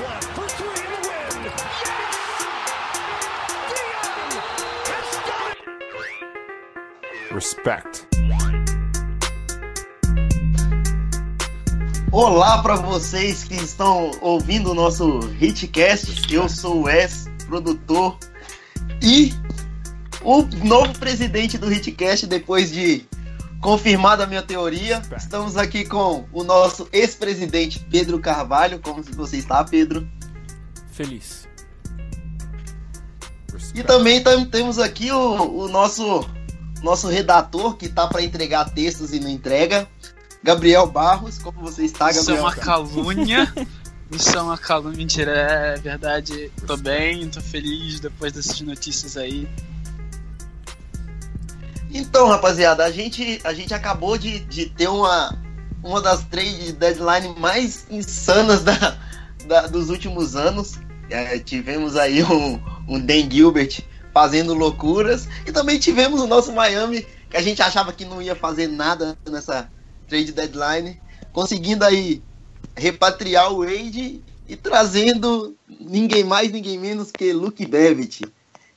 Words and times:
left 0.00 0.24
for 0.34 0.48
three 0.48 0.68
in 0.68 0.90
the 0.90 1.00
win. 1.08 1.44
Yes! 1.44 1.60
Dion 3.70 4.42
has 4.88 5.08
done 5.28 5.46
it! 5.50 5.58
Respect. 7.34 8.06
Olá 12.12 12.62
para 12.62 12.76
vocês 12.76 13.44
que 13.44 13.54
estão 13.54 14.10
ouvindo 14.20 14.72
o 14.72 14.74
nosso 14.74 15.20
Hitcast. 15.40 16.32
Eu 16.32 16.48
sou 16.48 16.78
o 16.78 16.82
Wes, 16.84 17.28
produtor 17.46 18.18
e 19.02 19.32
o 20.22 20.42
novo 20.64 20.98
presidente 20.98 21.56
do 21.56 21.72
Hitcast 21.72 22.26
depois 22.26 22.72
de 22.72 23.04
confirmada 23.60 24.24
a 24.24 24.26
minha 24.26 24.42
teoria. 24.42 25.02
Estamos 25.16 25.56
aqui 25.56 25.84
com 25.84 26.24
o 26.32 26.42
nosso 26.42 26.88
ex-presidente 26.92 27.78
Pedro 27.90 28.18
Carvalho. 28.18 28.78
Como 28.80 29.02
você 29.02 29.36
está, 29.38 29.62
Pedro? 29.64 30.08
Feliz. 30.92 31.48
E 33.74 33.82
também 33.82 34.22
tam- 34.22 34.44
temos 34.44 34.78
aqui 34.78 35.10
o, 35.12 35.64
o 35.64 35.68
nosso 35.68 36.28
nosso 36.82 37.08
redator 37.08 37.76
que 37.76 37.88
tá 37.90 38.06
para 38.06 38.22
entregar 38.22 38.64
textos 38.70 39.12
e 39.12 39.20
não 39.20 39.28
entrega, 39.28 39.86
Gabriel 40.42 40.86
Barros. 40.86 41.38
Como 41.38 41.60
você 41.60 41.84
está, 41.84 42.10
Isso 42.10 42.20
é 42.20 42.36
Gabriel? 42.36 42.42
uma 42.42 42.54
calúnia. 42.56 43.54
Isso 44.10 44.36
é 44.36 44.40
uma 44.42 44.56
calúnia. 44.58 44.96
Mentira, 44.96 45.30
é 45.30 45.76
verdade. 45.76 46.50
Tô 46.66 46.76
bem, 46.78 47.28
tô 47.28 47.40
feliz 47.40 48.00
depois 48.00 48.32
dessas 48.32 48.60
notícias 48.62 49.16
aí. 49.16 49.46
Então, 51.92 52.28
rapaziada, 52.28 52.84
a 52.84 52.90
gente, 52.90 53.40
a 53.44 53.52
gente 53.52 53.74
acabou 53.74 54.16
de, 54.16 54.40
de 54.40 54.66
ter 54.66 54.88
uma, 54.88 55.36
uma 55.82 56.00
das 56.00 56.24
trade 56.24 56.72
deadline 56.72 57.34
mais 57.38 57.86
insanas 57.90 58.62
da, 58.62 58.96
da- 59.46 59.66
dos 59.66 59.90
últimos 59.90 60.36
anos. 60.36 60.78
É, 61.10 61.38
tivemos 61.38 61.96
aí 61.96 62.22
um, 62.22 62.60
um 62.88 63.00
Dan 63.00 63.28
Gilbert 63.28 63.80
fazendo 64.14 64.54
loucuras 64.54 65.28
e 65.46 65.52
também 65.52 65.78
tivemos 65.78 66.20
o 66.20 66.26
nosso 66.26 66.52
Miami, 66.52 67.04
que 67.28 67.36
a 67.36 67.42
gente 67.42 67.60
achava 67.62 67.92
que 67.92 68.04
não 68.04 68.22
ia 68.22 68.36
fazer 68.36 68.68
nada 68.68 69.16
nessa 69.28 69.68
trade 70.08 70.32
deadline, 70.32 71.00
conseguindo 71.32 71.84
aí 71.84 72.22
repatriar 72.76 73.52
o 73.52 73.64
Wade 73.64 74.22
e 74.48 74.56
trazendo 74.56 75.56
ninguém 75.80 76.22
mais, 76.24 76.50
ninguém 76.52 76.78
menos 76.78 77.10
que 77.10 77.32
Luke 77.32 77.64
Babbitt. 77.66 78.24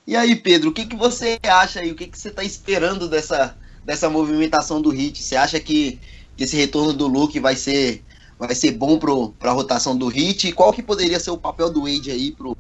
E 0.06 0.16
aí, 0.16 0.36
Pedro, 0.36 0.70
o 0.70 0.74
que, 0.74 0.86
que 0.86 0.96
você 0.96 1.40
acha 1.44 1.80
aí? 1.80 1.92
O 1.92 1.96
que, 1.96 2.08
que 2.08 2.18
você 2.18 2.28
está 2.28 2.44
esperando 2.44 3.08
dessa, 3.08 3.58
dessa 3.86 4.10
movimentação 4.10 4.82
do 4.82 4.90
Hit? 4.90 5.24
Você 5.24 5.36
acha 5.36 5.60
que, 5.60 6.00
esse 6.38 6.58
retorno 6.58 6.94
do 6.94 7.08
Luke 7.08 7.40
vai 7.40 7.56
ser, 7.56 8.04
vai 8.38 8.54
ser 8.54 8.72
bom 8.72 8.98
para 8.98 9.52
a 9.52 9.54
rotação 9.54 9.98
do 9.98 10.08
Hit? 10.08 10.48
E 10.48 10.52
qual 10.52 10.74
que 10.74 10.84
poderia 10.84 11.20
ser 11.20 11.32
o 11.32 11.38
papel 11.38 11.72
do 11.72 11.84
Wade 11.84 12.12
aí 12.12 12.32
pro, 12.32 12.56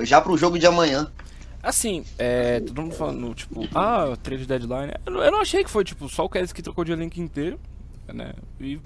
já 0.00 0.20
pro 0.20 0.36
jogo 0.36 0.58
de 0.58 0.66
amanhã? 0.66 1.10
Assim, 1.62 2.04
é, 2.18 2.58
todo 2.60 2.82
mundo 2.82 2.94
falando, 2.94 3.34
tipo, 3.34 3.68
ah, 3.74 4.16
trade 4.22 4.46
deadline. 4.46 4.94
Eu 5.04 5.12
não, 5.12 5.22
eu 5.22 5.30
não 5.30 5.40
achei 5.40 5.62
que 5.62 5.70
foi, 5.70 5.84
tipo, 5.84 6.08
só 6.08 6.24
o 6.24 6.28
Kess 6.28 6.52
que 6.52 6.62
trocou 6.62 6.84
de 6.84 6.92
elenco 6.92 7.20
inteiro, 7.20 7.60
né? 8.08 8.32
E, 8.58 8.80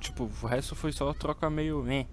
tipo, 0.00 0.28
o 0.42 0.46
resto 0.46 0.74
foi 0.74 0.92
só 0.92 1.12
troca 1.14 1.48
meio. 1.48 1.88
Eh. 1.88 2.06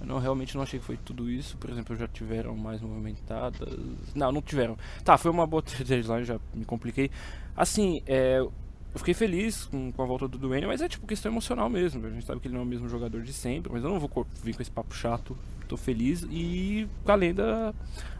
Eu 0.00 0.06
não, 0.06 0.18
realmente 0.18 0.54
não 0.54 0.62
achei 0.62 0.78
que 0.78 0.84
foi 0.84 0.96
tudo 0.96 1.30
isso. 1.30 1.56
Por 1.56 1.70
exemplo, 1.70 1.96
já 1.96 2.06
tiveram 2.08 2.56
mais 2.56 2.80
movimentadas. 2.80 3.68
Não, 4.14 4.32
não 4.32 4.42
tiveram. 4.42 4.76
Tá, 5.04 5.16
foi 5.16 5.30
uma 5.30 5.46
boa 5.46 5.62
deadline, 5.84 6.24
já 6.24 6.38
me 6.54 6.64
compliquei. 6.64 7.10
Assim, 7.56 8.02
é. 8.06 8.38
Eu 8.38 8.98
fiquei 8.98 9.12
feliz 9.12 9.66
com, 9.66 9.92
com 9.92 10.02
a 10.02 10.06
volta 10.06 10.26
do 10.26 10.38
Duane, 10.38 10.66
mas 10.66 10.80
é 10.80 10.88
tipo 10.88 11.06
questão 11.06 11.30
emocional 11.30 11.68
mesmo. 11.68 12.06
A 12.06 12.10
gente 12.10 12.24
sabe 12.24 12.40
que 12.40 12.48
ele 12.48 12.54
não 12.54 12.62
é 12.62 12.64
o 12.64 12.66
mesmo 12.66 12.88
jogador 12.88 13.20
de 13.22 13.30
sempre, 13.30 13.70
mas 13.70 13.84
eu 13.84 13.90
não 13.90 14.00
vou 14.00 14.26
vir 14.42 14.56
com 14.56 14.62
esse 14.62 14.70
papo 14.70 14.94
chato. 14.94 15.36
Tô 15.68 15.76
feliz 15.76 16.26
e 16.30 16.88
a 17.04 17.14
lenda, 17.14 17.74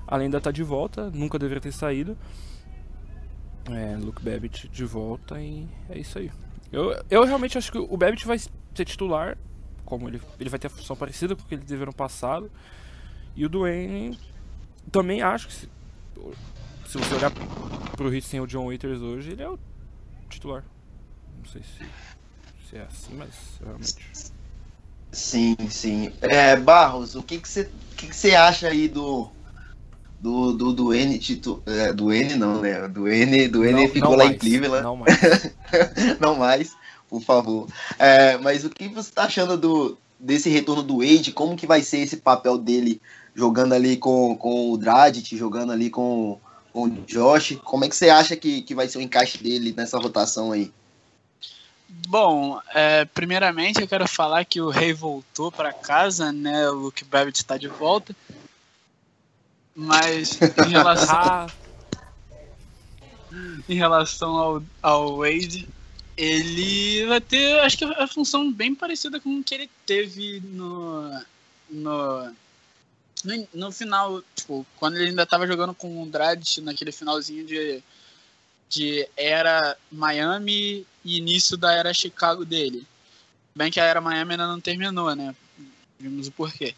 a 0.06 0.16
lenda 0.16 0.38
tá 0.38 0.50
de 0.50 0.62
volta, 0.62 1.09
nunca 1.09 1.38
deveria 1.38 1.62
ter 1.62 1.72
saído. 1.72 2.15
É, 3.71 3.97
Luke 3.97 4.22
Babbitt 4.22 4.69
de 4.69 4.84
volta 4.84 5.41
e 5.41 5.66
é 5.88 5.98
isso 5.98 6.19
aí. 6.19 6.31
Eu, 6.71 6.94
eu 7.10 7.25
realmente 7.25 7.56
acho 7.56 7.72
que 7.72 7.78
o 7.78 7.97
Babbitt 7.97 8.27
vai 8.27 8.38
ser 8.38 8.84
titular, 8.84 9.38
como 9.86 10.08
ele, 10.08 10.20
ele 10.38 10.50
vai 10.50 10.58
ter 10.58 10.66
a 10.66 10.70
função 10.70 10.94
parecida 10.94 11.34
com 11.34 11.42
o 11.42 11.47
que 11.47 11.54
ele 11.54 11.64
teve 11.64 11.86
no 11.86 11.94
passado. 11.94 12.50
E 13.34 13.47
o 13.47 13.48
Duane 13.48 14.19
também 14.92 15.22
acho 15.22 15.47
que 15.47 15.54
se, 15.54 15.69
se 16.86 16.98
você 16.98 17.14
olhar 17.14 17.30
pro 17.97 18.10
hit 18.10 18.26
sem 18.26 18.41
o 18.41 18.47
John 18.47 18.66
Waiters 18.66 19.00
hoje, 19.00 19.30
ele 19.30 19.42
é 19.42 19.48
o 19.48 19.58
titular. 20.28 20.64
Não 21.38 21.50
sei 21.50 21.62
se, 21.62 21.86
se 22.69 22.76
é 22.76 22.82
assim, 22.82 23.14
mas 23.14 23.30
realmente. 23.64 23.94
Sim, 25.12 25.56
sim. 25.70 26.12
É, 26.20 26.56
Barros, 26.56 27.14
o 27.14 27.22
que, 27.22 27.38
que, 27.38 27.48
você, 27.48 27.62
o 27.62 27.97
que, 27.97 28.08
que 28.08 28.16
você 28.16 28.34
acha 28.34 28.68
aí 28.68 28.88
do. 28.88 29.30
Do, 30.18 30.54
do, 30.54 30.72
do 30.72 30.94
N 30.94 31.18
titu, 31.18 31.62
é, 31.66 31.92
do 31.92 32.10
N 32.10 32.36
não, 32.36 32.60
né? 32.62 32.88
Do 32.88 33.06
N, 33.06 33.48
do 33.48 33.64
N 33.64 33.82
Não- 33.82 33.88
ficou 33.88 34.10
não 34.10 34.16
lá 34.16 34.24
mais, 34.24 34.34
em 34.34 34.38
Cleveland. 34.38 34.82
Não 34.82 34.97
mais. 34.97 35.16
não 36.18 36.34
mais, 36.36 36.76
por 37.09 37.22
favor. 37.22 37.69
É, 37.99 38.37
mas 38.39 38.65
o 38.65 38.71
que 38.71 38.89
você 38.89 39.09
está 39.09 39.25
achando 39.25 39.56
do, 39.56 39.99
desse 40.19 40.49
retorno 40.49 40.83
do 40.83 40.99
Wade? 40.99 41.33
Como 41.33 41.56
que 41.56 41.67
vai 41.67 41.83
ser 41.83 41.99
esse 41.99 42.17
papel 42.17 42.59
dele 42.59 43.00
jogando 43.34 43.75
ali 43.75 43.97
com, 43.97 44.37
com 44.37 44.72
o 44.72 44.78
Dragic, 44.78 45.37
jogando 45.37 45.72
ali 45.72 45.91
com, 45.91 46.39
com 46.72 46.84
o 46.84 46.91
Josh? 47.06 47.59
Como 47.65 47.84
é 47.84 47.89
que 47.89 47.97
você 47.97 48.09
acha 48.09 48.37
que, 48.37 48.62
que 48.62 48.75
vai 48.75 48.89
ser 48.89 48.99
o 48.99 49.03
encaixe 49.03 49.39
dele 49.39 49.75
nessa 49.77 49.99
rotação 49.99 50.53
aí? 50.53 50.72
Bom, 51.89 52.61
é, 52.75 53.05
primeiramente 53.05 53.81
eu 53.81 53.89
quero 53.89 54.09
falar 54.09 54.45
que 54.45 54.61
o 54.61 54.71
rei 54.71 54.93
voltou 54.93 55.53
pra 55.53 55.72
casa, 55.72 56.33
né? 56.33 56.69
O 56.71 56.75
Luke 56.75 57.05
Babbitt 57.05 57.45
tá 57.45 57.56
de 57.56 57.69
volta. 57.69 58.15
Mas 59.75 60.39
em 60.41 60.71
relação, 60.71 61.47
em 63.69 63.75
relação 63.75 64.37
ao, 64.37 64.62
ao 64.83 65.19
Wade, 65.19 65.69
ele 66.16 67.04
vai 67.06 67.21
ter, 67.21 67.60
acho 67.60 67.77
que 67.77 67.84
a 67.84 68.06
função 68.06 68.50
bem 68.50 68.75
parecida 68.75 69.21
com 69.21 69.38
o 69.38 69.44
que 69.44 69.54
ele 69.54 69.71
teve 69.84 70.41
no, 70.41 71.22
no, 71.69 72.34
no, 73.53 73.72
final, 73.72 74.22
tipo, 74.34 74.66
quando 74.77 74.97
ele 74.97 75.10
ainda 75.10 75.27
tava 75.27 75.47
jogando 75.47 75.75
com 75.75 76.03
o 76.03 76.06
Dragic 76.06 76.60
naquele 76.62 76.91
finalzinho 76.91 77.44
de, 77.44 77.82
de 78.69 79.09
era 79.16 79.77
Miami 79.93 80.87
e 81.04 81.19
início 81.19 81.56
da 81.56 81.72
era 81.72 81.93
Chicago 81.93 82.44
dele. 82.44 82.87
Bem 83.54 83.71
que 83.71 83.81
a 83.81 83.84
era 83.84 84.00
Miami 84.00 84.33
ainda 84.33 84.47
não 84.47 84.60
terminou, 84.60 85.15
né? 85.15 85.34
Vimos 85.98 86.28
o 86.28 86.33
porquê. 86.33 86.75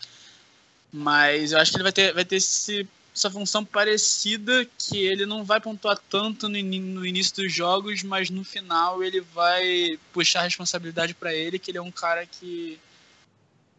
Mas 0.92 1.52
eu 1.52 1.58
acho 1.58 1.70
que 1.70 1.76
ele 1.76 1.84
vai 1.84 1.92
ter, 1.92 2.14
vai 2.14 2.24
ter 2.24 2.36
esse, 2.36 2.88
essa 3.14 3.30
função 3.30 3.64
parecida 3.64 4.66
que 4.78 4.98
ele 4.98 5.26
não 5.26 5.44
vai 5.44 5.60
pontuar 5.60 5.98
tanto 6.08 6.48
no, 6.48 6.56
ini- 6.56 6.78
no 6.78 7.04
início 7.04 7.42
dos 7.42 7.52
jogos, 7.52 8.02
mas 8.02 8.30
no 8.30 8.44
final 8.44 9.02
ele 9.02 9.20
vai 9.20 9.98
puxar 10.12 10.40
a 10.40 10.44
responsabilidade 10.44 11.14
para 11.14 11.34
ele, 11.34 11.58
que 11.58 11.70
ele 11.70 11.78
é 11.78 11.82
um 11.82 11.90
cara 11.90 12.24
que 12.26 12.78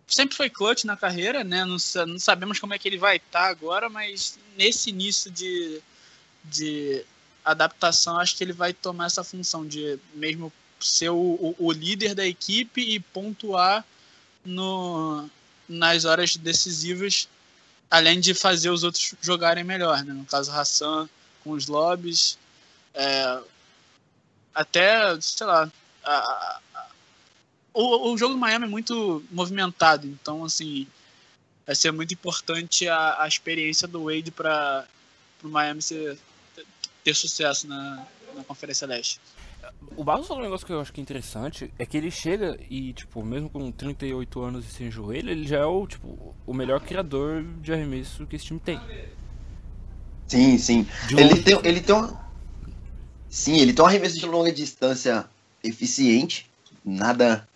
sempre 0.08 0.36
foi 0.36 0.50
clutch 0.50 0.84
na 0.84 0.98
carreira, 0.98 1.44
né? 1.44 1.64
Não, 1.64 1.78
não 2.08 2.20
sabemos 2.20 2.60
como 2.60 2.74
é 2.74 2.80
que 2.80 2.88
ele 2.88 2.98
vai 2.98 3.18
estar 3.18 3.48
agora, 3.48 3.90
mas 3.90 4.38
nesse 4.58 4.90
início 4.90 5.32
de, 5.32 5.80
de 6.44 7.06
adaptação, 7.46 8.18
acho 8.20 8.36
que 8.36 8.44
ele 8.44 8.54
vai 8.54 8.74
tomar 8.74 9.06
essa 9.06 9.24
função 9.24 9.66
de 9.66 10.00
mesmo 10.14 10.52
ser 10.80 11.10
o, 11.10 11.16
o, 11.18 11.56
o 11.60 11.72
líder 11.72 12.16
da 12.16 12.26
equipe 12.26 12.82
e 12.82 13.00
pontuar 13.00 13.86
no, 14.44 15.30
nas 15.68 16.06
horas 16.06 16.36
decisivas, 16.36 17.28
além 17.90 18.20
de 18.20 18.34
fazer 18.34 18.70
os 18.70 18.84
outros 18.84 19.14
jogarem 19.22 19.64
melhor, 19.64 20.04
né? 20.04 20.14
No 20.14 20.26
caso, 20.26 20.52
Hassan 20.52 21.10
com 21.44 21.52
os 21.52 21.68
lobbies, 21.68 22.38
é, 22.94 23.40
até, 24.54 25.20
sei 25.22 25.48
lá, 25.48 25.72
a- 26.04 26.60
a- 26.76 26.88
o, 27.74 28.12
o 28.12 28.18
jogo 28.18 28.34
do 28.34 28.40
Miami 28.40 28.66
é 28.66 28.68
muito 28.68 29.24
movimentado, 29.32 30.08
então, 30.08 30.44
assim, 30.44 30.86
vai 31.66 31.76
ser 31.76 31.92
muito 31.92 32.14
importante 32.14 32.88
a, 32.88 33.26
experiência 33.28 33.88
do 33.88 34.06
Wade 34.06 34.32
para 34.32 34.86
o 35.44 35.48
Miami 35.48 35.82
ser, 35.82 36.18
ter 37.04 37.14
sucesso 37.16 37.68
na, 37.68 38.06
na 38.36 38.44
Conferência 38.44 38.88
Leste. 38.88 39.20
O 39.96 40.04
Barros 40.04 40.28
falou 40.28 40.42
um 40.42 40.46
negócio 40.46 40.66
que 40.66 40.72
eu 40.74 40.80
acho 40.80 40.94
que 40.94 41.02
é 41.02 41.04
interessante, 41.04 41.74
é 41.78 41.86
que 41.86 41.98
ele 41.98 42.10
chega 42.12 42.58
e, 42.70 42.94
tipo, 42.94 43.24
mesmo 43.24 43.50
com 43.50 43.72
38 43.72 44.42
anos 44.42 44.66
e 44.66 44.70
sem 44.72 44.90
joelho, 44.90 45.30
ele 45.30 45.48
já 45.48 45.58
é 45.58 45.66
o, 45.66 45.86
tipo, 45.88 46.36
o 46.46 46.54
melhor 46.54 46.80
criador 46.80 47.44
de 47.62 47.74
arremesso 47.74 48.26
que 48.26 48.36
esse 48.36 48.46
time 48.46 48.60
tem. 48.60 48.80
Sim, 50.28 50.58
sim. 50.58 50.88
De 51.08 51.20
Ele 51.20 51.42
tem, 51.42 51.60
ele 51.64 51.82
tem 51.82 51.96
um. 51.96 52.14
Sim, 53.30 53.58
ele 53.60 53.74
tem 53.74 53.84
um 53.84 53.88
arremesso 53.88 54.18
de 54.20 54.26
longa 54.26 54.52
distância 54.52 55.26
eficiente. 55.64 56.50
Nada. 56.86 57.48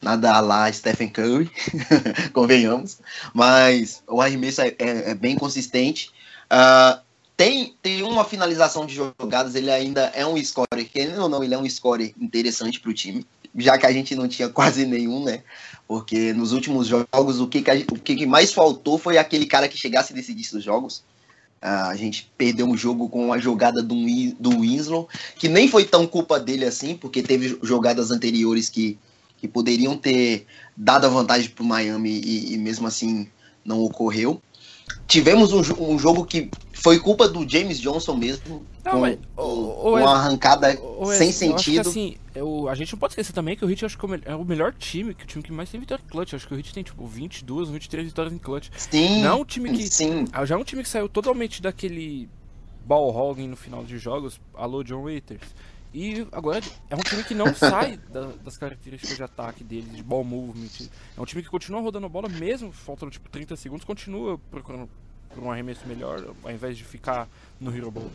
Nada 0.00 0.34
a 0.34 0.40
lá 0.40 0.70
Stephen 0.70 1.08
Curry, 1.08 1.50
convenhamos. 2.32 2.98
Mas 3.34 4.02
o 4.06 4.20
arremesso 4.20 4.60
é, 4.60 4.68
é- 4.78 5.10
é 5.10 5.14
bem 5.14 5.34
consistente. 5.36 6.12
Ah, 6.50 7.00
tem, 7.36 7.74
tem 7.82 8.02
uma 8.02 8.24
finalização 8.24 8.86
de 8.86 8.94
jogadas, 8.94 9.54
ele 9.54 9.70
ainda 9.70 10.06
é 10.14 10.26
um 10.26 10.42
scorer, 10.42 10.88
querendo 10.90 11.22
ou 11.22 11.28
não, 11.28 11.44
ele 11.44 11.54
é 11.54 11.58
um 11.58 11.68
scorer 11.68 12.14
interessante 12.18 12.80
para 12.80 12.90
o 12.90 12.94
time. 12.94 13.26
já 13.54 13.76
que 13.76 13.86
a 13.86 13.92
gente 13.92 14.14
não 14.14 14.26
tinha 14.26 14.48
quase 14.50 14.86
nenhum, 14.86 15.22
né? 15.24 15.42
Porque 15.86 16.32
nos 16.32 16.52
últimos 16.52 16.86
jogos 16.86 17.40
o 17.40 17.46
que, 17.46 17.62
que, 17.62 17.86
o 17.92 17.98
que, 17.98 18.16
que 18.16 18.26
mais 18.26 18.52
faltou 18.52 18.98
foi 18.98 19.18
aquele 19.18 19.46
cara 19.46 19.68
que 19.68 19.76
chegasse 19.76 20.12
e 20.12 20.16
decidisse 20.16 20.56
os 20.56 20.64
jogos. 20.64 21.04
Ah, 21.60 21.88
a 21.88 21.96
gente 21.96 22.30
perdeu 22.36 22.66
um 22.66 22.76
jogo 22.76 23.08
com 23.08 23.32
a 23.32 23.38
jogada 23.38 23.82
do, 23.82 23.94
do 24.38 24.60
Winslow, 24.60 25.08
que 25.36 25.48
nem 25.48 25.68
foi 25.68 25.84
tão 25.84 26.06
culpa 26.06 26.38
dele 26.38 26.64
assim, 26.64 26.96
porque 26.96 27.22
teve 27.22 27.58
jogadas 27.62 28.10
anteriores 28.10 28.68
que, 28.68 28.98
que 29.38 29.48
poderiam 29.48 29.96
ter 29.96 30.46
dado 30.76 31.06
a 31.06 31.10
vantagem 31.10 31.50
para 31.50 31.62
o 31.62 31.66
Miami 31.66 32.20
e, 32.24 32.54
e 32.54 32.58
mesmo 32.58 32.86
assim 32.86 33.28
não 33.64 33.82
ocorreu. 33.82 34.40
Tivemos 35.06 35.52
um, 35.52 35.60
um 35.92 35.98
jogo 35.98 36.24
que 36.24 36.50
foi 36.72 36.98
culpa 36.98 37.28
do 37.28 37.48
James 37.48 37.80
Johnson 37.80 38.14
mesmo, 38.16 38.64
Não, 38.84 38.92
com, 38.92 39.00
mas, 39.00 39.18
uma 39.36 40.12
arrancada 40.16 40.76
sem 41.16 41.30
sentido. 41.32 41.88
assim, 41.88 42.16
eu- 42.34 42.68
a 42.68 42.74
gente 42.74 42.92
não 42.92 42.98
pode 42.98 43.12
esquecer 43.12 43.32
também 43.32 43.56
que 43.56 43.64
o 43.64 43.70
Heat 43.70 43.84
acho 43.84 43.96
que 43.98 44.04
é 44.04 44.08
o, 44.08 44.20
é 44.26 44.34
o 44.36 44.44
melhor 44.44 44.72
time, 44.74 45.14
que 45.14 45.24
o 45.24 45.26
time 45.26 45.42
que 45.44 45.52
mais 45.52 45.70
tem 45.70 45.78
vitória 45.80 46.02
em 46.04 46.08
clutch. 46.10 46.34
Acho 46.34 46.46
que 46.46 46.54
o 46.54 46.56
Heat 46.56 46.72
tem 46.74 46.82
tipo 46.82 47.06
22, 47.06 47.68
23 47.68 48.06
vitórias 48.06 48.34
em 48.34 48.38
clutch. 48.38 48.68
Sim, 48.76 49.22
Não 49.22 49.30
é 49.30 49.34
um 49.34 49.44
time 49.44 49.70
que. 49.72 49.88
sim, 49.88 50.26
ah, 50.32 50.44
Já 50.44 50.54
é 50.54 50.58
um 50.58 50.64
time 50.64 50.82
que 50.82 50.88
saiu 50.88 51.08
totalmente 51.08 51.62
daquele 51.62 52.28
ball 52.84 53.14
hogging 53.14 53.48
no 53.48 53.56
final 53.56 53.84
de 53.84 53.98
jogos, 53.98 54.40
alô 54.54 54.82
John 54.84 55.02
Waiters. 55.04 55.42
E 55.94 56.26
agora 56.32 56.60
é 56.90 56.94
um 56.94 56.98
time 57.00 57.22
que 57.24 57.34
não 57.34 57.52
sai 57.54 57.96
da- 58.12 58.32
das 58.44 58.56
características 58.56 59.16
de 59.16 59.22
ataque 59.22 59.64
dele, 59.64 59.88
de 59.88 60.02
ball 60.02 60.24
movement. 60.24 60.68
É 61.16 61.20
um 61.20 61.24
time 61.24 61.42
que 61.42 61.48
continua 61.48 61.80
rodando 61.80 62.06
a 62.06 62.08
bola 62.08 62.28
mesmo, 62.28 62.70
faltando 62.72 63.10
tipo 63.12 63.28
30 63.30 63.56
segundos, 63.56 63.84
continua 63.84 64.38
procurando 64.50 64.88
por 65.34 65.42
um 65.42 65.50
arremesso 65.50 65.86
melhor, 65.86 66.22
ao 66.44 66.50
invés 66.50 66.76
de 66.76 66.84
ficar 66.84 67.28
no 67.60 67.74
Hero 67.74 67.90
Ball. 67.90 68.10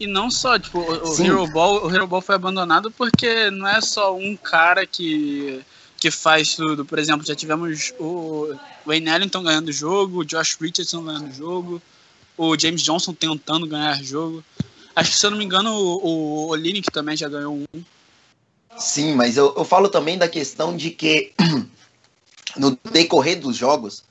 E 0.00 0.06
não 0.06 0.30
só, 0.30 0.58
tipo, 0.58 0.78
o, 0.78 1.10
o. 1.10 1.22
Hero 1.22 1.46
Ball, 1.48 1.84
o 1.86 1.90
Hero 1.94 2.06
Ball 2.06 2.20
foi 2.20 2.36
abandonado 2.36 2.90
porque 2.90 3.50
não 3.50 3.66
é 3.66 3.80
só 3.80 4.16
um 4.16 4.36
cara 4.36 4.86
que, 4.86 5.60
que 5.96 6.10
faz 6.10 6.54
tudo. 6.54 6.84
Por 6.84 6.98
exemplo, 7.00 7.26
já 7.26 7.34
tivemos 7.34 7.92
o 7.98 8.54
Wayne 8.86 9.08
Ellington 9.10 9.42
ganhando 9.42 9.68
o 9.68 9.72
jogo, 9.72 10.20
o 10.20 10.24
Josh 10.24 10.56
Richardson 10.60 11.02
ganhando 11.02 11.30
o 11.30 11.34
jogo, 11.34 11.82
o 12.36 12.56
James 12.56 12.82
Johnson 12.82 13.12
tentando 13.12 13.66
ganhar 13.66 14.00
jogo. 14.02 14.44
Acho 14.98 15.10
que, 15.12 15.16
se 15.18 15.26
eu 15.26 15.30
não 15.30 15.38
me 15.38 15.44
engano, 15.44 15.72
o, 15.72 16.04
o 16.04 16.46
Olinick 16.48 16.90
também 16.90 17.16
já 17.16 17.28
ganhou 17.28 17.54
um. 17.74 17.82
sim, 18.76 19.14
mas 19.14 19.36
eu, 19.36 19.54
eu 19.56 19.64
falo 19.64 19.88
também 19.88 20.18
da 20.18 20.28
questão 20.28 20.76
de 20.76 20.90
que 20.90 21.32
no 22.56 22.76
decorrer 22.90 23.38
dos 23.38 23.56
jogos, 23.56 24.02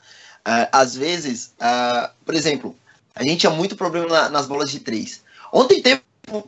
ah, 0.46 0.70
às 0.72 0.96
vezes, 0.96 1.52
ah, 1.60 2.12
por 2.26 2.34
exemplo, 2.36 2.74
a 3.14 3.22
gente 3.24 3.42
tinha 3.42 3.50
muito 3.52 3.76
problema 3.76 4.08
na- 4.08 4.30
nas 4.30 4.48
bolas 4.48 4.72
de 4.72 4.80
três. 4.80 5.22
Ontem 5.52 5.82
teve 5.82 6.02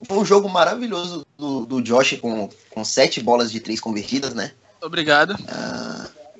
um, 0.09 0.23
jogo 0.23 0.47
maravilhoso 0.47 1.25
do, 1.37 1.65
do 1.65 1.81
Josh 1.81 2.17
com, 2.21 2.49
com 2.69 2.85
sete 2.85 3.21
bolas 3.21 3.51
de 3.51 3.59
três 3.59 3.79
convertidas, 3.81 4.33
né? 4.33 4.51
Obrigado. 4.81 5.35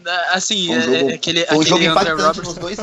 Da- 0.01 0.29
Assim, 0.31 0.69
um 0.69 0.77
é- 0.79 0.81
jogo- 0.81 1.09
é 1.09 1.13
aquele, 1.15 1.45
Foi 1.47 1.57
um 1.57 1.63
jogo 1.63 1.75
aquele 1.83 1.91
impactante 1.91 2.41
nos 2.41 2.55
dois. 2.55 2.77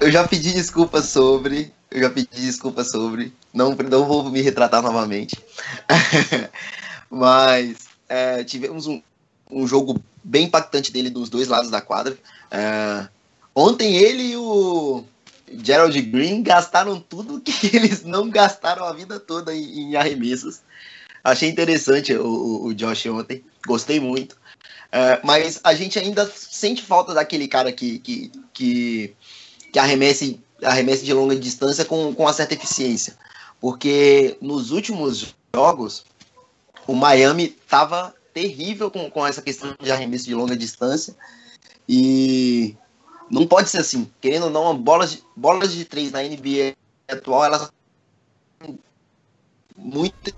Eu 0.00 0.10
já 0.12 0.26
pedi 0.28 0.52
desculpas 0.52 1.06
sobre. 1.06 1.72
Eu 1.90 2.02
já 2.02 2.10
pedi 2.10 2.28
desculpas 2.32 2.90
sobre. 2.90 3.32
Não, 3.52 3.74
não 3.74 4.06
vou 4.06 4.30
me 4.30 4.42
retratar 4.42 4.82
novamente. 4.82 5.36
Mas 7.10 7.88
é, 8.08 8.44
tivemos 8.44 8.86
um, 8.86 9.02
um 9.50 9.66
jogo 9.66 10.02
bem 10.22 10.44
impactante 10.44 10.92
dele 10.92 11.08
dos 11.10 11.30
dois 11.30 11.48
lados 11.48 11.70
da 11.70 11.80
quadra. 11.80 12.16
É, 12.50 13.08
ontem 13.54 13.96
ele 13.96 14.32
e 14.32 14.36
o 14.36 15.04
Gerald 15.64 16.00
Green 16.02 16.42
gastaram 16.42 17.00
tudo 17.00 17.40
que 17.40 17.52
eles 17.74 18.04
não 18.04 18.28
gastaram 18.28 18.84
a 18.84 18.92
vida 18.92 19.18
toda 19.18 19.54
em, 19.54 19.92
em 19.92 19.96
arremessos. 19.96 20.60
Achei 21.24 21.48
interessante 21.48 22.14
o, 22.14 22.26
o, 22.26 22.66
o 22.66 22.74
Josh 22.74 23.06
ontem. 23.06 23.42
Gostei 23.66 23.98
muito. 23.98 24.36
É, 24.90 25.20
mas 25.22 25.60
a 25.64 25.74
gente 25.74 25.98
ainda 25.98 26.26
sente 26.26 26.82
falta 26.82 27.12
daquele 27.12 27.46
cara 27.46 27.70
que, 27.72 27.98
que, 27.98 28.32
que, 28.52 29.14
que 29.72 29.78
arremesse, 29.78 30.40
arremesse 30.62 31.04
de 31.04 31.12
longa 31.12 31.36
distância 31.36 31.84
com, 31.84 32.14
com 32.14 32.22
uma 32.24 32.32
certa 32.32 32.54
eficiência. 32.54 33.16
Porque 33.60 34.36
nos 34.40 34.70
últimos 34.70 35.34
jogos, 35.54 36.04
o 36.86 36.94
Miami 36.94 37.56
estava 37.62 38.14
terrível 38.32 38.90
com, 38.90 39.10
com 39.10 39.26
essa 39.26 39.42
questão 39.42 39.74
de 39.80 39.90
arremesso 39.90 40.26
de 40.26 40.34
longa 40.34 40.56
distância. 40.56 41.16
E 41.88 42.76
não 43.30 43.46
pode 43.46 43.68
ser 43.68 43.78
assim. 43.78 44.10
Querendo 44.20 44.44
ou 44.44 44.50
não, 44.50 44.76
bolas 44.76 45.12
de, 45.12 45.24
bolas 45.34 45.72
de 45.72 45.84
três 45.84 46.12
na 46.12 46.22
NBA 46.22 46.76
atual, 47.08 47.44
elas 47.44 47.70
são 48.62 48.78
muito 49.76 50.32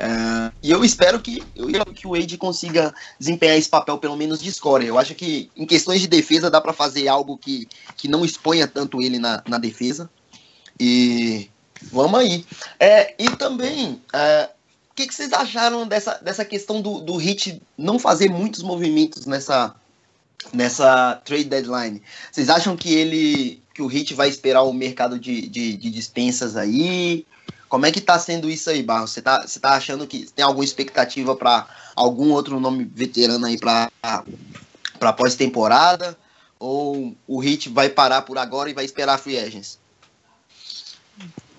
É, 0.00 0.50
e 0.62 0.70
eu 0.70 0.82
espero 0.82 1.20
que, 1.20 1.42
eu 1.54 1.68
que 1.84 2.06
o 2.06 2.12
Wade 2.12 2.38
consiga 2.38 2.94
desempenhar 3.18 3.58
esse 3.58 3.68
papel, 3.68 3.98
pelo 3.98 4.16
menos 4.16 4.40
de 4.40 4.50
score. 4.50 4.86
Eu 4.86 4.98
acho 4.98 5.14
que 5.14 5.50
em 5.54 5.66
questões 5.66 6.00
de 6.00 6.08
defesa 6.08 6.50
dá 6.50 6.58
para 6.58 6.72
fazer 6.72 7.06
algo 7.06 7.36
que, 7.36 7.68
que 7.98 8.08
não 8.08 8.24
exponha 8.24 8.66
tanto 8.66 9.02
ele 9.02 9.18
na, 9.18 9.42
na 9.46 9.58
defesa. 9.58 10.08
E 10.78 11.50
vamos 11.92 12.18
aí. 12.18 12.46
É, 12.78 13.14
e 13.18 13.28
também, 13.36 14.00
é, 14.14 14.48
o 14.90 14.94
que, 14.94 15.06
que 15.06 15.14
vocês 15.14 15.34
acharam 15.34 15.86
dessa, 15.86 16.14
dessa 16.14 16.46
questão 16.46 16.80
do, 16.80 17.00
do 17.00 17.16
Hit 17.16 17.60
não 17.76 17.98
fazer 17.98 18.30
muitos 18.30 18.62
movimentos 18.62 19.26
nessa, 19.26 19.74
nessa 20.50 21.20
trade 21.26 21.44
deadline? 21.44 22.02
Vocês 22.32 22.48
acham 22.48 22.74
que 22.74 22.94
ele 22.94 23.60
que 23.74 23.82
o 23.82 23.86
Hit 23.86 24.14
vai 24.14 24.28
esperar 24.28 24.62
o 24.62 24.72
mercado 24.72 25.18
de, 25.18 25.46
de, 25.46 25.76
de 25.76 25.90
dispensas 25.90 26.56
aí? 26.56 27.26
Como 27.70 27.86
é 27.86 27.92
que 27.92 28.00
tá 28.00 28.18
sendo 28.18 28.50
isso 28.50 28.68
aí, 28.68 28.82
Barros? 28.82 29.12
Você 29.12 29.22
tá, 29.22 29.46
você 29.46 29.60
tá 29.60 29.74
achando 29.74 30.04
que 30.04 30.26
tem 30.32 30.44
alguma 30.44 30.64
expectativa 30.64 31.36
para 31.36 31.68
algum 31.94 32.32
outro 32.32 32.58
nome 32.58 32.84
veterano 32.84 33.46
aí 33.46 33.56
para 33.56 33.88
para 34.98 35.12
pós-temporada? 35.12 36.18
Ou 36.58 37.16
o 37.28 37.38
Hit 37.38 37.68
vai 37.68 37.88
parar 37.88 38.22
por 38.22 38.36
agora 38.36 38.68
e 38.68 38.74
vai 38.74 38.84
esperar 38.84 39.14
a 39.14 39.18
free 39.18 39.38
agents? 39.38 39.78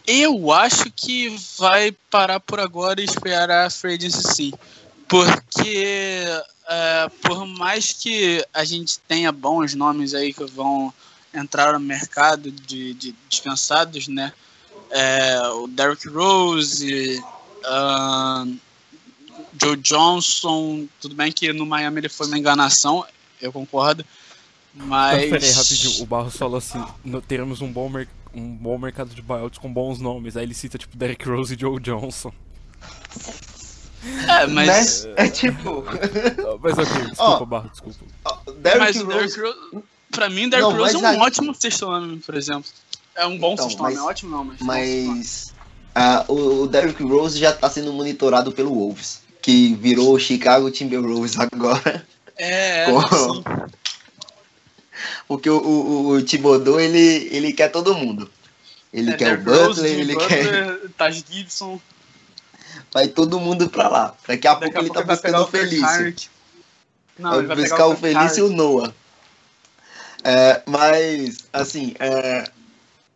Eu 0.06 0.52
acho 0.52 0.92
que 0.92 1.34
vai 1.58 1.94
parar 2.10 2.42
por 2.42 2.60
agora 2.60 3.00
e 3.00 3.06
esperar 3.06 3.68
a 3.68 3.70
free 3.70 3.96
agency 3.96 4.34
sim. 4.36 4.54
Porque 5.08 6.26
é, 6.68 7.10
por 7.22 7.48
mais 7.48 7.94
que 7.94 8.46
a 8.54 8.66
gente 8.66 9.00
tenha 9.00 9.32
bons 9.32 9.74
nomes 9.74 10.14
aí 10.14 10.34
que 10.34 10.44
vão 10.44 10.94
entrar 11.34 11.72
no 11.72 11.80
mercado 11.80 12.52
de, 12.52 12.94
de 12.96 13.16
dispensados, 13.30 14.10
né? 14.10 14.34
É, 14.92 15.40
o 15.54 15.68
Derrick 15.68 16.08
Rose, 16.10 17.24
ah, 17.66 18.46
Joe 19.62 19.78
Johnson, 19.78 20.86
tudo 21.00 21.16
bem 21.16 21.32
que 21.32 21.52
no 21.54 21.66
Miami 21.66 22.00
ele 22.00 22.10
foi 22.10 22.28
uma 22.28 22.38
enganação, 22.38 23.06
eu 23.42 23.52
concordo. 23.54 24.06
Mas. 24.74 25.30
Peraí, 25.30 25.52
rapidinho. 25.52 26.04
O 26.04 26.06
Barros 26.06 26.36
falou 26.38 26.58
assim: 26.58 26.84
"No- 27.04 27.22
teremos 27.22 27.62
um 27.62 27.72
bom, 27.72 27.92
um 28.34 28.56
bom 28.56 28.78
mercado 28.78 29.14
de 29.14 29.22
buyouts 29.22 29.60
com 29.60 29.72
bons 29.72 30.00
nomes. 30.00 30.38
Aí 30.38 30.44
ele 30.44 30.54
cita 30.54 30.78
tipo 30.78 30.96
Derrick 30.96 31.28
Rose 31.28 31.54
e 31.54 31.60
Joe 31.60 31.80
Johnson. 31.80 32.32
É, 34.28 34.48
mas. 34.48 35.06
É 35.16 35.30
tipo. 35.30 35.84
Ah, 36.42 36.58
Mas 36.62 36.78
ok, 36.78 37.02
desculpa, 37.08 37.46
Barros, 37.46 37.72
desculpa. 37.72 38.06
Derrick 38.60 38.80
Mas 38.80 38.96
o 39.02 39.06
Rose. 39.06 39.18
Derrick 39.18 39.40
Rose, 39.42 39.84
pra 40.12 40.30
mim, 40.30 40.50
Derrick 40.50 40.70
Não, 40.70 40.78
Rose 40.78 40.96
é 40.96 40.98
um 41.00 41.06
aí- 41.06 41.18
ótimo 41.18 41.54
sexto 41.56 41.86
nome, 41.90 42.18
por 42.20 42.36
exemplo. 42.36 42.66
É 43.16 43.26
um 43.26 43.38
bom 43.38 43.54
Então, 43.54 43.68
nome, 43.70 43.82
mas- 43.82 43.98
é 43.98 44.02
ótimo 44.02 44.32
não, 44.32 44.44
mas. 44.44 44.62
é. 44.62 44.64
Mas 44.64 45.54
o, 46.28 46.64
o 46.64 46.68
Derrick 46.68 47.04
Rose 47.04 47.38
já 47.38 47.52
tá 47.52 47.70
sendo 47.70 47.92
monitorado 47.92 48.52
pelo 48.52 48.74
Wolves, 48.74 49.22
que 49.42 49.76
virou 49.76 50.14
o 50.14 50.20
Chicago 50.20 50.72
Timberwolves 50.72 51.38
agora. 51.38 52.06
É, 52.38 52.84
é, 52.84 52.86
Com-. 53.10 53.44
Porque 55.28 55.50
o, 55.50 55.58
o, 55.58 56.08
o 56.10 56.24
Thibodeau, 56.24 56.80
ele, 56.80 57.30
ele 57.32 57.54
quer 57.54 57.70
todo 57.70 57.96
mundo. 57.96 58.30
Ele 58.94 59.12
É, 59.12 59.18
quer 59.18 59.38
Derrick 59.38 59.50
o 59.50 59.54
Butler, 59.54 59.68
Rose, 59.68 59.88
ele 59.88 60.16
quer. 60.16 60.80
Taj 60.98 61.24
Gibson. 61.30 61.80
Vai 62.94 63.08
todo 63.08 63.40
mundo 63.40 63.70
pra 63.70 63.88
lá. 63.88 64.16
Daqui 64.28 64.48
a 64.48 64.54
Daqui 64.54 64.64
pouco 64.66 64.78
a 64.78 64.82
ele 64.82 64.90
pouco 64.90 65.02
tá 65.02 65.06
vai 65.06 65.16
buscando 65.16 65.44
o 65.44 65.48
Felício. 65.48 66.30
Não, 67.18 67.38
ele 67.38 67.48
vai 67.48 67.56
vai 67.56 67.66
buscar 67.66 67.88
o 67.88 67.96
Felício 67.96 68.48
e 68.48 68.50
o 68.50 68.54
Noah. 68.54 68.94
É, 70.24 70.62
mas, 70.66 71.46
assim, 71.54 71.94
é, 72.00 72.50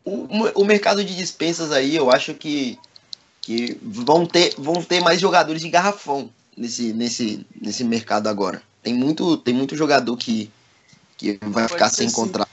o, 0.06 0.62
o 0.62 0.66
mercado 0.66 1.04
de 1.04 1.16
dispensas 1.16 1.72
aí, 1.72 1.96
eu 1.96 2.12
acho 2.12 2.36
que, 2.36 2.78
que 3.42 3.78
vão, 3.82 4.26
ter, 4.26 4.54
vão 4.58 4.82
ter 4.84 5.02
mais 5.02 5.20
jogadores 5.20 5.62
de 5.62 5.70
garrafão 5.70 6.30
nesse, 6.56 6.94
nesse, 6.94 7.46
nesse 7.60 7.84
mercado 7.84 8.28
agora. 8.28 8.62
Tem 8.84 8.94
muito, 8.94 9.36
tem 9.38 9.54
muito 9.54 9.76
jogador 9.76 10.16
que, 10.16 10.52
que 11.18 11.40
vai 11.42 11.64
Pode 11.64 11.74
ficar 11.74 11.90
sem 11.90 12.08
sim. 12.08 12.16
contrato. 12.16 12.50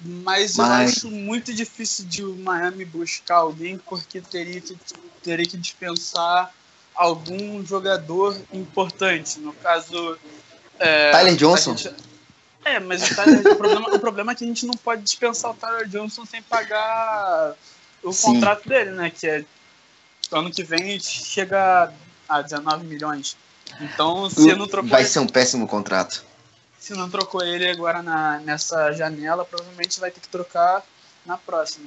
Mas, 0.00 0.56
Mas- 0.56 0.58
eu 0.58 0.88
acho 0.88 1.10
muito 1.10 1.54
difícil 1.54 2.04
de 2.04 2.24
o 2.24 2.34
Miami 2.34 2.84
buscar 2.84 3.36
alguém 3.36 3.78
porque 3.78 4.20
teria 4.20 4.60
que, 4.60 4.76
teria 5.22 5.46
que 5.46 5.56
dispensar 5.56 6.52
algum 6.94 7.64
jogador 7.64 8.36
importante. 8.52 9.38
No 9.38 9.52
caso. 9.52 10.18
É, 10.78 11.12
Tyler 11.12 11.36
Johnson? 11.36 11.76
gente- 11.76 12.07
É, 12.74 12.80
mas 12.80 13.10
o, 13.10 13.14
Tyler, 13.14 13.40
o, 13.52 13.56
problema, 13.56 13.94
o 13.94 13.98
problema 13.98 14.32
é 14.32 14.34
que 14.34 14.44
a 14.44 14.46
gente 14.46 14.66
não 14.66 14.74
pode 14.74 15.02
dispensar 15.02 15.50
o 15.50 15.54
Tyler 15.54 15.88
Johnson 15.88 16.24
sem 16.26 16.42
pagar 16.42 17.54
o 18.02 18.12
Sim. 18.12 18.34
contrato 18.34 18.68
dele, 18.68 18.90
né? 18.90 19.10
Que 19.10 19.26
é 19.26 19.44
ano 20.32 20.50
que 20.50 20.62
vem 20.62 20.98
chega 21.00 21.92
a 22.28 22.42
19 22.42 22.86
milhões. 22.86 23.36
Então, 23.80 24.28
se 24.30 24.54
não 24.54 24.66
trocou 24.66 24.90
Vai 24.90 25.02
ele, 25.02 25.08
ser 25.08 25.18
um 25.20 25.26
péssimo 25.26 25.66
contrato. 25.66 26.24
se 26.78 26.92
não 26.94 27.08
trocou 27.08 27.42
ele 27.42 27.68
agora 27.68 28.02
na, 28.02 28.38
nessa 28.40 28.92
janela, 28.92 29.44
provavelmente 29.44 29.98
vai 30.00 30.10
ter 30.10 30.20
que 30.20 30.28
trocar 30.28 30.82
na 31.24 31.36
próxima. 31.36 31.86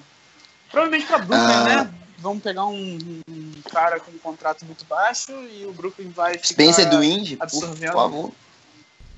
Provavelmente 0.69 1.05
pra 1.07 1.17
Brooklyn, 1.19 1.53
Ah. 1.53 1.63
né? 1.83 1.93
Vamos 2.19 2.43
pegar 2.43 2.65
um, 2.65 3.00
um 3.27 3.51
cara 3.71 4.00
com 4.00 4.11
um 4.11 4.17
contrato 4.19 4.63
muito 4.63 4.85
baixo 4.85 5.31
e 5.31 5.65
o 5.65 5.73
Brooklyn 5.73 6.11
vai. 6.11 6.39
Spencer 6.43 6.88
do 6.89 7.03
Indy, 7.03 7.35
por 7.35 7.43
absorvendo. 7.43 7.93
favor. 7.93 8.31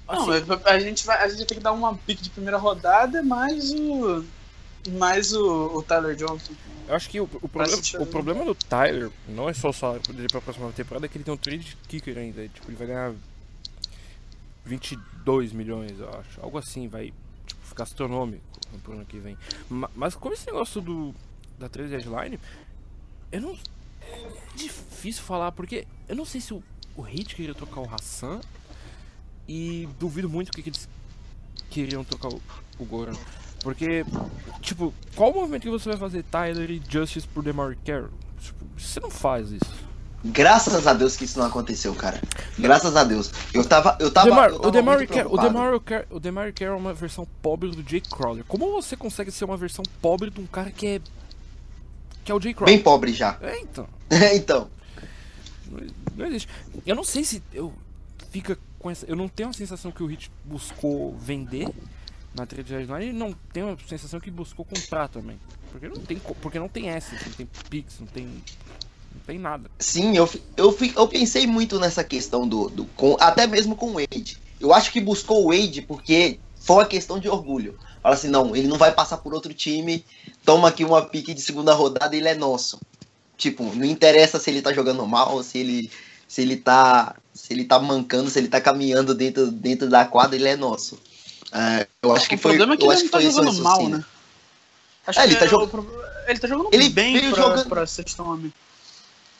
Não, 0.07 0.29
a 0.65 0.79
gente 0.79 1.05
vai, 1.05 1.17
a 1.23 1.27
gente 1.27 1.37
vai 1.37 1.45
ter 1.45 1.55
que 1.55 1.61
dar 1.61 1.71
uma 1.71 1.95
pique 1.95 2.21
de 2.23 2.29
primeira 2.29 2.57
rodada, 2.57 3.23
mais 3.23 3.71
o 3.71 4.23
mais 4.91 5.31
o, 5.33 5.77
o 5.77 5.83
Tyler 5.83 6.15
Johnson. 6.15 6.53
Eu 6.87 6.95
acho 6.95 7.09
que 7.09 7.19
o, 7.19 7.23
o, 7.41 7.47
problema, 7.47 7.81
o 7.99 8.05
problema 8.05 8.45
do 8.45 8.53
Tyler 8.53 9.09
não 9.29 9.47
é 9.47 9.53
só 9.53 9.69
o 9.69 9.73
salário 9.73 10.01
dele 10.13 10.27
pra 10.27 10.41
próxima 10.41 10.69
temporada, 10.73 11.05
é 11.05 11.09
que 11.09 11.17
ele 11.17 11.23
tem 11.23 11.33
um 11.33 11.37
trade 11.37 11.77
kicker 11.87 12.17
ainda. 12.17 12.45
Tipo, 12.49 12.69
ele 12.69 12.75
vai 12.75 12.87
ganhar 12.87 13.13
22 14.65 15.53
milhões, 15.53 15.99
eu 15.99 16.09
acho. 16.09 16.41
Algo 16.41 16.57
assim, 16.57 16.87
vai 16.87 17.13
tipo, 17.47 17.61
ficar 17.65 17.83
astronômico 17.83 18.43
pro 18.83 18.93
ano 18.93 19.05
que 19.05 19.17
vem. 19.19 19.37
Ma- 19.69 19.89
Mas 19.95 20.15
como 20.15 20.33
esse 20.33 20.45
negócio 20.45 20.81
do 20.81 21.13
da 21.57 21.69
trade 21.69 21.89
deadline, 21.89 22.39
eu 23.31 23.41
não. 23.41 23.57
É 24.01 24.29
difícil 24.55 25.23
falar, 25.23 25.51
porque 25.53 25.87
eu 26.09 26.15
não 26.15 26.25
sei 26.25 26.41
se 26.41 26.53
o, 26.53 26.61
o 26.95 27.03
Hate 27.05 27.35
queria 27.35 27.55
trocar 27.55 27.79
o 27.79 27.89
Hassan 27.89 28.41
e 29.47 29.87
duvido 29.99 30.29
muito 30.29 30.51
que, 30.51 30.61
que 30.61 30.69
eles 30.69 30.87
queriam 31.69 32.03
trocar 32.03 32.29
o, 32.29 32.41
o 32.79 32.85
Goran. 32.85 33.13
Porque, 33.63 34.05
tipo, 34.61 34.93
qual 35.15 35.31
o 35.31 35.35
movimento 35.35 35.63
que 35.63 35.69
você 35.69 35.89
vai 35.89 35.97
fazer 35.97 36.23
Tyler 36.23 36.69
e 36.69 36.81
Justice 36.87 37.27
por 37.27 37.43
DeMar 37.43 37.77
Carroll? 37.85 38.09
Tipo, 38.39 38.65
você 38.77 38.99
não 38.99 39.09
faz 39.09 39.51
isso. 39.51 39.83
Graças 40.25 40.87
a 40.87 40.93
Deus 40.93 41.17
que 41.17 41.25
isso 41.25 41.37
não 41.37 41.45
aconteceu, 41.45 41.93
cara. 41.93 42.21
Graças 42.57 42.95
a 42.95 43.03
Deus. 43.03 43.31
Eu 43.53 43.65
tava. 43.65 43.97
Eu 43.99 44.09
tava. 44.09 44.29
Demar, 44.29 44.49
eu 44.51 44.55
tava 44.55 44.67
o 44.67 44.71
Demar 44.71 45.07
Carroll, 45.07 45.33
o. 46.09 46.19
Demar 46.19 46.53
Carroll 46.53 46.77
é 46.77 46.79
uma 46.79 46.93
versão 46.93 47.27
pobre 47.41 47.71
do 47.71 47.89
Jay 47.89 47.99
Crowder. 47.99 48.45
Como 48.45 48.71
você 48.71 48.95
consegue 48.95 49.31
ser 49.31 49.43
uma 49.43 49.57
versão 49.57 49.83
pobre 50.01 50.29
de 50.29 50.39
um 50.39 50.45
cara 50.45 50.71
que 50.71 50.87
é 50.87 51.01
que 52.23 52.31
é 52.31 52.35
o 52.35 52.39
Jay 52.39 52.53
Crowder? 52.53 52.73
Bem 52.73 52.81
pobre 52.81 53.11
já. 53.11 53.37
É, 53.41 53.59
então. 53.59 53.87
então. 54.33 54.69
Não, 55.69 55.87
não 56.15 56.25
existe. 56.25 56.47
Eu 56.85 56.95
não 56.95 57.03
sei 57.03 57.25
se 57.25 57.43
eu 57.53 57.73
fica 58.31 58.57
com 58.83 58.91
essa, 58.91 59.05
eu 59.07 59.15
não 59.15 59.27
tenho 59.27 59.49
a 59.49 59.53
sensação 59.53 59.91
que 59.91 60.03
o 60.03 60.05
Hit 60.05 60.29
buscou 60.43 61.15
vender 61.17 61.69
na 62.35 62.45
trade 62.45 62.71
deadline 62.73 63.09
e 63.09 63.13
não 63.13 63.33
tenho 63.53 63.69
a 63.69 63.77
sensação 63.87 64.19
que 64.19 64.29
buscou 64.29 64.65
comprar 64.65 65.07
também. 65.07 65.39
Porque 65.71 65.87
não 65.87 65.95
tem, 65.95 66.19
porque 66.41 66.59
não 66.59 66.67
tem 66.67 66.91
assets, 66.91 67.25
não 67.25 67.33
tem 67.33 67.47
picks, 67.69 67.99
não 67.99 68.07
tem 68.07 68.25
não 69.13 69.21
tem 69.25 69.39
nada. 69.39 69.69
Sim, 69.79 70.17
eu, 70.17 70.29
eu, 70.57 70.75
eu 70.95 71.07
pensei 71.07 71.47
muito 71.47 71.79
nessa 71.79 72.03
questão 72.03 72.47
do. 72.47 72.69
do 72.69 72.85
com, 72.95 73.15
até 73.19 73.47
mesmo 73.47 73.75
com 73.75 73.91
o 73.91 73.93
Wade. 73.93 74.37
Eu 74.59 74.73
acho 74.73 74.91
que 74.91 74.99
buscou 74.99 75.45
o 75.45 75.51
Wade 75.51 75.81
porque 75.83 76.39
foi 76.59 76.77
uma 76.77 76.85
questão 76.85 77.19
de 77.19 77.29
orgulho. 77.29 77.77
Fala 78.01 78.15
assim, 78.15 78.27
não, 78.27 78.55
ele 78.55 78.67
não 78.67 78.77
vai 78.77 78.91
passar 78.91 79.17
por 79.17 79.33
outro 79.33 79.53
time, 79.53 80.03
toma 80.43 80.67
aqui 80.67 80.83
uma 80.83 81.01
pique 81.01 81.33
de 81.33 81.41
segunda 81.41 81.73
rodada, 81.73 82.15
ele 82.15 82.27
é 82.27 82.35
nosso. 82.35 82.79
Tipo, 83.37 83.63
não 83.75 83.85
interessa 83.85 84.39
se 84.39 84.49
ele 84.49 84.61
tá 84.61 84.73
jogando 84.73 85.05
mal, 85.07 85.41
se 85.43 85.59
ele. 85.59 85.91
Se 86.27 86.41
ele 86.41 86.57
tá. 86.57 87.15
Se 87.43 87.51
ele 87.51 87.65
tá 87.65 87.77
mancando, 87.77 88.29
se 88.29 88.39
ele 88.39 88.47
tá 88.47 88.61
caminhando 88.61 89.13
dentro, 89.13 89.51
dentro 89.51 89.89
da 89.89 90.05
quadra, 90.05 90.33
ele 90.37 90.47
é 90.47 90.55
nosso. 90.55 90.97
É, 91.51 91.85
eu 92.01 92.15
acho 92.15 92.29
que 92.29 92.35
o 92.35 92.37
foi. 92.37 92.51
problema 92.53 92.73
é 92.73 92.77
que 92.77 92.85
ele 92.85 93.03
não 93.03 93.09
tá 93.09 93.17
o 93.17 93.21
jogando 93.21 93.53
mal, 93.61 93.71
raciocínio. 93.73 93.97
né? 93.97 94.05
Acho 95.05 95.19
É, 95.19 95.23
ele 95.25 95.33
que 95.33 95.39
tá 95.39 95.45
é 95.45 95.49
jog- 95.49 95.69
o 95.75 96.03
ele 96.25 96.39
tá 96.39 96.47
jogando 96.47 96.69
Ele 96.71 96.87
bem 96.87 97.19
veio 97.19 97.33
pra, 97.33 97.43
jogando- 97.43 97.67
pra 97.67 97.85
sexto 97.85 98.23
homem. 98.23 98.53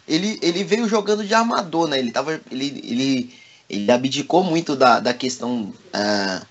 ele, 0.06 0.38
ele 0.42 0.66
veio 0.66 0.86
jogando 0.90 1.26
de 1.26 1.34
armador, 1.34 1.88
né? 1.88 1.98
Ele 1.98 2.12
tava. 2.12 2.42
Ele, 2.52 2.66
ele, 2.84 3.34
ele 3.70 3.90
abdicou 3.90 4.44
muito 4.44 4.76
da, 4.76 5.00
da 5.00 5.14
questão 5.14 5.74
ah, 5.94 6.46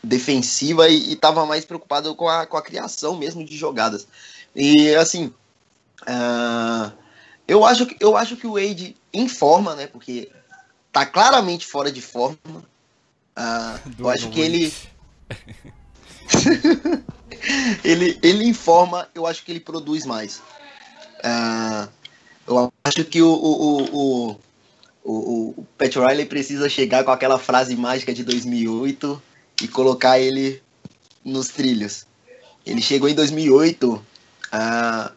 defensiva 0.00 0.88
e, 0.88 1.10
e 1.10 1.16
tava 1.16 1.44
mais 1.44 1.64
preocupado 1.64 2.14
com 2.14 2.28
a, 2.28 2.46
com 2.46 2.56
a 2.56 2.62
criação 2.62 3.16
mesmo 3.16 3.44
de 3.44 3.56
jogadas. 3.56 4.06
E 4.54 4.94
assim. 4.94 5.34
ah, 6.06 6.92
eu, 7.48 7.64
acho, 7.64 7.84
que- 7.84 7.96
eu 7.98 8.16
acho 8.16 8.36
que 8.36 8.46
o 8.46 8.52
Wade 8.54 8.96
em 9.12 9.28
forma, 9.28 9.74
né? 9.74 9.88
Porque 9.88 10.30
tá 10.94 11.04
claramente 11.04 11.66
fora 11.66 11.90
de 11.90 12.00
forma. 12.00 12.64
Ah, 13.34 13.80
eu 13.98 14.08
acho 14.08 14.30
que 14.30 14.40
ele. 14.40 14.72
ele, 17.82 18.18
ele 18.22 18.44
informa, 18.44 19.08
eu 19.12 19.26
acho 19.26 19.44
que 19.44 19.50
ele 19.50 19.58
produz 19.58 20.06
mais. 20.06 20.40
Ah, 21.22 21.88
eu 22.46 22.72
acho 22.84 23.04
que 23.04 23.20
o, 23.20 23.28
o, 23.28 23.82
o, 23.82 24.40
o, 25.02 25.12
o, 25.58 25.66
Pat 25.76 25.96
Riley 25.96 26.26
precisa 26.26 26.68
chegar 26.68 27.02
com 27.02 27.10
aquela 27.10 27.40
frase 27.40 27.74
mágica 27.74 28.14
de 28.14 28.22
2008 28.22 29.20
e 29.62 29.68
colocar 29.68 30.20
ele 30.20 30.62
nos 31.24 31.48
trilhos. 31.48 32.06
Ele 32.64 32.80
chegou 32.80 33.08
em 33.08 33.14
2008, 33.14 34.04
ah, 34.52 35.10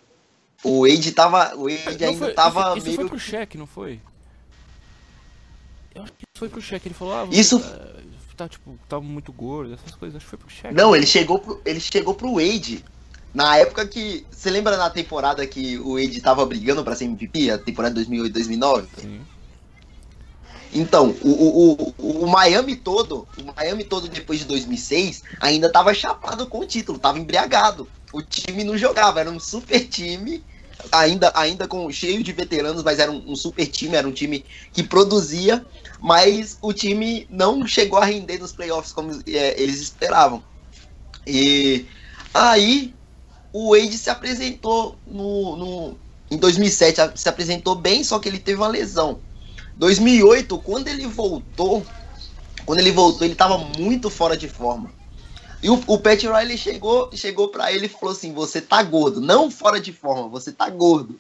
o 0.64 0.88
Wade 0.88 1.12
tava, 1.12 1.56
o 1.56 1.64
Wade 1.70 2.04
ainda 2.04 2.18
foi- 2.18 2.34
tava 2.34 2.78
isso, 2.78 2.78
isso 2.78 2.96
foi 2.96 2.98
meio 2.98 3.10
pro 3.10 3.20
cheque, 3.20 3.58
não 3.58 3.68
foi? 3.68 4.02
Eu 5.98 6.04
acho 6.04 6.14
que 6.14 6.24
isso 6.24 6.40
foi 6.40 6.50
pro 6.50 6.62
cheque. 6.62 6.88
Ele 6.88 6.96
falou, 6.96 7.14
ah, 7.14 7.26
você 7.26 7.40
Isso- 7.40 7.60
tá, 7.60 7.88
tá, 8.38 8.50
tipo, 8.50 8.80
tá 8.88 9.00
muito 9.00 9.32
gordo, 9.34 9.74
essas 9.74 9.96
coisas. 9.96 10.18
Acho 10.18 10.26
que 10.26 10.30
foi 10.30 10.40
pro 10.40 10.50
cheque. 10.50 10.74
Não, 10.74 10.96
ele 10.96 11.06
chegou 11.06 11.40
pro, 11.40 11.62
ele 11.66 11.80
chegou 11.80 12.14
pro 12.14 12.36
Wade. 12.36 12.84
Na 13.34 13.58
época 13.58 13.86
que. 13.86 14.26
Você 14.32 14.50
lembra 14.50 14.78
na 14.78 14.90
temporada 14.90 15.46
que 15.46 15.78
o 15.80 15.94
Wade 15.96 16.22
tava 16.22 16.46
brigando 16.46 16.84
pra 16.84 16.96
ser 16.96 17.06
MVP? 17.06 17.52
A 17.52 17.58
temporada 17.58 18.00
2008-2009? 18.02 18.86
Sim. 19.00 19.22
Então, 20.74 21.16
o, 21.22 21.30
o, 21.30 21.94
o, 21.98 22.24
o 22.26 22.28
Miami 22.30 22.76
todo, 22.76 23.28
o 23.38 23.44
Miami 23.56 23.84
todo 23.84 24.08
depois 24.08 24.40
de 24.40 24.46
2006, 24.46 25.24
ainda 25.40 25.72
tava 25.72 25.94
chapado 25.94 26.46
com 26.46 26.60
o 26.60 26.66
título, 26.66 27.00
tava 27.00 27.20
embriagado. 27.20 27.88
O 28.14 28.22
time 28.22 28.64
não 28.64 28.78
jogava, 28.78 29.20
era 29.20 29.30
um 29.30 29.40
super 29.40 29.88
time, 29.88 30.44
ainda, 30.92 31.32
ainda 31.36 31.68
com 31.68 31.90
cheio 31.92 32.24
de 32.24 32.32
veteranos, 32.32 32.84
mas 32.84 33.00
era 33.00 33.12
um, 33.12 33.32
um 33.32 33.36
super 33.36 33.68
time, 33.68 33.96
era 33.96 34.08
um 34.08 34.12
time 34.14 34.46
que 34.74 34.84
produzia, 34.84 35.66
mas 36.00 36.58
o 36.62 36.74
time 36.74 37.28
não 37.30 37.66
chegou 37.68 38.00
a 38.00 38.06
render 38.06 38.40
nos 38.40 38.54
playoffs 38.54 38.94
como 38.94 39.12
é, 39.28 39.62
eles 39.62 39.82
esperavam. 39.82 40.44
E 41.26 41.90
aí 42.34 42.96
o 43.54 43.72
Wade 43.76 43.98
se 43.98 44.10
apresentou 44.10 45.02
no, 45.06 45.56
no 45.58 46.00
em 46.32 46.38
2007, 46.38 47.02
a- 47.02 47.16
se 47.16 47.30
apresentou 47.30 47.76
bem, 47.76 48.04
só 48.04 48.20
que 48.20 48.30
ele 48.30 48.40
teve 48.40 48.60
uma 48.62 48.68
lesão. 48.68 49.24
2008, 49.76 50.60
quando 50.62 50.88
ele 50.90 51.08
voltou, 51.08 51.92
quando 52.66 52.80
ele 52.80 52.92
voltou, 52.92 53.26
ele 53.26 53.36
tava 53.36 53.58
muito 53.58 54.10
fora 54.10 54.38
de 54.38 54.50
forma. 54.50 54.94
E 55.62 55.70
o, 55.70 55.84
o 55.88 56.00
Pat 56.00 56.22
Riley 56.22 56.58
chegou, 56.58 57.10
chegou 57.14 57.50
para 57.50 57.72
ele 57.72 57.88
e 57.88 57.90
falou 57.90 58.14
assim: 58.14 58.34
"Você 58.34 58.62
tá 58.62 58.82
gordo, 58.84 59.20
não 59.20 59.50
fora 59.50 59.80
de 59.80 59.92
forma, 59.92 60.28
você 60.28 60.52
tá 60.52 60.70
gordo. 60.70 61.20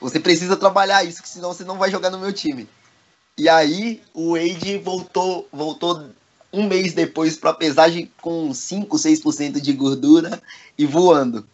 Você 0.00 0.20
precisa 0.20 0.56
trabalhar 0.56 1.04
isso, 1.04 1.22
que 1.22 1.28
senão 1.28 1.52
você 1.52 1.64
não 1.64 1.78
vai 1.78 1.90
jogar 1.90 2.10
no 2.10 2.18
meu 2.18 2.32
time". 2.32 2.68
E 3.36 3.48
aí 3.48 4.00
o 4.12 4.32
Wade 4.32 4.78
voltou, 4.78 5.48
voltou 5.52 6.08
um 6.52 6.68
mês 6.68 6.92
depois 6.92 7.36
para 7.36 7.52
pesagem 7.52 8.10
com 8.20 8.54
5, 8.54 8.96
6% 8.96 9.60
de 9.60 9.72
gordura 9.72 10.40
e 10.78 10.86
voando. 10.86 11.46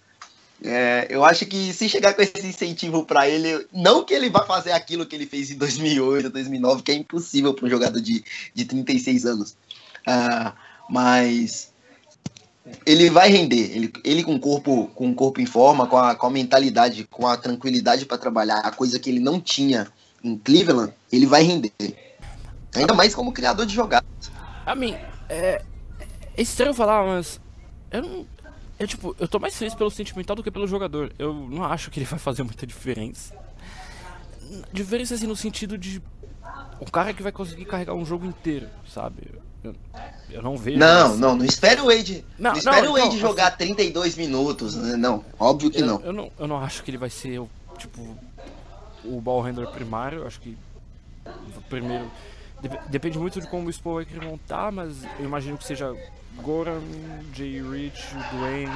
É, 0.63 1.07
eu 1.09 1.25
acho 1.25 1.47
que 1.47 1.73
se 1.73 1.89
chegar 1.89 2.13
com 2.13 2.21
esse 2.21 2.47
incentivo 2.47 3.07
para 3.07 3.27
ele, 3.27 3.67
não 3.73 4.05
que 4.05 4.13
ele 4.13 4.29
vá 4.29 4.45
fazer 4.45 4.73
aquilo 4.73 5.07
que 5.07 5.17
ele 5.17 5.25
fez 5.25 5.51
em 5.51 5.57
2008, 5.57 6.29
2009, 6.29 6.83
que 6.83 6.93
é 6.93 6.95
impossível 6.95 7.55
para 7.55 7.65
um 7.65 7.71
jogador 7.71 8.01
de, 8.01 8.23
de 8.55 8.65
36 8.67 9.25
anos. 9.25 9.57
Ah, 10.07 10.55
mas 10.89 11.70
ele 12.85 13.11
vai 13.11 13.31
render. 13.31 13.75
Ele, 13.75 13.93
ele 14.05 14.23
com 14.23 14.35
o 14.35 14.41
corpo 14.41 14.89
com 14.95 15.11
o 15.11 15.15
corpo 15.15 15.41
em 15.41 15.47
forma, 15.47 15.87
com 15.87 15.97
a, 15.97 16.15
com 16.15 16.27
a 16.27 16.31
mentalidade, 16.31 17.05
com 17.11 17.27
a 17.27 17.37
tranquilidade 17.37 18.07
para 18.07 18.19
trabalhar, 18.19 18.59
a 18.61 18.71
coisa 18.71 18.99
que 18.99 19.11
ele 19.11 19.21
não 19.21 19.41
tinha 19.41 19.89
em 20.23 20.37
Cleveland, 20.37 20.93
ele 21.11 21.27
vai 21.27 21.43
render. 21.43 21.73
Ainda 22.75 22.95
mais 22.95 23.15
como 23.15 23.33
criador 23.33 23.67
de 23.67 23.75
jogadas. 23.75 24.09
A 24.65 24.75
mim, 24.75 24.95
é. 25.29 25.63
É 26.37 26.43
estranho 26.43 26.75
falar, 26.75 27.05
mas. 27.05 27.41
Eu 27.91 28.03
não. 28.03 28.27
Eu, 28.79 28.87
tipo, 28.87 29.15
eu 29.19 29.29
tô 29.29 29.39
mais 29.39 29.57
feliz 29.57 29.75
pelo 29.75 29.91
sentimental 29.91 30.35
do 30.35 30.43
que 30.43 30.51
pelo 30.51 30.67
jogador. 30.67 31.13
Eu 31.19 31.35
não 31.35 31.65
acho 31.65 31.91
que 31.91 31.99
ele 31.99 32.07
vai 32.07 32.19
fazer 32.19 32.43
muita 32.43 32.67
diferença. 32.67 33.35
Diferença 34.73 35.15
assim 35.15 35.27
no 35.27 35.37
sentido 35.37 35.77
de. 35.77 36.01
O 36.81 36.91
cara 36.91 37.13
que 37.13 37.23
vai 37.23 37.33
conseguir 37.33 37.67
carregar 37.67 37.95
um 37.95 38.07
jogo 38.07 38.25
inteiro, 38.25 38.69
sabe? 38.89 39.29
Eu, 39.63 39.75
eu 40.31 40.43
não 40.43 40.57
vejo. 40.57 40.79
Não, 40.79 41.07
essa- 41.07 41.17
não, 41.17 41.37
não 41.37 41.45
espere 41.45 41.81
o 41.81 41.87
Wade. 41.87 42.25
Não, 42.39 42.53
Não, 42.53 42.59
espere 42.59 42.87
o 42.89 42.93
Wade 42.93 43.07
então, 43.17 43.19
jogar 43.19 43.51
32 43.57 44.17
minutos. 44.17 44.75
né? 44.77 44.97
Não, 44.97 45.25
óbvio 45.39 45.71
que 45.71 45.81
eu, 45.83 45.87
não. 45.87 46.01
Eu 46.01 46.13
não, 46.13 46.33
eu 46.39 46.47
não 46.47 46.57
acho 46.59 46.83
que 46.83 46.91
ele 46.91 46.99
vai 46.99 47.11
ser 47.11 47.39
o, 47.41 47.49
tipo, 47.79 48.17
o 49.05 49.21
ball 49.21 49.43
handler 49.43 49.69
primário. 49.69 50.21
Eu 50.21 50.27
acho 50.27 50.41
que 50.41 50.57
primeiro. 51.69 52.11
dep- 52.63 52.81
depende 52.89 53.19
muito 53.19 53.41
de 53.41 53.47
como 53.49 53.69
o 53.69 53.71
querer 54.07 54.25
montar, 54.25 54.73
mas 54.73 55.05
eu 55.19 55.25
imagino 55.25 55.59
que 55.59 55.65
seja 55.65 55.95
Goran, 56.43 56.81
Jay 57.35 57.61
Rich, 57.63 58.03
Dwayne, 58.33 58.71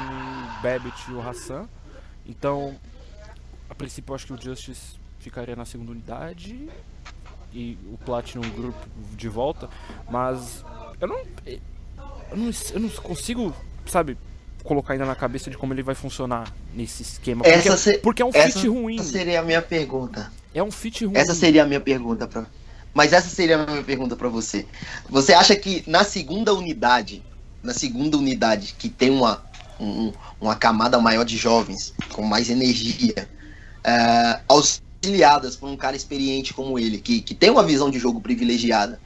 Babbitt 0.63 1.11
e 1.11 1.15
o 1.15 1.21
Hassan. 1.27 1.67
Então, 2.27 2.75
a 3.71 3.75
princípio 3.75 4.13
eu 4.13 4.15
acho 4.17 4.27
que 4.27 4.33
o 4.33 4.41
Justice 4.41 4.97
ficaria 5.19 5.57
na 5.57 5.65
segunda 5.65 5.93
unidade 5.93 6.69
e 7.55 7.79
o 7.93 7.97
Platinum 7.99 8.49
Group 8.51 8.75
de 9.17 9.29
volta, 9.29 9.69
mas 10.11 10.65
eu 11.01 11.07
não, 11.09 11.19
eu 11.47 12.37
não, 12.37 12.51
eu 12.73 12.81
não 12.81 12.89
consigo, 12.91 13.55
sabe, 13.87 14.19
colocar 14.65 14.95
ainda 14.95 15.05
na 15.07 15.15
cabeça 15.15 15.51
de 15.51 15.57
como 15.57 15.73
ele 15.73 15.83
vai 15.83 15.95
funcionar 15.95 16.53
nesse 16.75 17.03
esquema. 17.03 17.45
Porque, 17.45 17.57
Essa 17.59 17.77
se- 17.77 17.99
porque 17.99 18.23
é 18.23 18.25
um 18.25 18.31
essa 18.35 18.59
fit 18.59 18.69
ruim. 18.69 18.99
seria 19.03 19.41
a 19.41 19.43
minha 19.43 19.63
pergunta. 19.63 20.33
É 20.53 20.63
um 20.63 20.71
fit 20.71 21.05
ruim. 21.05 21.17
Essa 21.17 21.35
seria 21.35 21.63
a 21.63 21.67
minha 21.67 21.81
pergunta 21.81 22.27
para. 22.27 22.47
Mas 22.93 23.13
essa 23.13 23.29
seria 23.29 23.63
a 23.63 23.67
minha 23.67 23.83
pergunta 23.83 24.17
pra 24.17 24.29
você. 24.29 24.67
Você 25.09 25.33
acha 25.33 25.55
que 25.57 25.83
na 25.87 26.03
segunda 26.05 26.53
unidade, 26.55 27.23
na 27.63 27.73
segunda 27.75 28.17
unidade 28.17 28.75
que 28.79 28.89
tem 28.89 29.11
uma 29.11 29.43
um- 29.81 30.13
uma 30.41 30.55
camada 30.55 30.99
maior 31.01 31.25
de 31.25 31.37
jovens 31.37 31.93
com 32.13 32.23
mais 32.23 32.49
energia, 32.49 33.29
eh, 33.83 34.41
auxiliadas 35.05 35.57
por 35.57 35.69
um 35.69 35.77
cara 35.77 35.97
experiente 35.97 36.55
como 36.55 36.79
ele, 36.79 36.99
que, 36.99 37.21
que 37.21 37.35
tem 37.35 37.51
uma 37.51 37.63
visão 37.63 37.91
de 37.91 37.99
jogo 37.99 38.21
privilegiada 38.21 38.99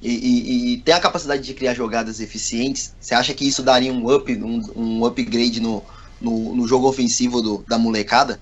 e, 0.00 0.10
e- 0.10 0.72
e 0.74 0.76
tem 0.78 0.94
a 0.94 1.00
capacidade 1.00 1.42
de 1.42 1.54
criar 1.54 1.74
jogadas 1.74 2.20
eficientes, 2.20 2.94
você 3.00 3.14
acha 3.14 3.32
que 3.32 3.46
isso 3.46 3.62
daria 3.62 3.92
um 3.92 4.12
up, 4.14 4.30
um, 4.36 4.60
um 4.76 5.04
upgrade 5.06 5.60
no, 5.60 5.82
no, 6.20 6.54
no 6.54 6.68
jogo 6.68 6.86
ofensivo 6.88 7.40
do- 7.40 7.64
da 7.66 7.78
molecada? 7.78 8.38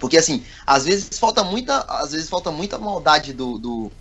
Porque 0.00 0.16
assim, 0.16 0.42
às 0.66 0.84
vezes 0.84 1.18
falta 1.18 1.42
muita, 1.42 1.80
às 1.88 2.12
vezes 2.12 2.28
falta 2.28 2.50
muita 2.50 2.78
maldade 2.78 3.32
do, 3.32 3.58
do, 3.58 3.92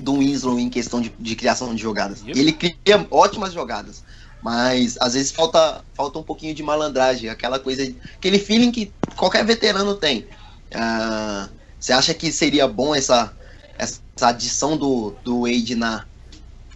do 0.00 0.18
Winslow 0.18 0.58
em 0.58 0.68
questão 0.70 1.00
de, 1.00 1.12
de 1.18 1.34
criação 1.36 1.74
de 1.74 1.82
jogadas. 1.82 2.22
Yep. 2.22 2.38
Ele 2.38 2.52
cria 2.52 3.06
ótimas 3.10 3.52
jogadas, 3.52 4.02
mas 4.42 4.96
às 5.00 5.14
vezes 5.14 5.32
falta, 5.32 5.82
falta 5.94 6.18
um 6.18 6.22
pouquinho 6.22 6.54
de 6.54 6.62
malandragem, 6.62 7.28
aquela 7.30 7.58
coisa, 7.58 7.82
aquele 8.16 8.38
feeling 8.38 8.70
que 8.70 8.92
qualquer 9.16 9.44
veterano 9.44 9.94
tem. 9.94 10.26
Ah, 10.74 11.48
você 11.78 11.92
acha 11.92 12.12
que 12.14 12.30
seria 12.32 12.66
bom 12.68 12.94
essa, 12.94 13.32
essa 13.78 14.00
adição 14.20 14.76
do, 14.76 15.14
do 15.22 15.42
Wade 15.42 15.74
na, 15.74 16.04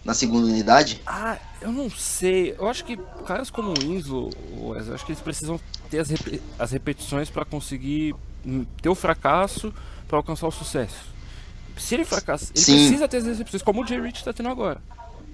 na 0.03 0.13
segunda 0.13 0.47
unidade? 0.47 1.01
Ah, 1.05 1.37
eu 1.61 1.71
não 1.71 1.89
sei. 1.89 2.55
Eu 2.57 2.67
acho 2.67 2.83
que 2.85 2.97
caras 3.25 3.49
como 3.49 3.71
o 3.71 3.79
Winslow, 3.79 4.29
eu 4.57 4.93
acho 4.93 5.05
que 5.05 5.11
eles 5.11 5.21
precisam 5.21 5.59
ter 5.89 5.99
as, 5.99 6.09
repe- 6.09 6.41
as 6.57 6.71
repetições 6.71 7.29
pra 7.29 7.43
conseguir 7.45 8.15
hum, 8.45 8.65
ter 8.81 8.89
o 8.89 8.95
fracasso 8.95 9.73
pra 10.07 10.17
alcançar 10.17 10.47
o 10.47 10.51
sucesso. 10.51 11.11
Se 11.77 11.95
ele 11.95 12.05
fracassar, 12.05 12.49
ele 12.55 12.63
Sim. 12.63 12.77
precisa 12.77 13.07
ter 13.07 13.17
as 13.17 13.25
repetições, 13.25 13.61
como 13.63 13.83
o 13.83 13.87
Jay 13.87 13.99
Rich 13.99 14.23
tá 14.23 14.31
tendo 14.31 14.49
agora. 14.49 14.79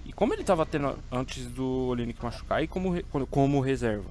E 0.06 0.14
como 0.14 0.34
ele 0.34 0.44
tava 0.44 0.66
tendo 0.66 0.98
antes 1.12 1.46
do 1.48 1.66
Olenek 1.90 2.24
machucar 2.24 2.64
e 2.64 2.68
como, 2.68 2.90
re- 2.92 3.06
como- 3.30 3.60
reserva. 3.60 4.10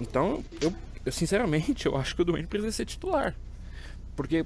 Então, 0.00 0.42
eu, 0.60 0.74
eu 1.06 1.12
sinceramente, 1.12 1.86
eu 1.86 1.96
acho 1.96 2.14
que 2.16 2.22
o 2.22 2.24
Dwayne 2.24 2.46
precisa 2.46 2.72
ser 2.72 2.86
titular. 2.86 3.34
Porque 4.16 4.44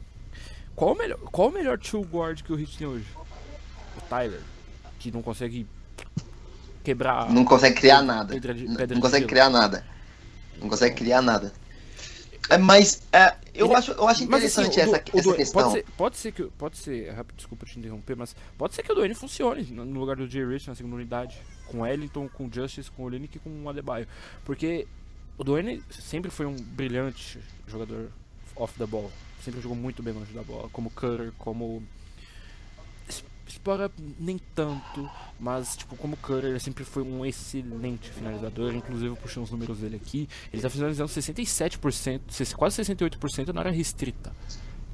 qual 0.74 0.92
o 0.92 0.98
melhor, 0.98 1.18
qual 1.18 1.48
o 1.48 1.52
melhor 1.52 1.78
two 1.78 2.02
guard 2.02 2.42
que 2.42 2.52
o 2.52 2.56
Hit 2.56 2.76
tem 2.78 2.86
hoje? 2.86 3.06
O 3.96 4.00
Tyler, 4.02 4.40
que 4.98 5.10
não 5.10 5.22
consegue 5.22 5.66
quebrar 6.84 7.30
Não 7.32 7.44
consegue 7.44 7.76
criar 7.76 8.02
nada. 8.02 8.34
pedra 8.34 8.54
de- 8.54 8.64
Não- 8.68 8.76
pedra 8.76 8.94
não 8.94 9.00
consegue 9.02 9.26
criar 9.26 9.50
nada. 9.50 9.84
Não 10.60 10.68
consegue 10.68 10.94
criar 10.94 11.20
nada. 11.22 11.52
É, 12.48 12.56
mas 12.56 13.02
é, 13.12 13.34
eu, 13.52 13.66
Ele- 13.66 13.74
acho, 13.74 13.90
eu 13.90 14.04
acho 14.06 14.22
assim, 14.22 14.24
interessante 14.24 14.74
Du- 14.76 14.80
essa, 14.80 14.90
o 15.12 15.18
essa 15.18 15.22
Du- 15.30 15.34
questão. 15.34 15.62
Pode 15.62 15.72
ser, 15.72 15.84
pode 15.96 16.16
ser 16.16 16.32
que. 16.32 16.42
Pode 16.44 16.76
ser. 16.78 17.10
Rápido, 17.12 17.36
desculpa 17.36 17.66
te 17.66 17.76
interromper, 17.78 18.14
mas 18.16 18.36
pode 18.56 18.74
ser 18.74 18.84
que 18.84 18.92
o 18.92 18.94
Duane 18.94 19.14
funcione 19.14 19.62
no 19.64 19.98
lugar 19.98 20.14
do 20.14 20.28
Jay 20.28 20.46
Rich 20.46 20.68
na 20.68 20.74
segunda 20.76 20.94
unidade. 20.94 21.36
Com 21.66 21.80
o 21.80 21.86
Ellington, 21.86 22.28
com 22.28 22.46
o 22.46 22.50
Justice, 22.52 22.88
com 22.92 23.02
o 23.02 23.06
Olinick 23.06 23.36
e 23.36 23.40
com 23.40 23.50
o 23.64 23.68
Adebayo. 23.68 24.06
Porque 24.44 24.86
o 25.36 25.42
Duane 25.42 25.82
sempre 25.90 26.30
foi 26.30 26.46
um 26.46 26.54
brilhante 26.54 27.40
jogador 27.66 28.10
off 28.54 28.78
the 28.78 28.86
ball. 28.86 29.10
Sempre 29.46 29.60
jogou 29.60 29.76
muito 29.78 30.02
bem 30.02 30.12
longe 30.12 30.32
da 30.32 30.42
bola. 30.42 30.68
Como 30.72 30.90
Cutter, 30.90 31.32
como. 31.38 31.80
Spora 33.48 33.88
nem 34.18 34.40
tanto, 34.56 35.08
mas 35.38 35.76
tipo, 35.76 35.94
como 35.96 36.16
Cutter, 36.16 36.46
ele 36.50 36.58
sempre 36.58 36.82
foi 36.84 37.04
um 37.04 37.24
excelente 37.24 38.10
finalizador. 38.10 38.74
Inclusive, 38.74 39.06
eu 39.06 39.14
puxei 39.16 39.40
os 39.40 39.52
números 39.52 39.78
dele 39.78 39.94
aqui. 40.04 40.28
Ele 40.52 40.60
tá 40.60 40.68
finalizando 40.68 41.08
67%, 41.08 42.20
se- 42.28 42.54
quase 42.56 42.82
68% 42.82 43.52
na 43.52 43.60
área 43.60 43.70
restrita. 43.70 44.32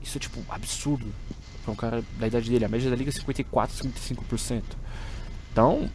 Isso 0.03 0.18
é 0.18 0.20
tipo 0.20 0.38
absurdo 0.50 1.11
pra 1.64 1.72
um 1.72 1.77
cara 1.77 2.05
da 2.18 2.27
idade 2.27 2.50
dele. 2.50 2.66
A 2.66 2.68
média 2.68 2.90
da 2.90 2.96
liga 2.96 3.09
é 3.09 3.12
54, 3.12 3.74
55%. 3.74 4.62
Então, 5.50 5.90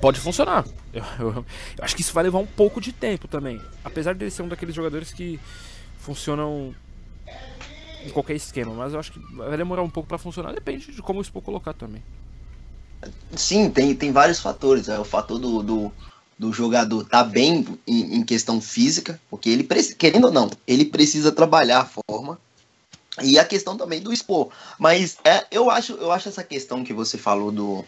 pode 0.00 0.18
funcionar. 0.18 0.64
Eu, 0.92 1.04
eu- 1.20 1.32
eu 1.78 1.84
acho 1.84 1.94
que 1.94 2.02
isso 2.02 2.12
vai 2.12 2.24
levar 2.24 2.38
um 2.40 2.46
pouco 2.46 2.80
de 2.80 2.92
tempo 2.92 3.28
também. 3.28 3.62
Apesar 3.84 4.12
dele 4.16 4.32
ser 4.32 4.42
um 4.42 4.48
daqueles 4.48 4.74
jogadores 4.74 5.12
que 5.12 5.38
funcionam 6.00 6.74
em 8.04 8.10
qualquer 8.10 8.34
esquema, 8.34 8.74
mas 8.74 8.92
eu 8.92 9.00
acho 9.00 9.12
que 9.12 9.18
vai 9.34 9.56
demorar 9.56 9.82
um 9.82 9.90
pouco 9.90 10.08
pra 10.08 10.18
funcionar. 10.18 10.52
Depende 10.52 10.92
de 10.92 11.02
como 11.02 11.18
o 11.18 11.22
Expo 11.22 11.40
colocar 11.40 11.72
também. 11.72 12.02
Sim, 13.34 13.70
tem, 13.70 13.94
tem 13.94 14.12
vários 14.12 14.40
fatores. 14.40 14.88
É 14.88 14.98
o 14.98 15.04
fator 15.04 15.38
do, 15.38 15.62
do, 15.62 15.92
do 16.38 16.52
jogador 16.52 17.04
tá 17.04 17.22
bem 17.22 17.66
em, 17.86 18.16
em 18.16 18.24
questão 18.24 18.60
física, 18.60 19.20
porque 19.30 19.48
ele, 19.48 19.64
querendo 19.98 20.26
ou 20.26 20.32
não, 20.32 20.50
ele 20.66 20.84
precisa 20.84 21.32
trabalhar 21.32 21.80
a 21.80 21.90
forma. 22.10 22.38
E 23.22 23.38
a 23.38 23.44
questão 23.44 23.78
também 23.78 24.00
do 24.00 24.12
expor. 24.12 24.50
Mas 24.78 25.16
é, 25.24 25.46
eu, 25.50 25.70
acho, 25.70 25.94
eu 25.94 26.12
acho 26.12 26.28
essa 26.28 26.44
questão 26.44 26.84
que 26.84 26.92
você 26.92 27.16
falou 27.16 27.50
do, 27.50 27.82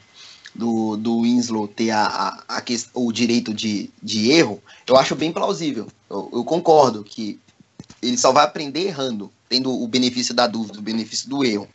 do, 0.55 0.97
do 0.97 1.23
Winslow 1.23 1.69
ter 1.69 1.91
a, 1.91 2.07
a, 2.49 2.59
a 2.59 2.63
o 2.95 3.13
direito 3.13 3.53
de, 3.53 3.91
de 4.03 4.31
erro, 4.31 4.63
eu 4.87 4.97
acho 4.97 5.15
bem 5.15 5.31
plausível. 5.31 5.87
Eu, 6.09 6.31
eu 6.33 6.45
concordo 6.45 7.05
que 7.05 7.39
ele 8.03 8.17
só 8.17 8.33
vai 8.33 8.45
aprender 8.45 8.87
errando, 8.87 9.33
tendo 9.49 9.73
o 9.73 9.87
benefício 9.89 10.35
da 10.35 10.47
dúvida, 10.47 10.79
o 10.79 10.83
benefício 10.83 11.29
do 11.29 11.45
erro. 11.45 11.69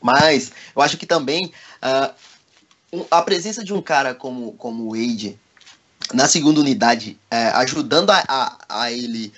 Mas 0.00 0.52
eu 0.74 0.82
acho 0.82 0.96
que 0.96 1.06
também 1.06 1.52
um- 2.92 3.04
a 3.10 3.22
presença 3.22 3.64
de 3.64 3.74
um 3.74 3.82
cara 3.82 4.14
como, 4.14 4.52
como 4.52 4.84
o 4.84 4.90
Wade 4.90 5.38
na 6.12 6.28
segunda 6.28 6.60
unidade, 6.60 7.18
é, 7.30 7.48
ajudando 7.48 8.10
a, 8.10 8.22
a, 8.28 8.58
a 8.68 8.92
ele 8.92 9.32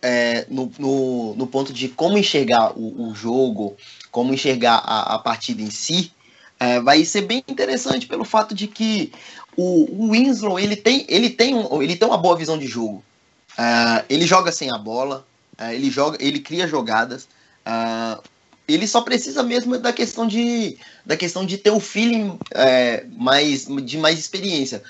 é, 0.00 0.46
no, 0.48 0.70
no, 0.78 1.34
no 1.34 1.46
ponto 1.46 1.72
de 1.72 1.88
como 1.88 2.16
enxergar 2.16 2.78
o, 2.78 3.08
o 3.08 3.14
jogo, 3.14 3.76
como 4.10 4.32
enxergar 4.32 4.76
a, 4.76 5.14
a 5.14 5.18
partida 5.18 5.62
em 5.62 5.70
si, 5.70 6.12
é, 6.60 6.80
vai 6.80 7.04
ser 7.04 7.22
bem 7.22 7.42
interessante 7.48 8.06
pelo 8.06 8.24
fato 8.24 8.54
de 8.54 8.66
que 8.66 9.12
o, 9.56 10.04
o 10.04 10.10
Winslow 10.12 10.58
ele 10.58 10.76
tem, 10.76 11.04
ele, 11.08 11.30
tem 11.30 11.54
um, 11.54 11.82
ele 11.82 11.96
tem 11.96 12.06
uma 12.06 12.18
boa 12.18 12.36
visão 12.36 12.56
de 12.56 12.66
jogo. 12.66 13.02
É, 13.58 14.04
ele 14.08 14.26
joga 14.26 14.52
sem 14.52 14.70
a 14.70 14.78
bola, 14.78 15.26
é, 15.58 15.74
ele 15.74 15.90
joga, 15.90 16.18
ele 16.20 16.40
cria 16.40 16.66
jogadas. 16.66 17.28
é, 17.64 18.18
ele 18.68 18.86
só 18.88 19.00
precisa 19.00 19.44
mesmo 19.44 19.78
da 19.78 19.92
questão 19.92 20.26
de, 20.26 20.76
da 21.04 21.16
questão 21.16 21.46
de 21.46 21.56
ter 21.56 21.70
o 21.70 21.78
feeling 21.78 22.36
é, 22.52 23.04
mais, 23.16 23.66
de 23.66 23.96
mais 23.96 24.18
experiência. 24.18 24.82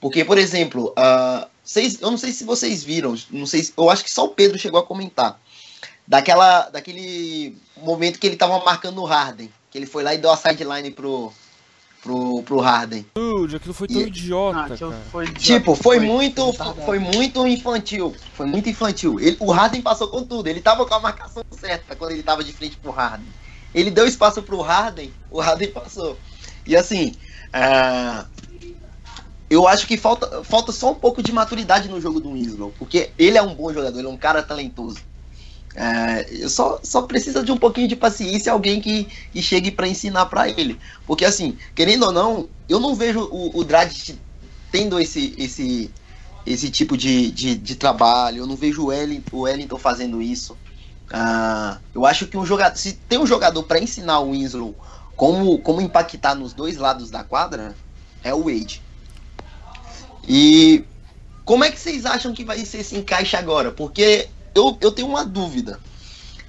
Porque, 0.00 0.24
por 0.24 0.38
exemplo, 0.38 0.92
ah, 0.96 1.48
vocês, 1.64 2.00
eu 2.00 2.10
não 2.10 2.18
sei 2.18 2.30
se 2.30 2.44
vocês 2.44 2.84
viram, 2.84 3.16
não 3.30 3.46
sei, 3.46 3.64
se- 3.64 3.72
eu 3.76 3.90
acho 3.90 4.04
que 4.04 4.10
só 4.10 4.26
o 4.26 4.28
Pedro 4.28 4.58
chegou 4.58 4.78
a 4.78 4.86
comentar. 4.86 5.40
Daquela, 6.06 6.68
daquele 6.68 7.56
momento 7.76 8.18
que 8.20 8.26
ele 8.26 8.36
tava 8.36 8.62
marcando 8.64 9.00
o 9.00 9.04
Harden. 9.04 9.50
Que 9.70 9.78
ele 9.78 9.86
foi 9.86 10.04
lá 10.04 10.14
e 10.14 10.18
deu 10.18 10.30
a 10.30 10.36
sideline 10.36 10.90
pro, 10.90 11.32
pro, 12.04 12.42
pro 12.42 12.60
Harden. 12.60 13.04
Dude, 13.14 13.56
aquilo 13.56 13.72
foi 13.74 13.88
tão 13.88 14.00
E- 14.02 14.06
idiota, 14.06 14.58
Ah, 14.58 14.64
aquilo 14.66 14.90
cara. 14.90 15.02
foi 15.10 15.24
idiota, 15.24 15.40
Tipo, 15.40 15.74
foi 15.74 15.98
muito, 15.98 16.50
retardado. 16.50 16.82
foi 16.82 16.98
muito 16.98 17.46
infantil. 17.46 18.14
Foi 18.34 18.46
muito 18.46 18.68
infantil. 18.68 19.18
Ele, 19.18 19.36
o 19.40 19.50
Harden 19.50 19.80
passou 19.80 20.08
com 20.08 20.22
tudo. 20.22 20.46
Ele 20.46 20.60
tava 20.60 20.84
com 20.86 20.94
a 20.94 21.00
marcação 21.00 21.42
certa 21.50 21.96
quando 21.96 22.12
ele 22.12 22.22
tava 22.22 22.44
de 22.44 22.52
frente 22.52 22.76
pro 22.76 22.92
Harden. 22.92 23.26
Ele 23.74 23.90
deu 23.90 24.06
espaço 24.06 24.40
pro 24.42 24.60
Harden, 24.60 25.10
o 25.30 25.40
Harden 25.40 25.72
passou. 25.72 26.16
E 26.66 26.76
assim, 26.76 27.14
ah, 27.52 28.26
eu 29.50 29.66
acho 29.66 29.86
que 29.86 29.96
falta, 29.96 30.44
falta 30.44 30.70
só 30.72 30.92
um 30.92 30.94
pouco 30.94 31.22
de 31.22 31.32
maturidade 31.32 31.88
no 31.88 32.00
jogo 32.00 32.20
do 32.20 32.32
Winslow, 32.32 32.72
porque 32.78 33.10
ele 33.18 33.36
é 33.38 33.42
um 33.42 33.54
bom 33.54 33.72
jogador, 33.72 33.98
ele 33.98 34.06
é 34.08 34.10
um 34.10 34.16
cara 34.16 34.42
talentoso. 34.42 34.98
É, 35.76 36.48
só, 36.48 36.78
só 36.84 37.02
precisa 37.02 37.42
de 37.42 37.50
um 37.50 37.56
pouquinho 37.56 37.88
de 37.88 37.96
paciência, 37.96 38.52
alguém 38.52 38.80
que, 38.80 39.08
que 39.32 39.42
chegue 39.42 39.70
para 39.70 39.88
ensinar 39.88 40.26
para 40.26 40.48
ele. 40.48 40.78
Porque 41.06 41.24
assim, 41.24 41.58
querendo 41.74 42.04
ou 42.04 42.12
não, 42.12 42.48
eu 42.68 42.78
não 42.78 42.94
vejo 42.94 43.20
o, 43.20 43.60
o 43.60 43.66
tendo 44.70 45.00
esse, 45.00 45.34
esse, 45.36 45.90
esse 46.46 46.70
tipo 46.70 46.96
de, 46.96 47.30
de, 47.30 47.56
de 47.56 47.74
trabalho, 47.74 48.38
eu 48.38 48.46
não 48.46 48.56
vejo 48.56 48.82
o 48.82 48.86
Wellington, 48.86 49.36
o 49.36 49.40
Wellington 49.40 49.78
fazendo 49.78 50.22
isso. 50.22 50.56
Ah, 51.10 51.78
eu 51.94 52.06
acho 52.06 52.26
que 52.26 52.36
um 52.36 52.46
jogador, 52.46 52.76
se 52.76 52.92
tem 52.92 53.18
um 53.18 53.26
jogador 53.26 53.62
para 53.64 53.78
ensinar 53.78 54.20
o 54.20 54.30
Winslow 54.30 54.74
como, 55.16 55.58
como 55.58 55.80
impactar 55.80 56.34
nos 56.34 56.52
dois 56.52 56.76
lados 56.76 57.10
da 57.10 57.22
quadra, 57.22 57.74
é 58.22 58.32
o 58.32 58.44
Wade. 58.44 58.82
E 60.26 60.84
como 61.44 61.64
é 61.64 61.70
que 61.70 61.78
vocês 61.78 62.06
acham 62.06 62.32
que 62.32 62.44
vai 62.44 62.64
ser 62.64 62.78
esse 62.78 62.96
encaixe 62.96 63.36
agora? 63.36 63.70
Porque 63.70 64.28
eu, 64.54 64.78
eu 64.80 64.92
tenho 64.92 65.08
uma 65.08 65.24
dúvida. 65.24 65.78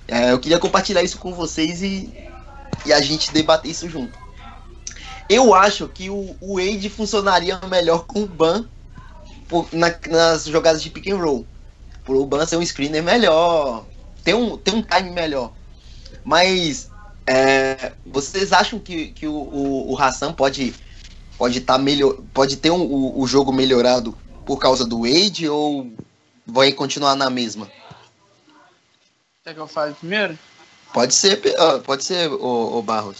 É, 0.07 0.31
eu 0.31 0.39
queria 0.39 0.59
compartilhar 0.59 1.01
isso 1.03 1.17
com 1.17 1.33
vocês 1.33 1.81
e, 1.81 2.13
e 2.85 2.93
a 2.93 3.01
gente 3.01 3.33
debater 3.33 3.71
isso 3.71 3.89
junto. 3.89 4.17
Eu 5.27 5.53
acho 5.55 5.87
que 5.87 6.09
o, 6.09 6.35
o 6.39 6.55
Wade 6.57 6.89
funcionaria 6.89 7.59
melhor 7.67 8.05
com 8.05 8.23
o 8.23 8.27
Ban 8.27 8.65
por- 9.49 9.67
na- 9.71 9.95
nas 10.07 10.45
jogadas 10.45 10.81
de 10.83 10.89
pick 10.91 11.07
and 11.07 11.17
roll. 11.17 11.45
Por 12.03 12.15
o 12.15 12.25
Ban 12.25 12.45
ser 12.45 12.57
um 12.57 12.65
screener 12.65 13.01
melhor, 13.01 13.85
ter 14.23 14.35
um, 14.35 14.55
ter 14.57 14.73
um 14.73 14.83
time 14.83 15.09
melhor. 15.09 15.51
Mas 16.23 16.89
é, 17.25 17.93
vocês 18.05 18.53
acham 18.53 18.77
que, 18.77 19.07
que 19.07 19.27
o, 19.27 19.33
o, 19.33 19.93
o 19.93 19.97
Hassan 19.97 20.31
pode 20.31 20.75
pode 21.37 21.61
tá 21.61 21.77
melhor, 21.77 22.15
pode 22.33 22.57
ter 22.57 22.69
um, 22.71 22.81
o, 22.81 23.19
o 23.21 23.27
jogo 23.27 23.51
melhorado 23.51 24.15
por 24.45 24.57
causa 24.57 24.85
do 24.85 25.01
Wade 25.01 25.49
ou 25.49 25.91
vai 26.45 26.71
continuar 26.71 27.15
na 27.15 27.29
mesma? 27.29 27.67
Quer 29.45 29.53
que 29.53 29.59
eu 29.59 29.67
fale 29.67 29.93
primeiro? 29.93 30.39
Pode 30.91 31.13
ser, 31.13 31.39
ah, 31.59 31.77
pode 31.77 32.03
ser 32.03 32.31
o, 32.31 32.81
Barros. 32.81 33.17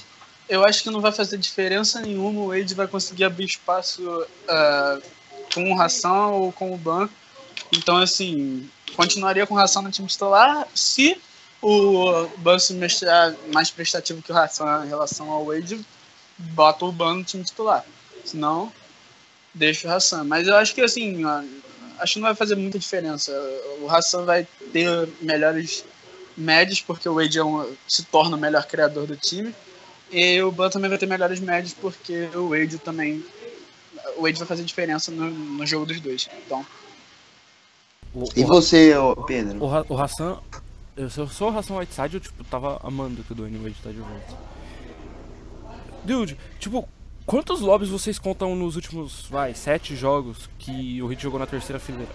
Eu 0.49 0.65
acho 0.65 0.81
que 0.81 0.89
não 0.89 0.99
vai 0.99 1.11
fazer 1.11 1.37
diferença 1.37 2.01
nenhuma. 2.01 2.41
O 2.41 2.47
Wade 2.47 2.73
vai 2.73 2.87
conseguir 2.87 3.25
abrir 3.25 3.45
espaço 3.45 4.25
ah, 4.47 4.99
com 5.53 5.71
o 5.71 5.79
Hassan 5.79 6.29
ou 6.29 6.51
com 6.51 6.73
o 6.73 6.77
Ban. 6.79 7.07
Então, 7.71 7.97
assim, 7.97 8.67
continuaria 8.95 9.45
com 9.45 9.53
o 9.53 9.59
Hassan 9.59 9.83
no 9.83 9.91
time 9.91 10.07
titular 10.07 10.67
se 10.73 11.15
o 11.61 12.27
Ban 12.37 12.57
se 12.57 12.73
mostrar 12.73 13.35
mais 13.53 13.69
prestativo 13.69 14.23
que 14.23 14.31
o 14.31 14.37
Hassan 14.37 14.83
em 14.83 14.89
relação 14.89 15.29
ao 15.29 15.45
Wade, 15.45 15.79
bota 16.39 16.85
o 16.85 16.91
Ban 16.91 17.17
no 17.17 17.23
time 17.23 17.43
titular. 17.43 17.85
Senão, 18.23 18.73
deixa 19.53 19.87
o 19.87 19.91
Hassan. 19.91 20.23
Mas 20.23 20.47
eu 20.47 20.55
acho 20.55 20.73
que, 20.73 20.81
assim, 20.81 21.23
acho 21.99 22.13
que 22.13 22.19
não 22.19 22.27
vai 22.27 22.35
fazer 22.35 22.55
muita 22.55 22.79
diferença. 22.79 23.31
O 23.81 23.87
Hassan 23.87 24.25
vai 24.25 24.47
ter 24.73 25.07
melhores 25.21 25.85
médias, 26.37 26.81
porque 26.81 27.07
o 27.07 27.15
Wade 27.15 27.37
é 27.39 27.43
um- 27.43 27.73
se 27.87 28.03
torna 28.03 28.35
o 28.35 28.39
melhor 28.39 28.65
criador 28.65 29.05
do 29.07 29.15
time. 29.15 29.53
E 30.11 30.41
o 30.41 30.51
Ban 30.51 30.69
também 30.69 30.89
vai 30.89 30.97
ter 30.99 31.05
melhores 31.07 31.39
médias, 31.39 31.73
porque 31.73 32.29
o 32.35 32.49
Wade 32.49 32.77
também. 32.77 33.23
O 34.17 34.21
Wade 34.23 34.37
vai 34.37 34.47
fazer 34.47 34.63
diferença 34.63 35.11
no, 35.11 35.29
no 35.29 35.65
jogo 35.65 35.85
dos 35.85 35.99
dois. 35.99 36.27
Então, 36.45 36.65
O, 38.13 38.23
E 38.35 38.43
o- 38.43 38.47
você, 38.47 38.93
Pedro? 39.27 39.61
O, 39.63 39.93
o 39.93 40.01
Hassan, 40.01 40.37
eu, 40.95 41.09
se 41.09 41.19
eu 41.19 41.27
sou 41.27 41.51
o 41.51 41.57
Hassan 41.57 41.75
Whiteside, 41.75 42.13
eu 42.15 42.19
tipo, 42.21 42.43
tava 42.45 42.79
amando 42.83 43.23
que 43.23 43.31
o 43.33 43.35
Dwayne 43.35 43.57
Wade 43.57 43.75
tá 43.83 43.89
de 43.91 43.97
volta. 43.97 44.37
Dude, 46.03 46.37
tipo, 46.59 46.87
quantos 47.25 47.59
lobbies 47.61 47.89
vocês 47.89 48.17
contam 48.19 48.55
nos 48.55 48.75
últimos, 48.75 49.25
vai, 49.29 49.53
sete 49.53 49.95
jogos 49.95 50.49
que 50.59 51.01
o 51.01 51.07
Hit 51.07 51.21
jogou 51.23 51.39
na 51.39 51.47
terceira 51.47 51.79
fileira? 51.79 52.11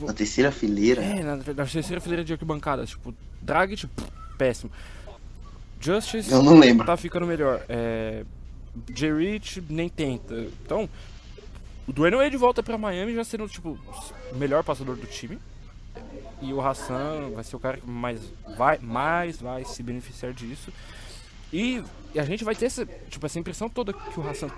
Tipo, 0.00 0.06
Na 0.06 0.14
terceira 0.14 0.50
fileira? 0.50 1.02
é, 1.02 1.22
na, 1.22 1.36
na 1.36 1.42
terceira 1.66 2.00
fileira 2.00 2.24
de 2.24 2.32
arquibancadas, 2.32 2.90
tipo, 2.90 3.14
Dragic, 3.42 3.86
pff, 3.86 4.10
péssimo. 4.38 4.70
Justice 5.80 6.30
Eu 6.30 6.42
não 6.42 6.58
lembro. 6.58 6.86
tá 6.86 6.96
ficando 6.96 7.26
melhor. 7.26 7.62
É, 7.68 8.24
nem 9.68 9.88
tenta. 9.88 10.34
Então, 10.64 10.88
o 11.86 11.92
Dwayne 11.92 12.16
Wade 12.16 12.36
volta 12.36 12.62
pra 12.62 12.78
Miami 12.78 13.14
já 13.14 13.24
sendo, 13.24 13.48
tipo, 13.48 13.78
o 14.32 14.36
melhor 14.36 14.62
passador 14.64 14.96
do 14.96 15.06
time. 15.06 15.38
E 16.40 16.52
o 16.54 16.60
Hassan 16.60 17.30
vai 17.34 17.44
ser 17.44 17.56
o 17.56 17.60
cara 17.60 17.76
que 17.78 17.86
mais 17.86 18.20
vai, 18.56 18.78
mais 18.78 19.38
vai 19.40 19.64
se 19.64 19.82
beneficiar 19.82 20.32
disso. 20.32 20.72
E, 21.52 21.82
e 22.14 22.20
a 22.20 22.24
gente 22.24 22.44
vai 22.44 22.54
ter 22.54 22.66
essa, 22.66 22.86
tipo, 23.08 23.26
essa 23.26 23.38
impressão 23.38 23.68
toda 23.68 23.92
que 23.92 24.18
o 24.20 24.26
Hassan 24.28 24.48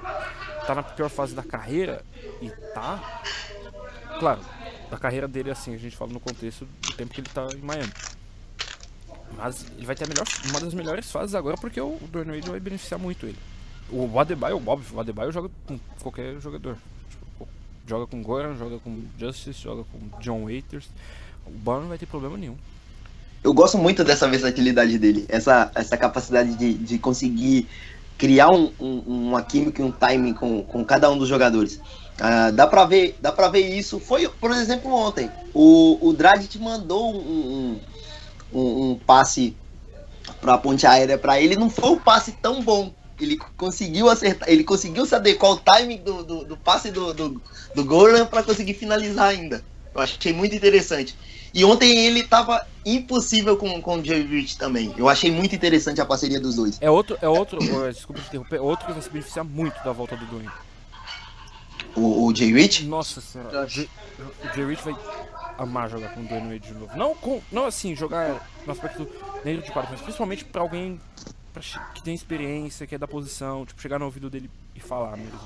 tá 0.66 0.74
na 0.74 0.82
pior 0.82 1.08
fase 1.08 1.34
da 1.34 1.42
carreira. 1.42 2.04
E 2.40 2.50
tá. 2.74 3.22
Claro, 4.20 4.40
da 4.92 4.98
carreira 4.98 5.26
dele, 5.26 5.50
assim, 5.50 5.74
a 5.74 5.78
gente 5.78 5.96
fala 5.96 6.12
no 6.12 6.20
contexto 6.20 6.66
do 6.86 6.92
tempo 6.92 7.14
que 7.14 7.20
ele 7.22 7.28
tá 7.32 7.48
em 7.54 7.64
Miami. 7.64 7.90
Mas 9.38 9.64
ele 9.74 9.86
vai 9.86 9.96
ter 9.96 10.06
melhor, 10.06 10.26
uma 10.44 10.60
das 10.60 10.74
melhores 10.74 11.10
fases 11.10 11.34
agora 11.34 11.56
porque 11.56 11.80
o 11.80 11.98
Wade 12.12 12.50
vai 12.50 12.60
beneficiar 12.60 13.00
muito 13.00 13.24
ele. 13.24 13.38
O 13.90 14.20
Adebayo, 14.20 14.62
óbvio, 14.66 14.94
o 14.94 15.00
Adebayo 15.00 15.32
joga 15.32 15.50
com 15.66 15.78
qualquer 16.02 16.38
jogador. 16.40 16.76
Tipo, 17.10 17.48
joga 17.88 18.06
com 18.06 18.22
Goran, 18.22 18.54
joga 18.56 18.78
com 18.80 19.02
Justice, 19.18 19.62
joga 19.62 19.82
com 19.84 20.20
John 20.20 20.44
Waiters. 20.44 20.86
O 21.46 21.50
Ban 21.50 21.80
não 21.80 21.88
vai 21.88 21.96
ter 21.96 22.04
problema 22.06 22.36
nenhum. 22.36 22.56
Eu 23.42 23.54
gosto 23.54 23.78
muito 23.78 24.04
dessa 24.04 24.28
versatilidade 24.28 24.98
dele, 24.98 25.24
essa, 25.28 25.72
essa 25.74 25.96
capacidade 25.96 26.54
de, 26.54 26.74
de 26.74 26.98
conseguir 26.98 27.66
criar 28.18 28.48
um, 28.54 28.70
um- 28.78 29.28
uma 29.30 29.42
química 29.42 29.80
e 29.80 29.84
um 29.84 29.90
timing 29.90 30.34
com, 30.34 30.62
com 30.62 30.84
cada 30.84 31.10
um 31.10 31.16
dos 31.18 31.28
jogadores. 31.28 31.80
Ah, 32.20 32.50
dá 32.50 32.66
pra 32.66 32.84
ver, 32.84 33.16
dá 33.20 33.32
para 33.32 33.48
ver 33.48 33.60
isso. 33.68 33.98
Foi, 33.98 34.28
por 34.28 34.50
exemplo, 34.50 34.92
ontem. 34.92 35.30
O, 35.54 35.98
o 36.08 36.12
Dragic 36.12 36.58
mandou 36.58 37.14
um, 37.14 37.18
um, 38.52 38.58
um- 38.60 38.90
um 38.92 38.98
passe 38.98 39.56
pra 40.40 40.58
ponte 40.58 40.86
aérea 40.86 41.18
pra 41.18 41.40
ele. 41.40 41.56
Não 41.56 41.68
foi 41.70 41.90
um 41.90 41.98
passe 41.98 42.32
tão 42.32 42.62
bom. 42.62 42.92
Ele 43.20 43.38
conseguiu 43.56 44.08
acertar, 44.08 44.48
ele 44.48 44.64
conseguiu 44.64 45.06
se 45.06 45.14
adequar 45.14 45.50
ao 45.50 45.56
timing 45.58 45.98
do, 45.98 46.24
do, 46.24 46.44
do 46.44 46.56
passe 46.56 46.90
do, 46.90 47.12
do, 47.14 47.40
do 47.74 47.84
Goran 47.84 48.26
pra 48.26 48.42
conseguir 48.42 48.74
finalizar 48.74 49.28
ainda. 49.28 49.62
Eu 49.94 50.00
achei 50.00 50.32
muito 50.32 50.54
interessante. 50.56 51.16
E 51.54 51.64
ontem 51.64 52.06
ele 52.06 52.22
tava 52.24 52.64
impossível 52.84 53.56
com, 53.56 53.80
com 53.80 53.98
o 53.98 54.00
Rich 54.00 54.56
também. 54.56 54.92
Eu 54.96 55.08
achei 55.08 55.30
muito 55.30 55.54
interessante 55.54 56.00
a 56.00 56.06
parceria 56.06 56.40
dos 56.40 56.56
dois. 56.56 56.78
É 56.80 56.90
outro, 56.90 57.16
é 57.20 57.28
outro, 57.28 57.58
desculpa 57.92 58.20
te 58.22 58.28
interromper, 58.28 58.56
é 58.56 58.60
outro 58.60 58.86
que 58.86 58.92
vai 58.92 59.02
se 59.02 59.10
beneficiar 59.10 59.44
muito 59.44 59.74
da 59.84 59.92
volta 59.92 60.16
do 60.16 60.24
Dwayne. 60.24 60.50
O, 61.94 62.26
o 62.26 62.34
Jay 62.34 62.52
Rich? 62.52 62.84
Nossa 62.84 63.20
senhora, 63.20 63.64
o 63.64 63.68
Jay 63.68 64.66
Rich 64.66 64.82
vai 64.82 64.96
amar 65.58 65.90
jogar 65.90 66.14
com 66.14 66.20
o 66.20 66.24
Dwayne 66.24 66.48
Wade 66.48 66.68
de 66.68 66.74
novo. 66.74 66.96
Não, 66.96 67.14
com, 67.14 67.40
não 67.50 67.66
assim, 67.66 67.94
jogar 67.94 68.48
no 68.66 68.72
aspecto 68.72 69.06
negro 69.44 69.62
de 69.62 69.70
quadro, 69.70 69.90
mas 69.92 70.00
principalmente 70.00 70.44
pra 70.44 70.62
alguém 70.62 71.00
pra 71.52 71.62
que 71.94 72.02
tem 72.02 72.14
experiência, 72.14 72.86
que 72.86 72.94
é 72.94 72.98
da 72.98 73.06
posição, 73.06 73.66
tipo, 73.66 73.80
chegar 73.80 73.98
no 73.98 74.06
ouvido 74.06 74.30
dele 74.30 74.50
e 74.74 74.80
falar 74.80 75.16
mesmo. 75.16 75.38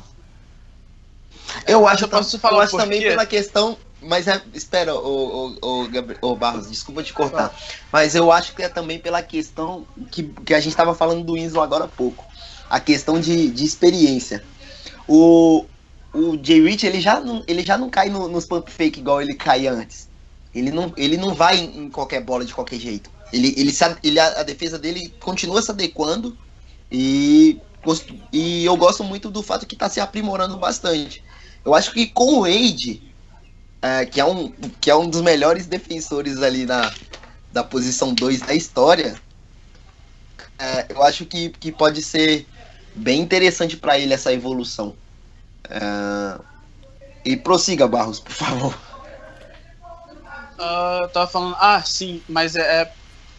Eu 1.66 1.86
acho, 1.86 2.04
Eu 2.04 2.08
posso 2.08 2.38
falar 2.38 2.58
eu 2.58 2.60
acho 2.62 2.70
por 2.72 2.82
também 2.82 3.00
pela 3.00 3.26
questão. 3.26 3.76
Mas 4.00 4.28
é, 4.28 4.40
espera, 4.52 4.94
o, 4.94 5.56
o, 5.60 5.86
o, 5.90 6.30
o 6.30 6.36
Barros, 6.36 6.68
desculpa 6.68 7.02
te 7.02 7.12
cortar. 7.12 7.52
Mas 7.90 8.14
eu 8.14 8.30
acho 8.30 8.54
que 8.54 8.62
é 8.62 8.68
também 8.68 8.98
pela 8.98 9.22
questão 9.22 9.86
que, 10.10 10.24
que 10.44 10.54
a 10.54 10.60
gente 10.60 10.72
estava 10.72 10.94
falando 10.94 11.24
do 11.24 11.32
Winslow 11.32 11.62
agora 11.62 11.84
há 11.84 11.88
pouco. 11.88 12.24
A 12.68 12.78
questão 12.78 13.18
de, 13.18 13.50
de 13.50 13.64
experiência. 13.64 14.44
O, 15.08 15.64
o 16.16 16.38
Jay 16.42 16.60
Rich, 16.60 16.86
ele 16.86 17.00
já 17.00 17.20
não, 17.20 17.44
ele 17.46 17.62
já 17.64 17.76
não 17.78 17.90
cai 17.90 18.08
no- 18.08 18.28
nos 18.28 18.44
pump 18.46 18.70
fake 18.70 19.00
igual 19.00 19.20
ele 19.20 19.34
caía 19.34 19.72
antes. 19.72 20.08
Ele 20.54 20.70
não, 20.70 20.92
ele 20.96 21.16
não 21.16 21.34
vai 21.34 21.58
em, 21.58 21.84
em 21.84 21.90
qualquer 21.90 22.22
bola 22.22 22.44
de 22.44 22.54
qualquer 22.54 22.78
jeito. 22.78 23.10
Ele, 23.32 23.54
ele, 23.56 23.72
a- 23.82 23.98
ele, 24.02 24.18
a, 24.20 24.40
a 24.40 24.42
defesa 24.42 24.78
dele 24.78 25.10
continua 25.20 25.60
se 25.62 25.70
adequando 25.70 26.36
e, 26.90 27.60
e 28.32 28.64
eu 28.64 28.76
gosto 28.76 29.04
muito 29.04 29.30
do 29.30 29.42
fato 29.42 29.66
que 29.66 29.74
está 29.74 29.88
se 29.88 30.00
aprimorando 30.00 30.56
bastante. 30.58 31.22
Eu 31.64 31.74
acho 31.74 31.92
que 31.92 32.06
com 32.06 32.38
o 32.38 32.40
Wade, 32.42 33.02
é, 33.82 34.06
que, 34.06 34.20
é 34.20 34.24
um, 34.24 34.50
que 34.80 34.90
é 34.90 34.96
um 34.96 35.08
dos 35.08 35.22
melhores 35.22 35.66
defensores 35.66 36.42
ali 36.42 36.66
na, 36.66 36.92
da 37.52 37.64
posição 37.64 38.14
2 38.14 38.40
da 38.40 38.54
história, 38.54 39.20
é, 40.58 40.86
eu 40.92 41.02
acho 41.02 41.26
que, 41.26 41.50
que 41.50 41.72
pode 41.72 42.02
ser 42.02 42.46
bem 42.94 43.20
interessante 43.20 43.76
para 43.76 43.98
ele 43.98 44.14
essa 44.14 44.32
evolução. 44.32 44.96
É, 45.70 46.40
e 47.24 47.36
prossiga, 47.36 47.88
Barros, 47.88 48.20
por 48.20 48.32
favor. 48.32 48.74
Eu 50.58 51.08
tava 51.08 51.26
falando, 51.26 51.56
ah, 51.58 51.82
sim, 51.82 52.22
mas 52.28 52.56
é, 52.56 52.82
é 52.82 52.92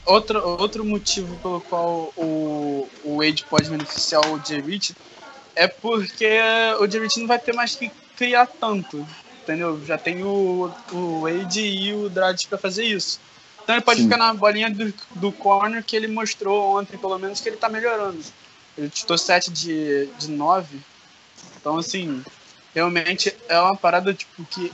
outro, 0.06 0.40
outro 0.48 0.86
motivo 0.86 1.36
pelo 1.40 1.62
qual 1.62 2.13
o, 2.16 2.88
o 3.04 3.18
Wade 3.18 3.44
pode 3.50 3.70
beneficiar 3.70 4.22
o 4.28 4.40
J. 4.40 4.62
Rich 4.62 4.96
é 5.56 5.68
porque 5.68 6.40
o 6.80 6.88
J. 6.88 7.00
Rich 7.00 7.20
não 7.20 7.28
vai 7.28 7.40
ter 7.40 7.54
mais 7.54 7.76
que 7.76 7.92
criar 8.16 8.46
tanto, 8.46 9.06
entendeu? 9.44 9.84
Já 9.86 9.98
tem 9.98 10.24
o, 10.24 10.72
o 10.92 11.22
Wade 11.22 11.62
e 11.62 11.94
o 11.94 12.10
Dragic 12.10 12.48
pra 12.48 12.58
fazer 12.58 12.84
isso. 12.84 13.20
Então 13.63 13.76
ele 13.76 13.84
pode 13.84 14.00
Sim. 14.00 14.06
ficar 14.06 14.18
na 14.18 14.34
bolinha 14.34 14.70
do, 14.70 14.94
do 15.16 15.32
corner 15.32 15.84
que 15.84 15.96
ele 15.96 16.08
mostrou 16.08 16.78
ontem, 16.78 16.98
pelo 16.98 17.18
menos, 17.18 17.42
que 17.42 17.50
ele 17.50 17.58
tá 17.58 17.68
melhorando. 17.68 18.24
Ele 18.78 18.90
chutou 18.94 19.18
7 19.18 19.52
de, 19.52 20.06
de 20.18 20.30
9. 20.30 20.80
Então, 21.60 21.78
assim, 21.78 22.23
realmente 22.73 23.34
é 23.47 23.60
uma 23.60 23.76
parada, 23.76 24.13
tipo, 24.13 24.45
que 24.45 24.73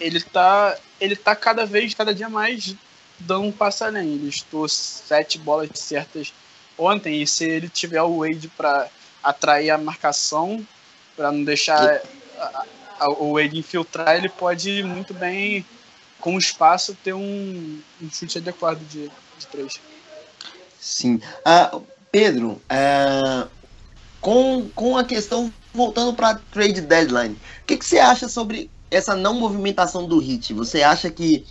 ele 0.00 0.20
tá, 0.20 0.76
ele 1.00 1.16
tá 1.16 1.34
cada 1.34 1.64
vez, 1.64 1.94
cada 1.94 2.14
dia 2.14 2.28
mais 2.28 2.74
dando 3.20 3.44
um 3.46 3.52
passo 3.52 3.84
além. 3.84 4.14
Ele 4.14 4.28
estou 4.28 4.68
sete 4.68 5.38
bolas 5.38 5.70
certas 5.74 6.32
ontem 6.78 7.22
e 7.22 7.26
se 7.26 7.44
ele 7.44 7.68
tiver 7.68 8.02
o 8.02 8.18
Wade 8.18 8.48
para 8.48 8.90
atrair 9.22 9.70
a 9.70 9.78
marcação, 9.78 10.64
para 11.16 11.32
não 11.32 11.42
deixar 11.42 12.00
a- 12.38 12.66
a- 13.00 13.08
o 13.10 13.34
Wade 13.34 13.58
infiltrar, 13.58 14.16
ele 14.16 14.28
pode 14.28 14.82
muito 14.82 15.14
bem, 15.14 15.64
com 16.20 16.34
o 16.34 16.38
espaço, 16.38 16.94
ter 17.02 17.14
um, 17.14 17.80
um 18.02 18.10
chute 18.10 18.38
adequado 18.38 18.80
de, 18.86 19.08
de 19.38 19.46
três. 19.46 19.80
Sim. 20.78 21.20
Ah, 21.44 21.78
Pedro, 22.10 22.60
é, 22.68 23.46
com, 24.20 24.68
com 24.70 24.96
a 24.96 25.04
questão, 25.04 25.52
voltando 25.76 26.14
para 26.14 26.40
trade 26.50 26.80
deadline, 26.80 27.34
o 27.34 27.66
que, 27.66 27.76
que 27.76 27.84
você 27.84 27.98
acha 27.98 28.28
sobre 28.28 28.70
essa 28.90 29.14
não 29.14 29.34
movimentação 29.34 30.08
do 30.08 30.18
Hit? 30.18 30.52
Você 30.54 30.82
acha 30.82 31.10
que, 31.10 31.44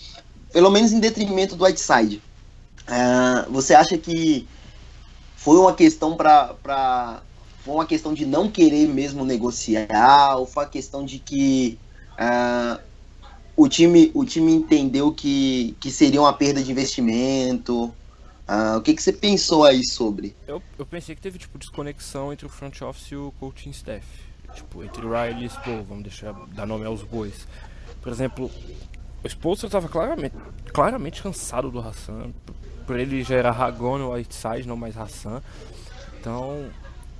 pelo 0.51 0.71
menos 0.71 0.91
em 0.91 0.99
detrimento 0.99 1.55
do 1.55 1.63
Whiteside, 1.63 2.21
é, 2.87 3.49
você 3.49 3.73
acha 3.73 3.97
que 3.97 4.47
foi 5.37 5.57
uma 5.57 5.73
questão 5.73 6.15
para 6.17 7.21
foi 7.63 7.73
uma 7.73 7.85
questão 7.85 8.13
de 8.13 8.25
não 8.27 8.49
querer 8.49 8.87
mesmo 8.87 9.25
negociar 9.25 10.37
ou 10.37 10.45
foi 10.45 10.63
uma 10.63 10.69
questão 10.69 11.03
de 11.03 11.17
que 11.17 11.79
é, 12.17 12.79
o 13.55 13.67
time 13.67 14.11
o 14.13 14.23
time 14.23 14.51
entendeu 14.53 15.11
que, 15.11 15.75
que 15.79 15.89
seria 15.91 16.21
uma 16.21 16.33
perda 16.33 16.61
de 16.61 16.71
investimento 16.71 17.93
Ah, 18.47 18.75
o 18.77 18.81
que, 18.81 18.93
que 18.93 19.01
você 19.01 19.11
pensou 19.11 19.63
aí 19.63 19.85
sobre? 19.85 20.35
Eu, 20.47 20.61
eu 20.77 20.85
pensei 20.85 21.15
que 21.15 21.21
teve, 21.21 21.39
tipo, 21.39 21.57
desconexão 21.57 22.31
entre 22.31 22.45
o 22.45 22.49
front 22.49 22.79
office 22.81 23.11
e 23.11 23.15
o 23.15 23.33
coaching 23.39 23.71
staff. 23.71 24.05
Tipo, 24.53 24.83
entre 24.83 25.05
o 25.05 25.09
Riley 25.09 25.43
e 25.43 25.47
o 25.47 25.49
Spo, 25.49 25.83
vamos 25.83 26.03
deixar, 26.03 26.33
dar 26.49 26.65
nome 26.65 26.85
aos 26.85 27.01
bois. 27.01 27.47
Por 28.01 28.11
exemplo, 28.11 28.51
o 29.23 29.27
Spolster 29.27 29.67
estava 29.67 29.89
claramente, 29.89 30.35
claramente 30.71 31.23
cansado 31.23 31.71
do 31.71 31.79
Hassan. 31.79 32.31
Por 32.85 32.99
ele 32.99 33.23
já 33.23 33.35
era 33.35 33.51
Ragon 33.51 33.97
no 33.97 34.11
Whiteside, 34.11 34.67
não 34.67 34.77
mais 34.77 34.95
Hassan. 34.95 35.41
Então, 36.19 36.69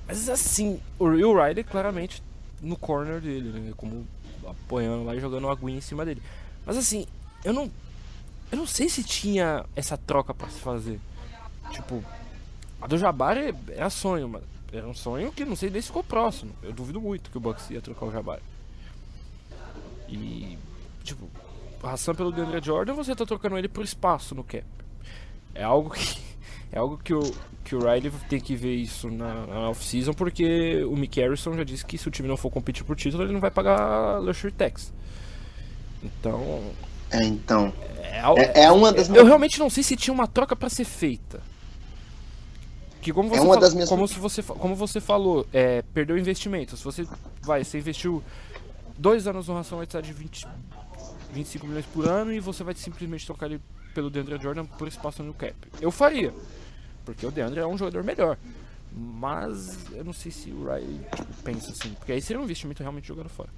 mas 0.08 0.30
assim, 0.30 0.80
o 1.00 1.10
Real 1.10 1.34
Riley 1.34 1.64
claramente 1.64 2.22
no 2.62 2.78
corner 2.78 3.20
dele, 3.20 3.50
né? 3.50 3.74
Como 3.76 4.06
apoiando 4.46 5.04
lá 5.04 5.16
e 5.16 5.20
jogando 5.20 5.46
uma 5.46 5.54
aguinha 5.54 5.78
em 5.78 5.82
cima 5.82 6.06
dele. 6.06 6.22
Mas 6.66 6.78
assim, 6.78 7.08
eu 7.44 7.54
não. 7.54 7.72
Eu 8.52 8.60
não 8.60 8.68
sei 8.68 8.88
se 8.88 9.04
tinha 9.04 9.66
essa 9.76 9.98
troca 9.98 10.34
pra 10.34 10.48
se 10.50 10.60
fazer. 10.60 11.00
Tipo, 11.76 12.04
a 12.82 12.88
do 12.88 12.98
Jabbar 12.98 13.38
é, 13.38 13.54
é 13.70 13.90
sonho, 13.90 14.30
mas 14.30 14.42
era 14.72 14.88
um 14.88 14.94
sonho 14.94 15.32
que 15.32 15.44
não 15.46 15.56
sei 15.56 15.70
nem 15.70 15.82
se 15.82 15.88
ficou 15.88 16.04
próximo. 16.04 16.54
Eu 16.64 16.72
duvido 16.72 17.02
muito 17.02 17.30
que 17.30 17.38
o 17.38 17.42
Bucks 17.42 17.70
ia 17.70 17.82
trocar 17.82 18.06
o 18.06 18.12
Jabbar. 18.12 18.40
E, 20.08 20.58
tipo, 21.04 21.30
o 21.82 21.88
Hassan 21.88 22.16
pelo 22.16 22.32
DeAndre 22.32 22.64
Jordan, 22.64 22.94
você 22.94 23.16
tá 23.16 23.26
trocando 23.26 23.58
ele 23.58 23.68
por 23.68 23.84
espaço 23.84 24.34
no 24.34 24.44
cap. 24.44 24.64
É 25.54 25.64
algo 25.64 25.90
que 25.90 26.18
é 26.72 26.80
algo 26.80 26.98
que 26.98 27.14
o, 27.14 27.22
que 27.64 27.76
o 27.76 27.80
Riley 27.80 28.12
tem 28.30 28.40
que 28.40 28.56
ver 28.56 28.76
isso 28.76 29.10
na, 29.10 29.46
na 29.46 29.70
off-season, 29.70 30.14
porque 30.14 30.84
o 30.84 30.96
Mick 30.96 31.20
Harrison 31.20 31.54
já 31.54 31.64
disse 31.64 31.86
que 31.86 31.98
se 31.98 32.08
o 32.08 32.12
time 32.12 32.28
não 32.28 32.38
for 32.38 32.50
competir 32.52 32.84
por 32.84 32.96
título, 32.96 33.24
ele 33.24 33.34
não 33.34 33.40
vai 33.40 33.52
pagar 33.52 34.20
luxury 34.20 34.54
tax. 34.54 34.94
Então, 36.04 36.62
É, 37.10 37.24
então. 37.26 37.74
é, 37.98 38.22
É, 38.38 38.64
é 38.66 38.72
uma 38.72 38.92
das 38.92 39.10
eu 39.10 39.26
realmente 39.26 39.60
não 39.60 39.70
sei 39.70 39.84
se 39.84 39.96
tinha 39.96 40.14
uma 40.14 40.28
troca 40.28 40.56
pra 40.56 40.70
ser 40.70 40.86
feita. 40.86 41.42
Que 43.06 43.14
como 43.14 43.30
você, 43.30 43.38
É 43.38 43.42
uma 43.44 43.54
fal- 43.54 43.62
das 43.62 43.74
minhas- 43.76 43.88
como, 43.88 44.08
se 44.08 44.18
você, 44.18 44.42
como 44.42 44.76
você 44.76 45.00
falou, 45.00 45.46
é, 45.54 45.84
perdeu 45.94 46.18
investimento. 46.18 46.76
Se 46.76 46.84
você 46.84 47.08
vai, 47.44 47.64
você 47.64 47.78
investiu 47.78 48.24
dois 48.98 49.28
anos 49.28 49.48
no 49.48 49.54
ração 49.54 49.78
Whiteside 49.78 50.08
de 50.08 50.12
20, 50.14 50.48
25 51.32 51.68
milhões 51.68 51.86
por 51.86 52.08
ano 52.08 52.34
e 52.34 52.40
você 52.40 52.64
vai 52.64 52.74
simplesmente 52.74 53.24
trocar 53.24 53.46
ele 53.46 53.62
pelo 53.94 54.10
DeAndre 54.10 54.42
Jordan 54.42 54.66
por 54.66 54.88
espaço 54.88 55.22
no 55.22 55.36
cap. 55.36 55.54
Eu 55.80 55.92
faria, 55.92 56.34
porque 57.06 57.24
o 57.28 57.30
DeAndre 57.30 57.60
é 57.60 57.68
um 57.68 57.78
jogador 57.78 58.04
melhor. 58.04 58.40
Mas 58.92 59.78
eu 59.92 60.04
não 60.04 60.12
sei 60.14 60.32
se 60.32 60.50
o 60.50 60.64
Riley 60.66 61.00
tipo, 61.16 61.34
pensa 61.44 61.70
assim, 61.70 61.90
porque 61.94 62.12
aí 62.12 62.20
seria 62.20 62.40
um 62.42 62.46
investimento 62.46 62.82
realmente 62.82 63.08
jogando 63.08 63.30
fora. 63.30 63.50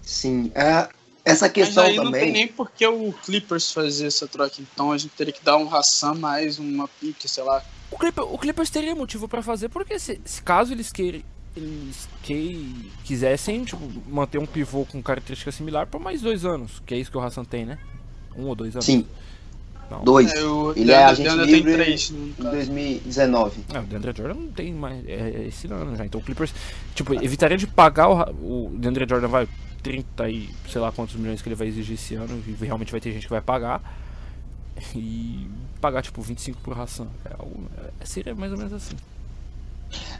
Sim. 0.00 0.50
é, 0.54 0.88
essa 1.22 1.44
Mas 1.46 1.52
questão 1.52 1.84
aí 1.84 1.96
não 1.96 2.04
tem 2.04 2.12
também. 2.12 2.32
nem 2.32 2.48
por 2.48 2.70
que 2.70 2.86
o 2.86 3.12
Clippers 3.12 3.72
fazer 3.72 4.06
essa 4.06 4.26
troca. 4.26 4.54
Então 4.60 4.90
a 4.90 4.96
gente 4.96 5.10
teria 5.10 5.34
que 5.34 5.44
dar 5.44 5.58
um 5.58 5.68
Hassan 5.74 6.14
mais 6.14 6.58
uma 6.58 6.88
pique, 6.88 7.28
sei 7.28 7.44
lá. 7.44 7.62
O, 7.90 7.96
Clipper, 7.98 8.24
o 8.24 8.38
Clippers 8.38 8.70
teria 8.70 8.94
motivo 8.94 9.28
pra 9.28 9.42
fazer, 9.42 9.68
porque 9.68 9.98
se, 9.98 10.20
se 10.24 10.42
caso 10.42 10.72
eles 10.72 10.90
queirem 10.90 11.24
eles 11.56 12.08
que, 12.22 12.92
quisessem 13.04 13.64
tipo, 13.64 13.90
manter 14.08 14.38
um 14.38 14.46
pivô 14.46 14.84
com 14.84 15.02
característica 15.02 15.50
similar 15.50 15.86
por 15.86 15.98
mais 15.98 16.20
dois 16.20 16.44
anos, 16.44 16.82
que 16.84 16.94
é 16.94 16.98
isso 16.98 17.10
que 17.10 17.16
o 17.16 17.20
Hassan 17.20 17.44
tem, 17.44 17.64
né? 17.64 17.78
Um 18.36 18.44
ou 18.44 18.54
dois 18.54 18.74
anos. 18.74 18.84
Sim, 18.84 19.06
Não. 19.90 20.04
dois. 20.04 20.32
É, 20.34 20.44
o 20.44 20.72
Ele 20.76 20.92
é 20.92 21.04
agente 21.04 21.22
Deandre 21.22 21.46
livre 21.46 21.72
tem 21.72 21.84
três. 21.84 22.10
Em 22.10 22.32
caso. 22.32 22.50
2019. 22.50 23.64
É, 23.72 23.78
o 23.78 23.82
DeAndre 23.84 24.12
Jordan 24.14 24.34
não 24.34 24.48
tem 24.48 24.74
mais. 24.74 25.08
É, 25.08 25.12
é 25.12 25.46
esse 25.48 25.66
ano 25.66 25.96
já. 25.96 26.04
Então 26.04 26.20
o 26.20 26.24
Clippers, 26.24 26.52
tipo, 26.94 27.14
evitaria 27.14 27.56
de 27.56 27.66
pagar 27.66 28.10
o, 28.10 28.66
o 28.66 28.76
DeAndre 28.76 29.06
Jordan 29.08 29.28
vai 29.28 29.48
30 29.82 30.28
e 30.28 30.50
sei 30.70 30.80
lá 30.80 30.92
quantos 30.92 31.16
milhões 31.16 31.40
que 31.40 31.48
ele 31.48 31.56
vai 31.56 31.68
exigir 31.68 31.94
esse 31.94 32.14
ano. 32.14 32.42
E 32.46 32.52
realmente 32.64 32.92
vai 32.92 33.00
ter 33.00 33.12
gente 33.12 33.22
que 33.24 33.32
vai 33.32 33.40
pagar. 33.40 33.80
E 34.94 35.48
pagar 35.80 36.02
tipo 36.02 36.20
25 36.22 36.60
por 36.62 36.78
Hassan. 36.78 37.06
É 37.24 37.32
algo, 37.38 37.64
é, 38.00 38.04
seria 38.06 38.34
mais 38.34 38.52
ou 38.52 38.58
menos 38.58 38.72
assim. 38.72 38.96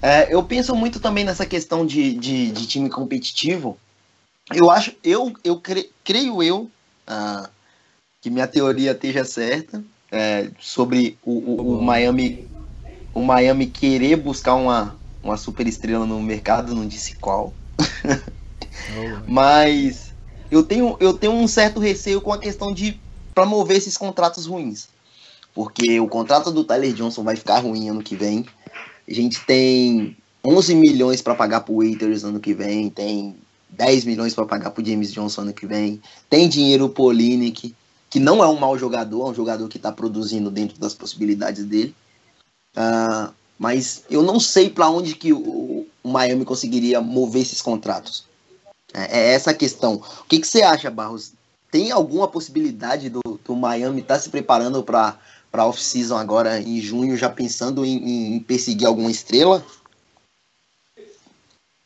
É, 0.03 0.33
eu 0.33 0.43
penso 0.43 0.75
muito 0.75 1.01
também 1.01 1.25
nessa 1.25 1.47
questão 1.47 1.85
de, 1.85 2.15
de, 2.15 2.51
de 2.53 2.67
time 2.67 2.89
competitivo. 2.89 3.79
Eu 4.55 4.71
acho, 4.71 4.95
eu, 5.03 5.33
eu 5.43 5.61
cre- 5.61 5.91
creio 6.05 6.43
eu 6.43 6.71
ah, 7.07 7.49
que 8.21 8.31
minha 8.31 8.47
teoria 8.47 8.93
esteja 8.93 9.25
certa 9.25 9.83
é, 10.11 10.51
sobre 10.61 11.19
o, 11.25 11.33
o, 11.33 11.79
o 11.79 11.83
Miami, 11.83 12.47
o 13.15 13.23
Miami 13.23 13.67
querer 13.67 14.17
buscar 14.17 14.55
uma, 14.55 14.97
uma 15.23 15.37
super 15.37 15.67
estrela 15.67 16.07
no 16.07 16.23
mercado, 16.23 16.75
não 16.75 16.87
disse 16.87 17.17
qual. 17.17 17.53
Mas 19.27 20.13
eu 20.51 20.63
tenho, 20.63 20.97
eu 21.01 21.13
tenho 21.15 21.33
um 21.33 21.49
certo 21.49 21.81
receio 21.81 22.21
com 22.21 22.33
a 22.33 22.39
questão 22.39 22.73
de 22.73 23.01
promover 23.37 23.77
esses 23.77 23.99
contratos 23.99 24.47
ruins. 24.47 24.89
Porque 25.55 26.01
o 26.01 26.09
contrato 26.09 26.51
do 26.51 26.65
Tyler 26.65 26.95
Johnson 26.95 27.23
vai 27.23 27.37
ficar 27.37 27.59
ruim 27.59 27.91
ano 27.91 28.03
que 28.03 28.17
vem. 28.17 28.47
A 29.07 29.13
gente 29.13 29.45
tem 29.45 30.17
11 30.43 30.75
milhões 30.75 31.21
para 31.21 31.35
pagar 31.35 31.61
pro 31.61 31.77
Waiters 31.77 32.25
ano 32.25 32.41
que 32.41 32.55
vem, 32.55 32.89
tem 32.89 33.37
10 33.69 34.07
milhões 34.07 34.35
para 34.35 34.47
pagar 34.47 34.71
pro 34.71 34.85
James 34.85 35.13
Johnson 35.13 35.43
ano 35.43 35.53
que 35.53 35.67
vem, 35.67 36.01
tem 36.31 36.49
dinheiro 36.49 36.89
pro 36.89 37.05
Olinick, 37.05 37.75
que 38.09 38.19
não 38.19 38.43
é 38.43 38.49
um 38.49 38.59
mau 38.59 38.79
jogador, 38.79 39.27
é 39.27 39.31
um 39.31 39.35
jogador 39.35 39.69
que 39.69 39.77
está 39.77 39.93
produzindo 39.93 40.51
dentro 40.51 40.79
das 40.79 40.95
possibilidades 40.95 41.65
dele. 41.65 41.95
Ah, 42.75 43.33
mas 43.59 44.05
eu 44.11 44.23
não 44.23 44.41
sei 44.41 44.71
para 44.71 44.89
onde 44.89 45.15
que 45.15 45.33
o, 45.33 45.87
o 46.03 46.09
Miami 46.09 46.45
conseguiria 46.45 47.01
mover 47.03 47.43
esses 47.43 47.61
contratos. 47.61 48.25
É, 48.95 49.19
é 49.19 49.35
essa 49.35 49.51
a 49.51 49.55
questão. 49.55 49.95
O 49.95 50.25
que, 50.25 50.41
que 50.41 50.47
você 50.47 50.63
acha, 50.63 50.91
Barros? 50.91 51.33
Tem 51.77 51.93
alguma 51.93 52.27
possibilidade 52.27 53.11
do, 53.11 53.21
do 53.45 53.55
Miami 53.55 54.01
estar 54.01 54.19
se 54.19 54.31
preparando 54.31 54.83
para 54.83 55.19
para 55.53 55.67
off-season 55.67 56.17
agora 56.17 56.59
em 56.59 56.81
junho, 56.81 57.19
já 57.19 57.29
pensando 57.29 57.85
em, 57.85 58.37
em- 58.37 58.41
perseguir 58.41 58.87
alguma 58.87 59.11
estrela? 59.11 59.63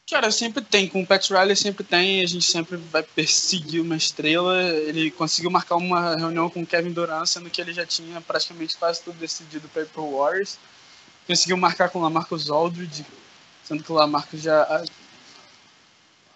Cara, 0.09 0.31
sempre 0.31 0.63
tem. 0.63 0.87
Com 0.87 1.03
o 1.03 1.07
Pat 1.07 1.29
Riley 1.29 1.57
sempre 1.57 1.83
tem. 1.83 2.23
A 2.23 2.27
gente 2.27 2.49
sempre 2.49 2.77
vai 2.77 3.03
perseguir 3.03 3.81
uma 3.81 3.97
estrela. 3.97 4.63
Ele 4.63 5.11
conseguiu 5.11 5.51
marcar 5.51 5.75
uma 5.75 6.15
reunião 6.15 6.49
com 6.49 6.63
o 6.63 6.67
Kevin 6.67 6.93
Durant, 6.93 7.27
sendo 7.27 7.51
que 7.51 7.61
ele 7.61 7.73
já 7.73 7.85
tinha 7.85 8.21
praticamente 8.21 8.77
quase 8.77 9.03
tudo 9.03 9.19
decidido 9.19 9.69
para 9.71 9.83
ir 9.83 9.89
pro 9.89 10.19
Warriors. 10.19 10.57
Conseguiu 11.27 11.57
marcar 11.57 11.91
com 11.91 11.99
o 11.99 12.03
Lamarcus 12.03 12.49
Aldridge, 12.49 13.05
sendo 13.65 13.83
que 13.83 13.91
o 13.91 13.97
Lamarcus 13.97 14.41
já... 14.41 14.85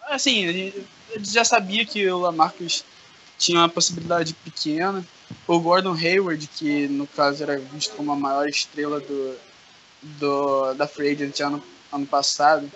Assim, 0.09 0.45
ele 0.45 0.87
ele 1.11 1.25
já 1.25 1.45
sabia 1.45 1.87
que 1.87 2.05
o 2.09 2.19
Lamarcus 2.19 2.85
tinha 3.39 3.59
uma 3.59 3.69
possibilidade 3.69 4.35
pequena. 4.35 5.05
O 5.47 5.59
Gordon 5.59 5.95
Hayward, 5.95 6.47
que 6.47 6.87
no 6.89 7.07
caso 7.07 7.43
era 7.43 7.59
visto 7.59 7.95
como 7.97 8.13
a 8.13 8.17
maior 8.17 8.49
estrela 8.49 9.01
do, 9.01 9.37
do, 10.03 10.75
da 10.75 10.87
Free 10.87 11.11
Agent 11.11 11.41
ano, 11.41 11.63
ano 11.93 12.07
passado, 12.07 12.71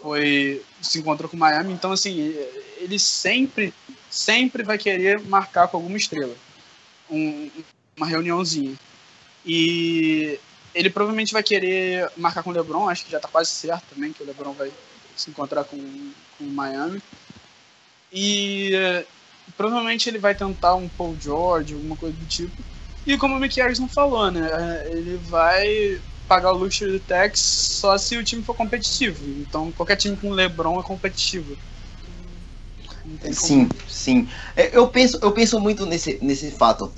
foi 0.00 0.62
se 0.80 0.98
encontrou 0.98 1.28
com 1.28 1.36
o 1.36 1.40
Miami, 1.40 1.72
então 1.72 1.92
assim, 1.92 2.34
ele 2.78 2.98
sempre, 2.98 3.72
sempre 4.10 4.62
vai 4.62 4.78
querer 4.78 5.20
marcar 5.22 5.68
com 5.68 5.76
alguma 5.78 5.96
estrela. 5.96 6.34
Um- 7.10 7.50
uma 7.96 8.06
reuniãozinha. 8.06 8.74
E 9.44 10.38
ele 10.74 10.90
provavelmente 10.90 11.32
vai 11.32 11.42
querer 11.42 12.10
marcar 12.16 12.42
com 12.42 12.50
o 12.50 12.52
LeBron, 12.52 12.88
acho 12.88 13.04
que 13.04 13.10
já 13.10 13.18
tá 13.18 13.28
quase 13.28 13.50
certo 13.50 13.84
também 13.94 14.12
que 14.12 14.22
o 14.22 14.26
LeBron 14.26 14.52
vai 14.52 14.70
se 15.16 15.30
encontrar 15.30 15.64
com, 15.64 15.78
com 16.36 16.44
o 16.44 16.50
Miami. 16.50 17.00
E 18.12 18.72
provavelmente 19.56 20.08
ele 20.08 20.18
vai 20.18 20.34
tentar 20.34 20.74
um 20.74 20.88
Paul 20.88 21.16
George, 21.20 21.74
alguma 21.74 21.96
coisa 21.96 22.16
do 22.16 22.26
tipo. 22.26 22.52
E 23.06 23.16
como 23.16 23.36
o 23.36 23.38
Mick 23.38 23.60
Harrison 23.60 23.88
falou, 23.88 24.30
né? 24.30 24.48
eh, 24.50 24.88
Ele 24.90 25.16
vai 25.18 26.00
pagar 26.26 26.52
o 26.52 26.56
luxury 26.58 26.98
tax 27.00 27.38
só 27.40 27.96
se 27.96 28.16
o 28.16 28.24
time 28.24 28.42
for 28.42 28.54
competitivo. 28.54 29.24
Então 29.40 29.70
qualquer 29.72 29.96
time 29.96 30.16
com 30.16 30.30
LeBron 30.30 30.80
é 30.80 30.82
competitivo. 30.82 31.56
Não 33.04 33.32
Sim, 33.32 33.68
sim. 33.88 34.28
É, 34.56 34.76
Eu 34.76 34.88
penso, 34.88 35.18
eu 35.22 35.32
penso 35.32 35.60
muito 35.60 35.86
nesse, 35.86 36.18
nesse 36.22 36.50
fato. 36.50 36.92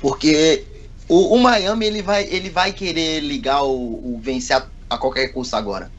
Porque 0.00 0.64
o, 1.08 1.34
o 1.34 1.38
Miami 1.38 1.86
ele 1.86 2.02
vai, 2.02 2.24
ele 2.24 2.50
vai 2.50 2.72
querer 2.72 3.20
ligar 3.20 3.62
o, 3.64 4.14
o 4.14 4.20
vencer 4.20 4.56
a, 4.56 4.66
a 4.90 4.98
qualquer 4.98 5.28
custo 5.28 5.56
agora. 5.56 5.90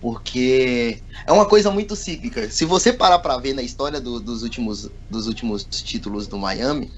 Porque 0.00 1.04
é 1.26 1.32
uma 1.32 1.46
coisa 1.46 1.70
muito 1.70 1.94
cíclica. 1.94 2.50
Se 2.50 2.64
você 2.64 2.92
parar 2.92 3.18
pra 3.18 3.36
ver 3.38 3.52
na 3.54 3.62
história 3.62 4.00
do- 4.00 4.20
dos, 4.20 4.42
últimos, 4.42 4.90
dos 5.10 5.26
últimos 5.26 5.64
títulos 5.64 6.26
do 6.26 6.38
Miami, 6.38 6.90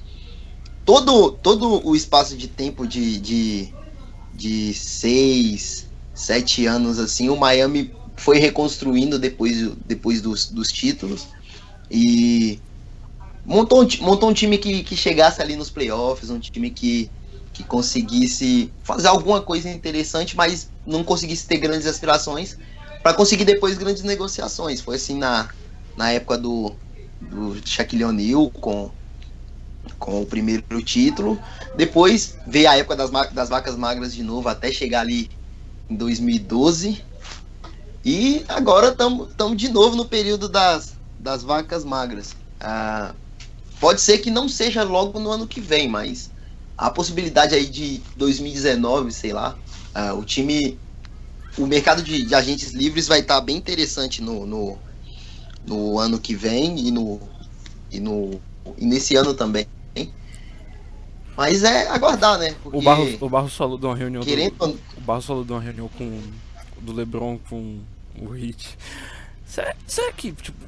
todo, 0.85 1.33
todo 1.33 1.87
o 1.87 1.97
espaço 1.97 2.37
de 2.37 2.49
tempo 2.49 2.87
de, 2.87 3.19
de, 3.21 3.75
de 4.33 4.75
seis, 4.75 5.87
sete 6.15 6.67
anos 6.67 6.99
assim, 6.99 7.29
o 7.31 7.37
Miami 7.37 7.93
foi 8.19 8.39
reconstruindo 8.39 9.19
depois, 9.19 9.57
depois 9.87 10.23
dos, 10.23 10.51
dos 10.51 10.69
títulos. 10.73 11.29
E 11.91 12.63
montou 13.45 13.83
um, 13.83 13.89
montou 14.01 14.31
um 14.31 14.35
time 14.35 14.59
que, 14.59 14.83
que 14.85 14.97
chegasse 14.97 15.43
ali 15.43 15.57
nos 15.57 15.71
playoffs, 15.71 16.31
um 16.31 16.39
time 16.41 16.71
que, 16.71 17.13
que 17.53 17.65
conseguisse 17.65 18.75
fazer 18.83 19.09
alguma 19.09 19.41
coisa 19.43 19.69
interessante, 19.71 20.37
mas 20.37 20.71
não 20.87 21.05
conseguisse 21.05 21.47
ter 21.47 21.59
grandes 21.59 21.87
aspirações 21.87 22.57
para 23.03 23.15
conseguir 23.15 23.45
depois 23.45 23.77
grandes 23.77 24.03
negociações. 24.03 24.81
Foi 24.81 24.97
assim 24.97 25.19
na, 25.19 25.49
na 25.97 26.11
época 26.11 26.39
do, 26.39 26.75
do 27.21 27.57
Shaquille 27.65 28.05
O'Neal 28.05 28.51
com, 28.51 28.91
com 29.99 30.23
o 30.23 30.27
primeiro 30.27 30.83
título. 30.83 31.41
Depois 31.77 32.37
veio 32.47 32.71
a 32.71 32.77
época 32.77 32.97
das, 32.97 33.11
das 33.33 33.49
vacas 33.49 33.77
magras 33.77 34.15
de 34.15 34.23
novo, 34.23 34.49
até 34.49 34.71
chegar 34.71 35.01
ali 35.01 35.31
em 35.89 35.97
2012. 35.97 37.03
E 38.05 38.45
agora 38.49 38.89
estamos 38.89 39.57
de 39.57 39.69
novo 39.69 39.95
no 39.97 40.05
período 40.05 40.49
das, 40.49 40.95
das 41.19 41.43
vacas 41.43 41.85
magras. 41.85 42.35
Ah, 42.61 43.15
pode 43.79 44.01
ser 44.01 44.19
que 44.19 44.31
não 44.31 44.49
seja 44.49 44.83
logo 44.83 45.21
no 45.21 45.31
ano 45.31 45.47
que 45.47 45.61
vem, 45.61 45.89
mas 45.89 46.31
a 46.77 46.91
possibilidade 46.91 47.55
aí 47.55 47.67
de 47.67 48.03
2019, 48.17 49.13
sei 49.13 49.33
lá, 49.33 49.57
ah, 49.95 50.15
o 50.15 50.25
time. 50.25 50.79
O 51.59 51.67
mercado 51.67 52.03
de, 52.03 52.25
de 52.25 52.35
agentes 52.35 52.73
livres 52.73 53.07
vai 53.07 53.21
estar 53.21 53.41
bem 53.41 53.57
interessante 53.57 54.23
no, 54.23 54.47
no, 54.47 54.79
no 55.67 55.99
ano 55.99 56.19
que 56.19 56.35
vem 56.35 56.79
e 56.89 56.91
no, 56.91 57.21
e 57.91 58.01
no 58.01 58.41
e 58.79 58.87
nesse 58.87 59.17
ano 59.17 59.35
também. 59.35 59.67
Mas 61.37 61.65
é 61.65 61.89
aguardar, 61.89 62.39
né? 62.39 62.55
Porque, 62.63 62.77
O 62.79 62.83
Barros, 62.83 63.17
o 63.23 63.29
Barros 63.29 63.57
falou 63.57 63.79
de 63.79 63.87
uma 63.87 63.97
reunião. 63.97 64.21
do- 64.23 64.27
querendo, 64.27 64.55
O 64.97 65.01
Barros 65.01 65.25
falou 65.25 65.45
de 65.45 65.53
uma 65.53 65.61
reunião 65.61 65.89
com. 65.89 66.21
do 66.81 66.93
Lebron 66.93 67.39
com 67.49 67.79
o 68.19 68.27
Hit. 68.29 68.77
Será, 69.47 69.75
será 69.87 70.13
que, 70.13 70.33
tipo. 70.33 70.59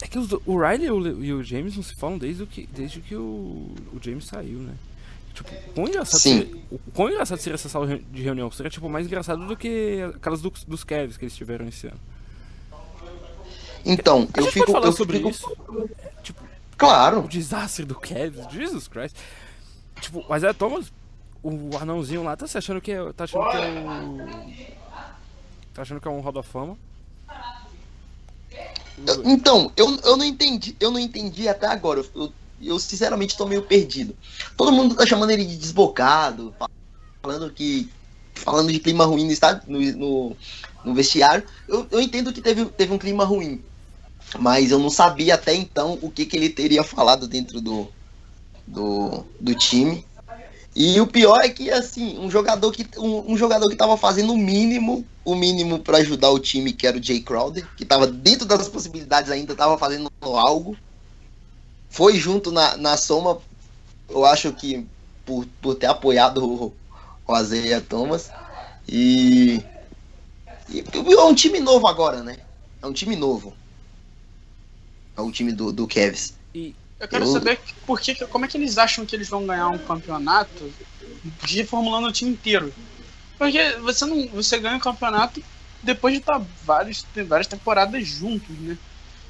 É 0.00 0.06
que 0.06 0.18
os 0.18 0.28
do- 0.28 0.42
o 0.46 0.56
Riley 0.58 0.86
e 0.86 0.90
o, 0.90 1.24
e 1.24 1.32
o 1.32 1.42
James 1.42 1.76
não 1.76 1.82
se 1.82 1.94
falam 1.94 2.18
desde, 2.18 2.42
o 2.42 2.46
que, 2.46 2.68
desde 2.72 3.00
que 3.00 3.14
o, 3.16 3.72
o 3.92 3.98
James 4.00 4.24
saiu, 4.24 4.58
né? 4.60 4.74
Tipo, 5.34 5.50
quão 5.74 5.88
engraçado, 5.88 6.20
Sim. 6.20 6.38
seria, 6.40 6.62
quão 6.92 7.08
engraçado 7.10 7.38
seria 7.38 7.54
essa 7.54 7.68
sala 7.68 7.98
de 7.98 8.22
reunião? 8.22 8.50
Seria, 8.50 8.70
tipo, 8.70 8.88
mais 8.88 9.06
engraçado 9.06 9.46
do 9.46 9.56
que 9.56 10.00
aquelas 10.14 10.42
do, 10.42 10.50
dos 10.66 10.84
Cavs 10.84 11.16
que 11.16 11.24
eles 11.24 11.34
tiveram 11.36 11.66
esse 11.68 11.86
ano. 11.86 12.00
então, 13.84 14.28
eu 14.36 14.46
fico. 14.46 14.66
pode 14.66 14.72
falar 14.72 14.86
eu 14.86 14.92
sobre 14.92 15.16
fico- 15.18 15.30
isso? 15.30 15.56
Tipo, 16.22 16.42
Claro. 16.76 17.20
o 17.24 17.28
desastre 17.28 17.84
do 17.84 17.94
Cavs, 17.94 18.46
Jesus 18.52 18.88
Christ. 18.88 19.16
Tipo, 20.00 20.24
mas 20.28 20.42
é 20.44 20.52
Thomas, 20.52 20.92
o 21.42 21.76
anãozinho 21.80 22.22
lá 22.24 22.36
tá 22.36 22.46
se 22.46 22.58
achando 22.58 22.80
que 22.80 22.92
é. 22.92 23.12
Tá 23.12 23.24
achando 23.24 23.50
que 23.50 23.56
é 23.56 23.60
o. 24.04 24.62
Tá 25.74 25.82
achando 25.82 26.00
que 26.00 26.08
é 26.08 26.10
um 26.10 26.20
Hall 26.20 26.32
da 26.32 26.42
Fama. 26.42 26.76
Então, 29.24 29.72
eu, 29.76 29.96
eu 30.04 30.16
não 30.16 30.24
entendi, 30.24 30.76
eu 30.78 30.90
não 30.90 30.98
entendi 30.98 31.48
até 31.48 31.66
agora. 31.66 32.00
Eu, 32.00 32.06
eu, 32.14 32.32
eu, 32.62 32.78
sinceramente 32.78 33.36
tô 33.36 33.46
meio 33.46 33.62
perdido. 33.62 34.16
Todo 34.56 34.72
mundo 34.72 34.94
tá 34.94 35.06
chamando 35.06 35.30
ele 35.30 35.44
de 35.44 35.56
desbocado, 35.56 36.54
falando 37.22 37.50
que. 37.50 37.90
Falando 38.34 38.72
de 38.72 38.80
clima 38.80 39.04
ruim 39.04 39.26
no, 39.26 39.30
estádio, 39.30 39.62
no, 39.66 39.78
no, 39.78 40.36
no 40.84 40.94
vestiário. 40.94 41.44
Eu, 41.68 41.86
eu 41.90 42.00
entendo 42.00 42.32
que 42.32 42.40
teve, 42.40 42.64
teve 42.64 42.92
um 42.92 42.98
clima 42.98 43.24
ruim. 43.24 43.62
Mas 44.38 44.70
eu 44.70 44.78
não 44.78 44.88
sabia 44.88 45.34
até 45.34 45.54
então 45.54 45.98
o 46.00 46.10
que, 46.10 46.24
que 46.24 46.36
ele 46.36 46.48
teria 46.48 46.82
falado 46.82 47.28
dentro 47.28 47.60
do, 47.60 47.88
do, 48.66 49.24
do 49.38 49.54
time. 49.54 50.04
E 50.74 50.98
o 51.00 51.06
pior 51.06 51.40
é 51.40 51.50
que, 51.50 51.70
assim, 51.70 52.18
um 52.18 52.30
jogador 52.30 52.72
que, 52.72 52.86
um, 52.98 53.32
um 53.32 53.36
jogador 53.36 53.68
que 53.68 53.76
tava 53.76 53.96
fazendo 53.96 54.32
o 54.32 54.38
mínimo, 54.38 55.04
o 55.22 55.34
mínimo 55.34 55.78
para 55.78 55.98
ajudar 55.98 56.30
o 56.30 56.38
time, 56.38 56.72
que 56.72 56.86
era 56.86 56.96
o 56.96 57.02
Jay 57.02 57.20
Crowder, 57.20 57.66
que 57.76 57.84
tava 57.84 58.06
dentro 58.06 58.46
das 58.46 58.68
possibilidades 58.68 59.30
ainda, 59.30 59.54
tava 59.54 59.76
fazendo 59.76 60.10
algo. 60.22 60.74
Foi 61.92 62.16
junto 62.16 62.50
na, 62.50 62.76
na 62.76 62.96
soma, 62.96 63.38
eu 64.08 64.24
acho 64.24 64.52
que 64.54 64.84
por, 65.26 65.46
por 65.60 65.74
ter 65.74 65.86
apoiado 65.86 66.44
o, 66.44 66.72
o 67.26 67.34
Azeia 67.34 67.80
Thomas. 67.80 68.30
E, 68.88 69.60
e 70.70 70.82
é 71.12 71.22
um 71.24 71.34
time 71.34 71.60
novo 71.60 71.86
agora, 71.86 72.22
né? 72.22 72.36
É 72.82 72.86
um 72.86 72.92
time 72.92 73.14
novo. 73.14 73.54
É 75.16 75.20
o 75.20 75.30
time 75.30 75.52
do, 75.52 75.72
do 75.72 75.86
Cavs. 75.86 76.34
Eu 76.54 77.08
quero 77.08 77.24
Eu- 77.24 77.32
saber 77.32 77.60
por 77.86 78.00
que, 78.00 78.14
como 78.26 78.44
é 78.44 78.48
que 78.48 78.56
eles 78.56 78.78
acham 78.78 79.04
que 79.04 79.14
eles 79.14 79.28
vão 79.28 79.46
ganhar 79.46 79.68
um 79.68 79.78
campeonato 79.78 80.72
reformulando 81.42 82.08
o 82.08 82.12
time 82.12 82.30
inteiro. 82.30 82.72
Porque 83.38 83.72
você 83.80 84.06
não. 84.06 84.28
Você 84.28 84.58
ganha 84.58 84.76
um 84.76 84.80
campeonato 84.80 85.42
depois 85.82 86.14
de 86.14 86.20
estar 86.20 86.40
vários, 86.62 87.02
tem 87.02 87.24
várias 87.24 87.46
temporadas 87.48 88.06
juntos, 88.06 88.56
né? 88.58 88.78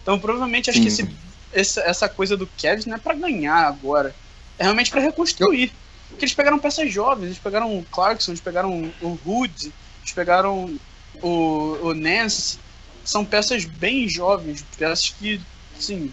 Então 0.03 0.19
provavelmente 0.19 0.69
acho 0.71 0.81
que 0.83 0.89
esse, 0.89 1.03
Sim. 1.03 1.17
Essa, 1.53 1.81
essa 1.83 2.09
coisa 2.09 2.37
do 2.37 2.47
Cavs 2.61 2.87
não 2.87 2.97
é 2.97 2.99
pra 2.99 3.15
ganhar 3.15 3.67
agora. 3.67 4.15
É 4.59 4.63
realmente 4.65 4.91
pra 4.91 5.01
reconstruir. 5.01 5.73
Porque 6.09 6.25
eles 6.25 6.35
pegaram 6.35 6.59
peças 6.59 6.93
jovens, 6.93 7.27
eles 7.27 7.39
pegaram 7.39 7.79
o 7.79 7.85
Clarkson, 7.85 8.33
eles 8.33 8.41
pegaram 8.41 8.93
o 9.01 9.19
Hood, 9.25 9.73
eles 10.03 10.13
pegaram 10.15 10.79
o, 11.23 11.79
o 11.83 11.95
Nance. 11.95 12.59
São 13.05 13.25
peças 13.25 13.65
bem 13.65 14.09
jovens, 14.09 14.65
peças 14.79 15.09
que, 15.19 15.41
sim, 15.79 16.13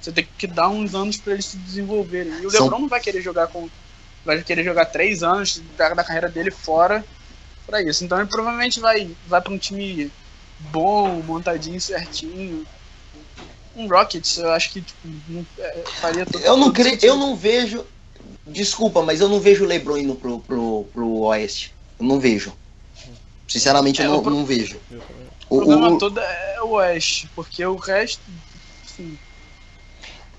você 0.00 0.12
tem 0.12 0.28
que 0.38 0.46
dar 0.46 0.68
uns 0.68 0.94
anos 0.94 1.16
pra 1.16 1.32
eles 1.32 1.46
se 1.46 1.56
desenvolverem. 1.56 2.32
E 2.42 2.46
o 2.46 2.50
São- 2.50 2.64
LeBron 2.64 2.80
não 2.80 2.88
vai 2.88 3.00
querer 3.00 3.22
jogar 3.22 3.46
com. 3.48 3.68
Vai 4.24 4.42
querer 4.42 4.64
jogar 4.64 4.86
três 4.86 5.22
anos 5.22 5.60
da, 5.76 5.94
da 5.94 6.04
carreira 6.04 6.28
dele 6.28 6.50
fora 6.50 7.04
pra 7.66 7.80
isso. 7.82 8.04
Então 8.04 8.18
ele 8.18 8.28
provavelmente 8.28 8.80
vai, 8.80 9.10
vai 9.26 9.40
pra 9.40 9.52
um 9.52 9.58
time 9.58 10.10
bom, 10.58 11.22
montadinho, 11.22 11.80
certinho. 11.80 12.66
Um 13.76 13.86
Rockets, 13.88 14.38
eu 14.38 14.50
acho 14.52 14.72
que 14.72 14.82
tipo, 14.82 14.98
não, 15.28 15.46
é, 15.58 15.84
faria 16.00 16.24
todo 16.24 16.42
Eu 16.42 16.56
não 16.56 16.66
todo 16.66 16.74
creio, 16.74 16.98
eu 17.02 17.16
não 17.16 17.36
vejo. 17.36 17.86
Desculpa, 18.46 19.02
mas 19.02 19.20
eu 19.20 19.28
não 19.28 19.38
vejo 19.38 19.64
o 19.64 19.66
LeBron 19.66 19.98
indo 19.98 20.14
pro, 20.14 20.40
pro, 20.40 20.84
pro 20.92 21.12
Oeste. 21.18 21.74
Eu 21.98 22.06
não 22.06 22.18
vejo. 22.18 22.52
Sinceramente, 23.46 24.00
eu 24.00 24.06
É, 24.06 24.08
não, 24.08 24.18
o 24.18 24.22
pro- 24.22 24.30
não 24.34 24.44
vejo. 24.44 24.80
O 25.48 25.56
O, 25.56 25.58
problema 25.58 25.92
o- 25.92 25.98
todo 25.98 26.18
é 26.20 26.62
o 26.62 26.70
Oeste, 26.70 27.30
porque 27.34 27.64
o 27.64 27.76
resto. 27.76 28.22
Assim, 28.84 29.18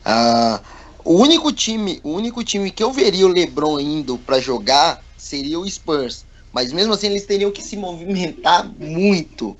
ah, 0.03 0.61
o 1.03 1.13
único 1.15 1.51
time, 1.51 1.99
o 2.03 2.11
único 2.11 2.43
time 2.43 2.71
que 2.71 2.83
eu 2.83 2.91
veria 2.91 3.25
o 3.25 3.29
LeBron 3.31 3.79
indo 3.79 4.17
pra 4.17 4.39
jogar 4.39 5.01
seria 5.17 5.59
o 5.59 5.69
Spurs. 5.69 6.25
Mas 6.51 6.71
mesmo 6.71 6.93
assim 6.93 7.07
eles 7.07 7.25
teriam 7.25 7.51
que 7.51 7.61
se 7.61 7.75
movimentar 7.77 8.67
muito. 8.79 9.57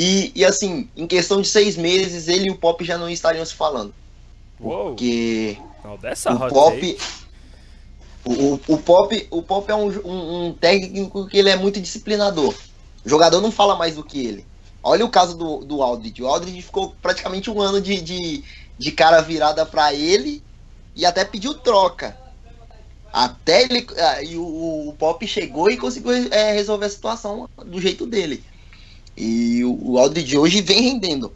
E, 0.00 0.30
e 0.32 0.44
assim, 0.44 0.88
em 0.96 1.08
questão 1.08 1.42
de 1.42 1.48
seis 1.48 1.76
meses, 1.76 2.28
ele 2.28 2.46
e 2.46 2.52
o 2.52 2.56
Pop 2.56 2.84
já 2.84 2.96
não 2.96 3.10
estariam 3.10 3.44
se 3.44 3.52
falando. 3.52 3.92
Porque 4.56 5.58
Não, 5.82 5.96
dessa 5.96 6.32
o 6.32 6.48
Pop. 6.48 6.98
O, 8.24 8.60
o, 8.68 8.78
Pop, 8.78 9.26
o 9.28 9.42
Pop 9.42 9.68
é 9.68 9.74
um, 9.74 9.88
um, 10.06 10.46
um 10.46 10.52
técnico 10.52 11.26
que 11.26 11.36
ele 11.36 11.50
é 11.50 11.56
muito 11.56 11.80
disciplinador. 11.80 12.54
O 13.04 13.08
jogador 13.08 13.40
não 13.40 13.50
fala 13.50 13.74
mais 13.74 13.96
do 13.96 14.04
que 14.04 14.24
ele. 14.24 14.46
Olha 14.84 15.04
o 15.04 15.10
caso 15.10 15.36
do, 15.36 15.64
do 15.64 15.82
Aldridge. 15.82 16.22
O 16.22 16.28
Aldridge 16.28 16.62
ficou 16.62 16.94
praticamente 17.02 17.50
um 17.50 17.60
ano 17.60 17.80
de, 17.80 18.00
de, 18.00 18.44
de 18.78 18.92
cara 18.92 19.20
virada 19.20 19.66
pra 19.66 19.92
ele 19.92 20.44
e 20.94 21.04
até 21.04 21.24
pediu 21.24 21.54
troca. 21.54 22.16
Até 23.12 23.64
ele. 23.64 23.84
ah, 23.96 24.22
E 24.22 24.36
o, 24.36 24.90
o 24.90 24.94
Pop 24.96 25.26
chegou 25.26 25.68
e 25.68 25.76
conseguiu 25.76 26.12
é, 26.32 26.52
resolver 26.52 26.86
a 26.86 26.90
situação 26.90 27.50
do 27.66 27.80
jeito 27.80 28.06
dele. 28.06 28.44
E 29.18 29.64
o, 29.64 29.92
o 29.92 29.98
Aldridge 29.98 30.38
hoje 30.38 30.62
vem 30.62 30.80
rendendo. 30.80 31.32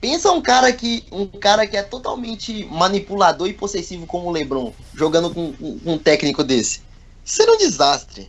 Pensa 0.00 0.32
um 0.32 0.42
cara 0.42 0.72
que 0.72 1.04
um 1.12 1.26
cara 1.28 1.64
que 1.64 1.76
é 1.76 1.82
totalmente 1.82 2.64
manipulador 2.64 3.46
e 3.46 3.52
possessivo 3.52 4.04
como 4.04 4.26
o 4.28 4.32
LeBron, 4.32 4.72
jogando 4.92 5.32
com, 5.32 5.52
com- 5.52 5.78
um 5.86 5.96
técnico 5.96 6.42
desse. 6.42 6.80
Isso 7.24 7.40
era 7.40 7.52
um 7.52 7.58
desastre. 7.58 8.28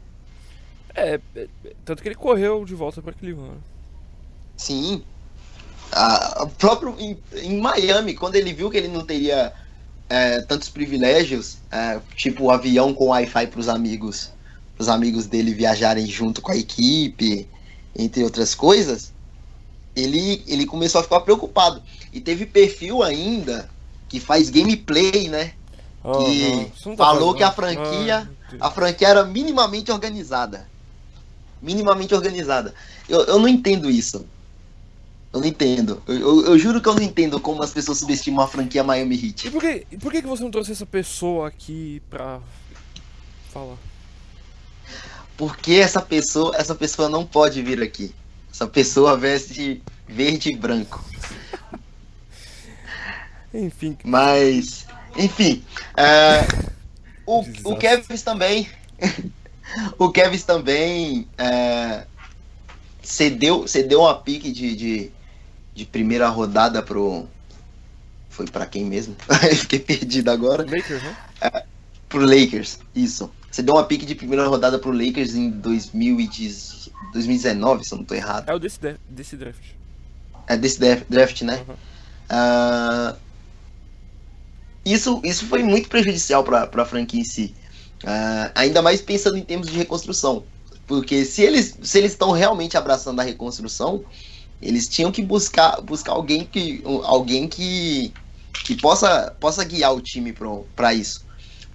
É, 0.94 1.20
é, 1.36 1.48
tanto 1.84 2.04
que 2.04 2.08
ele 2.10 2.16
correu 2.16 2.64
de 2.64 2.76
volta 2.76 3.02
pra 3.02 3.12
Cleveland. 3.12 3.58
Sim. 4.56 5.02
A, 5.92 6.44
a 6.44 6.46
próprio 6.46 6.96
em, 7.00 7.18
em 7.38 7.60
Miami, 7.60 8.14
quando 8.14 8.36
ele 8.36 8.54
viu 8.54 8.70
que 8.70 8.78
ele 8.78 8.88
não 8.88 9.04
teria 9.04 9.52
é, 10.08 10.42
tantos 10.42 10.70
privilégios, 10.70 11.58
é, 11.72 12.00
tipo 12.16 12.44
o 12.44 12.52
avião 12.52 12.94
com 12.94 13.08
Wi-Fi 13.08 13.48
para 13.48 13.60
os 13.60 13.68
amigos, 13.68 14.30
os 14.78 14.88
amigos 14.88 15.26
dele 15.26 15.56
viajarem 15.56 16.06
junto 16.06 16.40
com 16.40 16.52
a 16.52 16.56
equipe, 16.56 17.48
entre 17.96 18.24
outras 18.24 18.54
coisas, 18.56 19.12
ele, 19.96 20.44
ele 20.48 20.66
começou 20.66 21.00
a 21.02 21.04
ficar 21.04 21.20
preocupado. 21.22 21.82
E 22.12 22.20
teve 22.22 22.46
perfil 22.46 23.04
ainda 23.04 23.70
que 24.10 24.20
faz 24.20 24.50
gameplay, 24.50 25.28
né? 25.30 25.54
Oh, 26.04 26.24
Que 26.24 26.42
não, 26.50 26.72
não 26.88 26.96
tá 26.96 27.06
falou 27.06 27.20
fazendo- 27.20 27.36
que 27.38 27.44
a 27.44 27.52
franquia- 27.52 28.30
Ah, 28.30 28.50
Deus. 28.50 28.62
A 28.62 28.72
franquia 28.72 29.08
era 29.08 29.24
minimamente 29.24 29.92
organizada. 29.92 30.68
Minimamente 31.62 32.14
organizada. 32.14 32.74
Eu, 33.08 33.22
eu 33.26 33.40
não 33.40 33.48
entendo 33.48 33.90
isso. 33.90 34.26
Eu 35.32 35.40
não 35.40 35.48
entendo. 35.48 36.04
Eu, 36.08 36.16
eu- 36.16 36.46
eu 36.48 36.60
juro 36.60 36.82
que 36.82 36.88
eu 36.90 36.94
não 36.94 37.02
entendo 37.02 37.40
como 37.40 37.64
as 37.64 37.72
pessoas 37.72 38.00
subestimam 38.00 38.44
a 38.44 38.48
franquia 38.48 38.84
Miami 38.84 39.16
E 39.16 39.28
Heat. 39.28 39.50
por 39.52 39.62
que, 39.62 39.88
e 39.92 39.98
por 39.98 40.12
que 40.12 40.22
que 40.22 40.28
você 40.28 40.44
não 40.44 40.52
trouxe 40.52 40.72
essa 40.74 40.86
pessoa 40.86 41.48
aqui 41.48 42.02
pra 42.10 42.40
falar? 43.52 43.78
Porque 45.44 45.74
essa 45.74 46.02
pessoa, 46.02 46.56
essa 46.56 46.74
pessoa 46.74 47.10
não 47.10 47.26
pode 47.26 47.62
vir 47.62 47.84
aqui. 47.84 48.16
Essa 48.50 48.66
pessoa 48.66 49.18
veste 49.18 49.84
verde 50.08 50.54
e 50.54 50.56
branco. 50.56 51.04
Enfim, 53.54 53.98
Mas, 54.06 54.88
enfim. 55.18 55.64
é, 55.98 56.48
o, 57.26 57.42
o. 57.66 57.76
Kevin 57.76 58.18
também. 58.18 58.70
o 60.00 60.10
Kevin 60.10 60.40
também 60.40 61.28
é, 61.38 62.06
cedeu, 63.04 63.68
cedeu 63.68 64.00
uma 64.00 64.16
pique 64.18 64.50
de, 64.50 64.76
de, 64.76 65.12
de 65.76 65.86
primeira 65.86 66.30
rodada 66.30 66.82
pro. 66.82 67.28
foi 68.30 68.48
pra 68.48 68.66
quem 68.66 68.86
mesmo? 68.86 69.16
Fiquei 69.60 69.80
perdido 69.80 70.32
agora. 70.32 70.64
Lakers, 70.64 71.04
né? 71.04 71.18
Pro 72.08 72.26
Lakers, 72.26 72.80
isso. 72.96 73.30
Você 73.54 73.62
deu 73.62 73.76
uma 73.76 73.84
pique 73.84 74.04
de 74.04 74.16
primeira 74.16 74.48
rodada 74.48 74.80
pro 74.80 74.92
Lakers 74.92 75.36
em 75.36 75.52
2010 75.52 76.90
2019, 77.14 77.84
se 77.84 77.94
eu 77.94 78.00
não 78.00 78.06
tô 78.06 78.16
errado. 78.16 78.50
É 78.50 78.54
o 78.56 78.58
desse, 78.58 78.80
de- 78.80 78.98
desse 79.08 79.38
draft. 79.38 79.62
É 80.48 80.58
desse 80.58 80.80
draft, 81.08 81.44
né? 81.44 81.64
Uhum. 81.70 81.76
Ah, 82.30 83.16
isso, 84.84 85.22
isso 85.24 85.46
foi 85.46 85.62
muito 85.62 85.88
prejudicial 85.88 86.44
para 86.44 86.68
a 86.82 86.86
franquia 86.86 87.22
em 87.22 87.24
si. 87.24 87.54
Ah, 88.04 88.52
ainda 88.56 88.82
mais 88.82 89.02
pensando 89.04 89.38
em 89.38 89.44
termos 89.44 89.68
de 89.68 89.78
reconstrução. 89.78 90.44
Porque 90.88 91.24
se 91.24 91.44
eles 91.44 91.78
se 91.84 92.00
eles 92.00 92.14
estão 92.14 92.32
realmente 92.32 92.76
abraçando 92.76 93.20
a 93.20 93.24
reconstrução, 93.24 94.04
eles 94.60 94.88
tinham 94.90 95.12
que 95.12 95.22
buscar, 95.22 95.80
buscar 95.80 96.14
alguém 96.14 96.44
que 96.44 96.82
alguém 97.04 97.48
que, 97.48 98.12
que 98.66 98.76
possa, 98.82 99.32
possa 99.40 99.64
guiar 99.64 99.94
o 99.94 100.02
time 100.02 100.34
para 100.76 100.92
isso. 100.92 101.24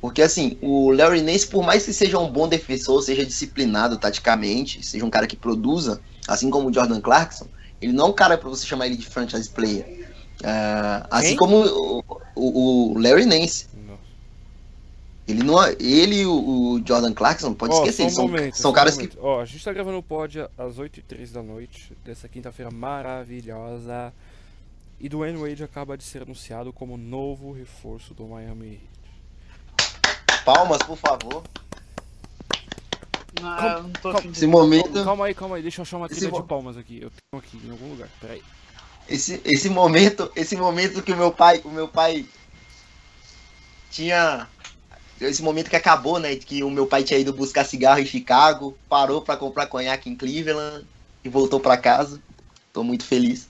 Porque 0.00 0.22
assim, 0.22 0.56
o 0.62 0.90
Larry 0.92 1.22
Nance, 1.22 1.46
por 1.46 1.64
mais 1.64 1.84
que 1.84 1.92
seja 1.92 2.18
um 2.18 2.30
bom 2.30 2.46
defensor, 2.48 3.02
seja 3.02 3.24
disciplinado 3.24 3.98
taticamente, 3.98 4.84
seja 4.84 5.04
um 5.04 5.10
cara 5.10 5.26
que 5.26 5.36
produza, 5.36 6.00
assim 6.26 6.50
como 6.50 6.68
o 6.68 6.72
Jordan 6.72 7.00
Clarkson, 7.00 7.46
ele 7.80 7.92
não 7.92 8.06
é 8.06 8.08
um 8.10 8.12
cara 8.12 8.38
para 8.38 8.48
você 8.48 8.66
chamar 8.66 8.86
ele 8.86 8.96
de 8.96 9.06
franchise 9.06 9.48
player. 9.50 10.08
Ah, 10.44 11.06
assim 11.10 11.34
como 11.34 11.64
o, 11.66 12.04
o, 12.36 12.92
o 12.92 12.98
Larry 12.98 13.26
Nance. 13.26 13.66
Ele 15.26 15.42
não 15.42 15.62
é- 15.62 15.76
ele 15.78 16.22
e 16.22 16.26
o, 16.26 16.32
o 16.32 16.82
Jordan 16.86 17.12
Clarkson, 17.12 17.52
pode 17.52 17.74
Ó, 17.74 17.78
esquecer, 17.80 18.02
um 18.02 18.04
eles 18.06 18.14
são, 18.14 18.26
momento, 18.26 18.54
são 18.54 18.62
só 18.62 18.70
um 18.70 18.72
caras 18.72 18.96
que. 18.96 19.10
Ó, 19.18 19.42
a 19.42 19.44
gente 19.44 19.62
tá 19.62 19.72
gravando 19.74 19.98
o 19.98 20.02
pod 20.02 20.38
às 20.56 20.76
8h03 20.76 21.32
da 21.32 21.42
noite 21.42 21.92
dessa 22.02 22.26
quinta-feira 22.26 22.70
maravilhosa. 22.70 24.10
E 24.98 25.06
Dwayne 25.08 25.38
Wade 25.38 25.62
acaba 25.62 25.98
de 25.98 26.02
ser 26.04 26.22
anunciado 26.22 26.72
como 26.72 26.96
novo 26.96 27.52
reforço 27.52 28.14
do 28.14 28.26
Miami 28.26 28.68
Heat. 28.68 28.97
Palmas, 30.48 30.82
por 30.82 30.96
favor. 30.96 31.44
Não, 33.38 33.54
Calma, 33.54 33.76
eu 33.76 33.82
não 33.82 33.90
tô 33.92 34.12
calma. 34.12 34.30
Esse 34.30 34.46
momento. 34.46 35.04
Calma 35.04 35.26
aí, 35.26 35.34
calma 35.34 35.56
aí, 35.56 35.62
deixa 35.62 35.80
eu 35.80 35.82
achar 35.82 35.98
uma 35.98 36.06
Esse 36.06 36.14
trilha 36.14 36.32
de 36.32 36.38
mo- 36.38 36.46
palmas 36.46 36.78
aqui. 36.78 37.00
Eu 37.02 37.10
tenho 37.10 37.42
aqui 37.42 37.66
em 37.66 37.70
algum 37.70 37.90
lugar, 37.90 38.08
peraí. 38.18 38.42
Esse, 39.10 39.42
esse 39.44 39.68
momento, 39.68 40.32
esse 40.34 40.56
momento 40.56 41.02
que 41.02 41.12
o 41.12 41.16
meu 41.16 41.30
pai, 41.30 41.60
o 41.64 41.68
meu 41.68 41.86
pai 41.86 42.24
tinha 43.90 44.48
esse 45.20 45.42
momento 45.42 45.68
que 45.68 45.76
acabou, 45.76 46.18
né, 46.18 46.34
de 46.34 46.46
que 46.46 46.62
o 46.62 46.70
meu 46.70 46.86
pai 46.86 47.02
tinha 47.02 47.18
ido 47.20 47.32
buscar 47.32 47.64
cigarro 47.64 48.00
em 48.00 48.06
Chicago, 48.06 48.78
parou 48.88 49.20
pra 49.20 49.36
comprar 49.36 49.66
conhaque 49.66 50.08
em 50.08 50.16
Cleveland 50.16 50.86
e 51.22 51.28
voltou 51.28 51.60
pra 51.60 51.76
casa. 51.76 52.22
Tô 52.72 52.82
muito 52.82 53.04
feliz. 53.04 53.47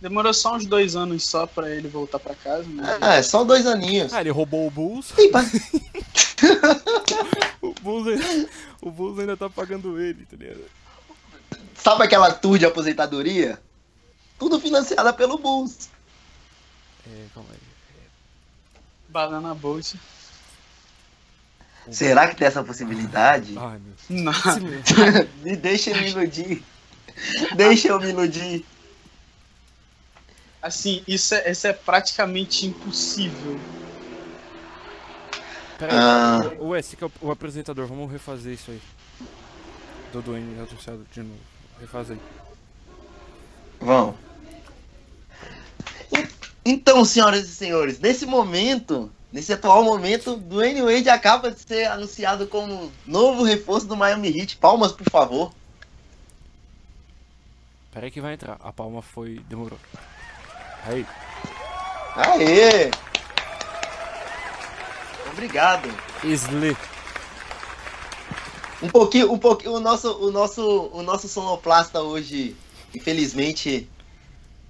Demorou 0.00 0.32
só 0.32 0.54
uns 0.54 0.64
dois 0.64 0.94
anos 0.94 1.24
só 1.24 1.46
pra 1.46 1.70
ele 1.70 1.88
voltar 1.88 2.18
pra 2.20 2.34
casa, 2.34 2.68
né? 2.68 2.98
Ah, 3.00 3.14
é 3.14 3.22
só 3.22 3.42
dois 3.42 3.66
aninhos. 3.66 4.12
Ah, 4.12 4.20
ele 4.20 4.30
roubou 4.30 4.66
o 4.66 4.70
Bulls. 4.70 5.12
O 7.60 7.74
Bulls 7.82 8.06
ainda, 8.06 8.48
o 8.80 8.90
Bulls 8.90 9.18
ainda 9.18 9.36
tá 9.36 9.50
pagando 9.50 10.00
ele, 10.00 10.24
tá 10.24 10.36
ligado? 10.36 10.64
Sabe 11.74 12.04
aquela 12.04 12.32
tour 12.32 12.56
de 12.58 12.64
aposentadoria? 12.64 13.58
Tudo 14.38 14.60
financiada 14.60 15.12
pelo 15.12 15.36
Bulls. 15.38 15.90
É, 17.06 17.24
calma 17.34 17.48
aí. 17.50 17.58
Banana 19.08 19.54
Bolt. 19.54 19.94
Será 21.90 22.28
que 22.28 22.36
tem 22.36 22.46
essa 22.46 22.62
possibilidade? 22.62 23.56
Ai, 23.58 23.78
meu 23.78 24.22
Não. 24.22 24.32
Deus. 24.32 25.28
Me 25.42 25.56
deixa 25.56 25.90
eu 25.90 25.96
me 25.96 26.10
iludir. 26.10 26.62
Deixa 27.56 27.88
eu 27.88 27.98
me 27.98 28.10
iludir. 28.10 28.64
Assim, 30.60 31.02
isso 31.06 31.34
é, 31.34 31.50
isso 31.50 31.66
é 31.66 31.72
praticamente 31.72 32.66
impossível. 32.66 33.58
Peraí, 35.78 35.96
Ah. 35.96 36.40
Ué, 36.60 36.80
esse 36.80 36.96
que 36.96 37.04
é 37.04 37.06
o, 37.06 37.12
o 37.22 37.30
apresentador, 37.30 37.86
vamos 37.86 38.10
refazer 38.10 38.52
isso 38.52 38.70
aí. 38.70 38.82
Do 40.12 40.20
Dwayne 40.22 40.58
anunciado 40.58 41.06
de 41.12 41.22
novo. 41.22 41.38
Refaz 41.80 42.10
aí. 42.10 42.18
Vamos. 43.80 44.16
Então, 46.64 47.04
senhoras 47.04 47.44
e 47.48 47.54
senhores, 47.54 47.98
nesse 48.00 48.26
momento, 48.26 49.10
nesse 49.32 49.52
atual 49.52 49.82
momento, 49.84 50.36
Dwayne 50.36 50.82
Wade 50.82 51.08
acaba 51.08 51.50
de 51.50 51.60
ser 51.60 51.86
anunciado 51.86 52.46
como 52.46 52.92
novo 53.06 53.42
reforço 53.42 53.86
do 53.86 53.96
Miami 53.96 54.28
Heat. 54.36 54.56
Palmas, 54.56 54.92
por 54.92 55.08
favor. 55.08 55.52
Peraí 57.92 58.10
que 58.10 58.20
vai 58.20 58.34
entrar. 58.34 58.58
A 58.60 58.72
palma 58.72 59.00
foi. 59.00 59.38
demorou. 59.48 59.78
Aí. 60.88 61.06
Aê! 62.16 62.90
Obrigado. 65.30 65.88
Sli. 66.24 66.76
Um 68.82 68.88
pouquinho, 68.88 69.30
um 69.30 69.38
pouquinho, 69.38 69.74
o 69.74 69.80
nosso, 69.80 70.10
o 70.16 70.30
nosso, 70.30 70.90
o 70.92 71.02
nosso 71.02 71.28
sonoplasta 71.28 72.00
hoje, 72.00 72.56
infelizmente, 72.94 73.88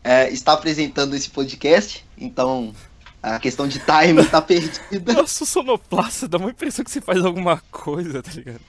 é, 0.03 0.29
está 0.31 0.55
apresentando 0.55 1.15
esse 1.15 1.31
podcast, 1.31 2.05
então 2.17 2.75
a 3.23 3.39
questão 3.39 3.69
de 3.69 3.79
time 3.79 4.23
está 4.23 4.41
perdida. 4.43 5.13
Nossa, 5.13 5.45
o 5.45 5.47
sonoplasta 5.47 6.27
dá 6.27 6.39
uma 6.39 6.51
impressão 6.51 6.85
que 6.85 6.91
você 6.91 7.01
faz 7.01 7.25
alguma 7.25 7.63
coisa, 7.71 8.23
tá 8.23 8.31
ligado? 8.33 8.61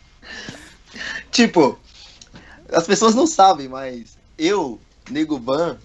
Tipo, 1.32 1.80
as 2.72 2.86
pessoas 2.86 3.16
não 3.16 3.26
sabem, 3.26 3.68
mas 3.68 4.18
eu, 4.38 4.80
Nego 5.10 5.40
Ban, 5.40 5.78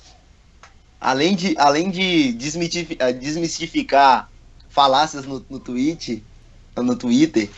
além 1.05 1.37
de, 1.37 1.55
além 1.59 1.91
de 1.91 2.35
eh, 2.99 3.13
desmistificar 3.13 4.31
falácias 4.71 5.27
no, 5.27 5.45
no 5.51 5.61
tweet, 5.61 6.25
no 6.75 6.97
Twitter, 6.97 7.51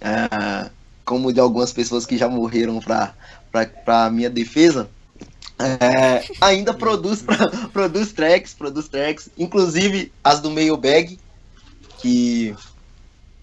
ah, 0.00 0.70
como 1.04 1.30
de 1.30 1.38
algumas 1.38 1.74
pessoas 1.74 2.06
que 2.06 2.16
já 2.16 2.26
morreram 2.26 2.80
pra 2.80 4.10
minha 4.10 4.30
defesa, 4.30 4.88
eh, 5.58 6.24
ainda 6.40 6.72
produz, 6.72 7.22
produz 7.70 8.12
tracks, 8.14 8.54
produz 8.54 8.88
tracks, 8.88 9.28
inclusive 9.36 10.10
as 10.24 10.40
do 10.40 10.50
Mailbag, 10.50 11.20
que 11.98 12.56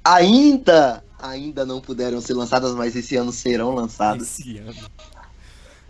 ainda, 0.03 1.03
ainda 1.19 1.63
não 1.63 1.79
puderam 1.79 2.19
ser 2.21 2.33
lançadas, 2.33 2.73
mas 2.73 2.95
esse 2.95 3.15
ano 3.15 3.31
serão 3.31 3.75
lançadas 3.75 4.39
Esse 4.39 4.57
ano. 4.57 4.73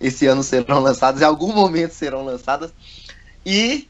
esse 0.01 0.27
ano 0.27 0.43
serão 0.43 0.79
lançadas, 0.81 1.21
em 1.21 1.25
algum 1.25 1.53
momento 1.53 1.93
serão 1.93 2.25
lançadas. 2.25 2.73
E 3.45 3.87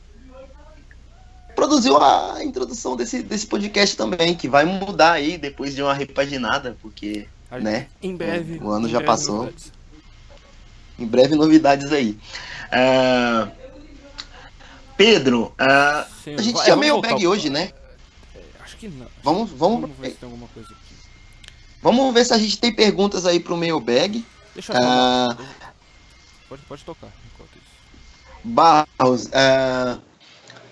produziu 1.55 1.97
a 1.97 2.43
introdução 2.43 2.95
desse, 2.95 3.21
desse 3.21 3.45
podcast 3.47 3.95
também, 3.95 4.33
que 4.35 4.47
vai 4.47 4.65
mudar 4.65 5.13
aí 5.13 5.37
depois 5.37 5.75
de 5.75 5.81
uma 5.83 5.93
repaginada, 5.93 6.75
porque 6.81 7.27
Né? 7.51 7.87
Em 8.01 8.15
breve. 8.15 8.57
O 8.59 8.71
ano 8.71 8.87
já 8.89 8.97
breve 8.97 9.05
passou. 9.05 9.35
novidades. 9.37 9.71
em 10.97 11.05
breve 11.05 11.35
novidades 11.35 11.91
aí. 11.91 12.17
Ah, 12.71 13.49
Pedro, 14.97 15.53
Sim, 16.23 16.35
a 16.35 16.41
gente 16.41 16.53
vai- 16.55 16.63
tinha 16.65 16.73
é, 16.75 16.77
mailbag 16.79 17.13
voltar. 17.13 17.27
hoje, 17.29 17.49
né? 17.49 17.71
Acho 18.63 18.77
que 18.77 18.87
não. 18.87 19.07
Vamos, 19.23 19.51
vamos, 19.51 19.81
Vamos 19.81 19.97
ver 19.97 20.09
se 20.11 20.15
tem 20.17 20.27
alguma 20.29 20.47
coisa 20.49 20.69
aqui. 20.69 20.95
vamos 21.81 22.13
ver 22.13 22.25
se 22.25 22.33
a 22.33 22.37
gente 22.37 22.57
tem 22.59 22.73
perguntas 22.73 23.25
aí 23.25 23.39
pro 23.39 23.57
mailbag. 23.57 24.25
Deixa 24.53 24.73
eu 24.73 24.77
Ah. 24.81 25.37
Pode, 26.49 26.61
pode 26.63 26.83
tocar. 26.83 27.09
Barros, 28.43 29.29
ah, 29.33 29.99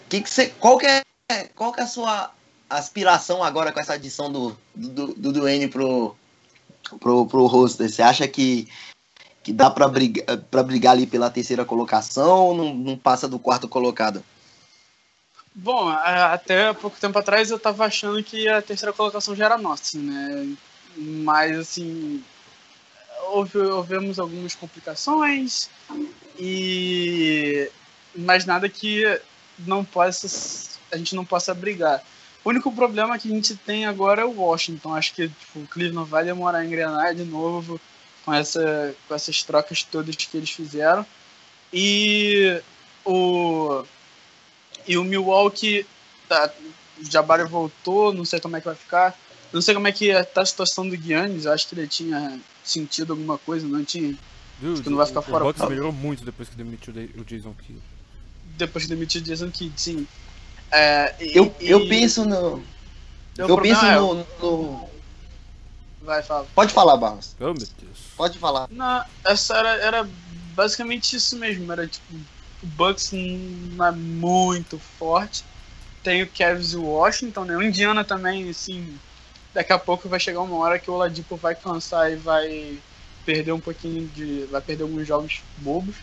que 0.10 0.22
que 0.22 0.30
você, 0.30 0.48
qual, 0.60 0.78
que 0.78 0.86
é, 0.86 1.04
qual 1.56 1.72
que 1.72 1.80
é 1.80 1.84
a 1.84 1.88
sua 1.88 2.32
aspiração 2.70 3.42
agora 3.44 3.72
com 3.72 3.80
essa 3.80 3.94
adição 3.94 4.32
do, 4.32 4.58
do, 4.76 5.14
do 5.14 5.32
Duane 5.32 5.70
pro, 5.70 6.16
pro, 7.00 7.26
pro 7.26 7.46
roster? 7.46 7.90
Você 7.90 8.02
acha 8.02 8.28
que, 8.28 8.68
que 9.42 9.54
dá 9.54 9.70
pra 9.70 9.88
brigar, 9.88 10.26
brigar 10.66 10.94
ali 10.94 11.08
pela 11.08 11.30
terceira 11.30 11.64
colocação 11.64 12.48
ou 12.48 12.56
não, 12.56 12.74
não 12.74 12.98
passa 12.98 13.28
do 13.28 13.40
quarto 13.40 13.70
colocado? 13.70 14.22
Bom, 15.54 15.88
até 15.90 16.74
pouco 16.74 16.98
tempo 17.00 17.20
atrás 17.20 17.52
eu 17.52 17.60
tava 17.60 17.86
achando 17.86 18.22
que 18.24 18.48
a 18.48 18.62
terceira 18.62 18.94
colocação 18.94 19.36
já 19.36 19.46
era 19.46 19.58
nossa, 19.58 19.98
né? 19.98 20.56
Mas, 20.96 21.58
assim, 21.58 22.24
houve, 23.32 23.58
houvemos 23.58 24.20
algumas 24.20 24.56
complicações 24.56 25.70
e... 26.44 27.70
Mas 28.16 28.46
nada 28.46 28.68
que 28.68 29.04
não 29.60 29.86
possa... 29.86 30.28
A 30.92 30.98
gente 30.98 31.16
não 31.16 31.24
possa 31.24 31.54
brigar. 31.54 32.04
O 32.44 32.50
único 32.50 32.72
problema 32.72 33.20
que 33.20 33.32
a 33.32 33.36
gente 33.36 33.56
tem 33.56 33.86
agora 33.86 34.24
é 34.24 34.26
o 34.26 34.42
Washington. 34.42 34.96
Acho 34.96 35.14
que 35.14 35.30
tipo, 35.30 35.60
o 35.60 35.68
Cleveland 35.68 36.10
vai 36.10 36.26
demorar 36.26 36.58
a 36.58 36.66
engrenar 36.66 37.14
de 37.14 37.24
novo 37.24 37.80
com, 38.26 38.34
essa, 38.34 38.96
com 39.08 39.14
essas 39.14 39.44
trocas 39.44 39.84
todas 39.84 40.16
que 40.16 40.36
eles 40.36 40.50
fizeram. 40.50 41.06
E 41.72 42.60
o... 43.06 43.86
E 44.88 44.98
o 44.98 45.04
Milwaukee, 45.04 45.86
tá, 46.28 46.52
o 47.00 47.10
Jabari 47.10 47.44
voltou, 47.44 48.12
não 48.12 48.26
sei 48.26 48.40
como 48.40 48.58
é 48.58 48.60
que 48.60 48.66
vai 48.66 48.76
ficar. 48.76 49.16
Não 49.54 49.62
sei 49.62 49.76
como 49.76 49.88
é 49.88 49.92
que 49.92 50.12
tá 50.26 50.42
a 50.42 50.46
situação 50.46 50.90
do 50.90 50.96
Giannis, 50.96 51.46
acho 51.46 51.68
que 51.68 51.76
ele 51.76 51.88
tinha 51.88 52.40
sentido 52.64 53.14
alguma 53.14 53.38
coisa, 53.38 53.68
não 53.68 53.86
tinha? 53.86 54.18
Viu? 54.62 54.74
Acho 54.74 54.84
que 54.84 54.90
não 54.90 54.98
vai 54.98 55.08
ficar 55.08 55.20
o, 55.20 55.24
fora. 55.24 55.44
O 55.44 55.48
Bucks 55.48 55.68
melhorou 55.68 55.92
muito 55.92 56.24
depois 56.24 56.48
que 56.48 56.56
demitiu 56.56 56.94
o 57.18 57.24
Jason 57.26 57.54
Kidd. 57.66 57.82
Depois 58.58 58.84
que 58.86 58.90
demitiu 58.92 59.20
o 59.22 59.24
Jason 59.24 59.50
Kidd, 59.50 59.74
sim. 59.82 60.08
É, 60.72 61.16
e- 61.20 61.36
Eu, 61.38 61.54
eu 61.60 61.80
e- 61.82 61.90
penso 61.90 62.24
no. 62.26 62.56
o 62.58 62.64
Eu 63.38 63.58
penso 63.60 63.84
é- 63.86 63.96
no, 63.98 64.14
no- 64.40 64.90
Vai, 66.02 66.22
fala. 66.24 66.48
Pode 66.56 66.74
falar, 66.74 66.98
Barros. 66.98 67.36
Oh, 67.40 67.46
meu 67.46 67.54
Deus. 67.56 68.00
Pode 68.18 68.38
falar. 68.40 68.68
Não, 68.72 69.04
essa 69.24 69.56
era, 69.58 69.70
era 69.78 70.10
basicamente 70.56 71.16
isso 71.16 71.38
mesmo. 71.38 71.72
Era 71.72 71.88
tipo, 71.88 72.06
o 72.64 72.66
Bucks 72.68 73.12
não 73.12 73.86
é 73.86 73.92
muito 73.92 74.80
forte. 75.00 75.44
Tem 76.04 76.24
o 76.24 76.28
Cavs 76.30 76.74
e 76.74 76.78
o 76.78 76.84
Washington, 76.86 77.46
né? 77.46 77.56
O 77.56 77.62
Indiana 77.62 78.04
também, 78.04 78.50
assim. 78.50 78.98
Daqui 79.54 79.72
a 79.74 79.78
pouco 79.78 80.10
vai 80.10 80.20
chegar 80.20 80.42
uma 80.42 80.56
hora 80.58 80.80
que 80.80 80.90
o 80.90 80.94
Oladipo 80.94 81.36
vai 81.36 81.54
cansar 81.54 82.12
e 82.12 82.16
vai 82.16 82.80
perder 83.26 83.52
um 83.52 83.60
pouquinho 83.60 84.08
de. 84.08 84.46
vai 84.46 84.62
perder 84.62 84.84
alguns 84.84 85.08
jogos 85.08 85.42
bobos. 85.58 85.96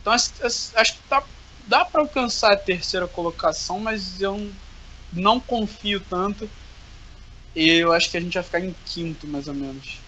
Então 0.00 0.12
acho, 0.12 0.32
que 0.32 1.08
tá, 1.08 1.22
dá 1.66 1.84
pra 1.84 2.00
alcançar 2.02 2.52
a 2.52 2.56
terceira 2.56 3.06
colocação, 3.06 3.78
mas 3.78 4.20
eu 4.20 4.50
não 5.12 5.38
confio 5.38 6.00
tanto. 6.00 6.48
E 7.54 7.68
eu 7.68 7.92
acho 7.92 8.10
que 8.10 8.16
a 8.16 8.20
gente 8.20 8.34
vai 8.34 8.42
ficar 8.42 8.60
em 8.60 8.74
quinto, 8.86 9.26
mais 9.26 9.48
ou 9.48 9.54
menos. 9.54 9.98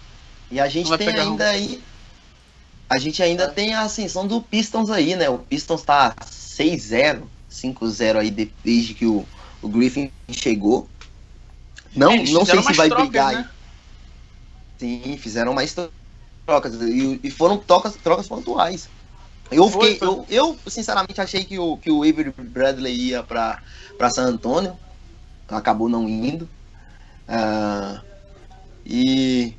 E 0.49 0.59
a 0.59 0.67
gente 0.67 0.95
tem 0.97 1.09
ainda 1.09 1.49
aí. 1.49 1.81
A 2.89 2.97
gente 2.97 3.21
ainda 3.23 3.45
É. 3.45 3.47
tem 3.47 3.73
a 3.73 3.81
ascensão 3.81 4.27
do 4.27 4.41
Pistons 4.41 4.89
aí, 4.89 5.15
né? 5.15 5.29
O 5.29 5.39
Pistons 5.39 5.81
tá 5.81 6.13
6-0, 6.25 7.27
5-0 7.49 8.19
aí 8.19 8.29
de- 8.29 8.51
desde 8.63 8.93
que 8.93 9.05
o, 9.05 9.25
o 9.61 9.67
Griffin 9.67 10.11
chegou. 10.31 10.87
Não, 11.95 12.13
eles 12.13 12.31
não 12.31 12.45
sei 12.45 12.61
se 12.61 12.73
vai 12.73 12.87
trocas, 12.87 13.07
brigar 13.07 13.29
aí. 13.29 13.35
né? 13.37 13.49
Sim, 14.79 15.17
fizeram 15.17 15.53
mais 15.53 15.73
trocas. 15.73 16.02
E, 16.81 17.19
e 17.23 17.31
foram 17.31 17.57
trocas, 17.57 17.95
trocas 17.95 18.27
pontuais. 18.27 18.89
Eu, 19.51 19.69
fiquei. 19.69 19.97
Eu, 20.01 20.25
eu, 20.29 20.59
sinceramente, 20.67 21.21
achei 21.21 21.43
que 21.43 21.57
o, 21.57 21.77
que 21.77 21.91
o 21.91 22.03
Avery 22.03 22.33
Bradley 22.37 22.93
ia 22.93 23.23
para 23.23 24.09
San 24.09 24.25
Antonio. 24.25 24.77
Acabou 25.47 25.87
não 25.87 26.07
indo. 26.09 26.49
Ah, 27.27 28.01
e 28.85 29.53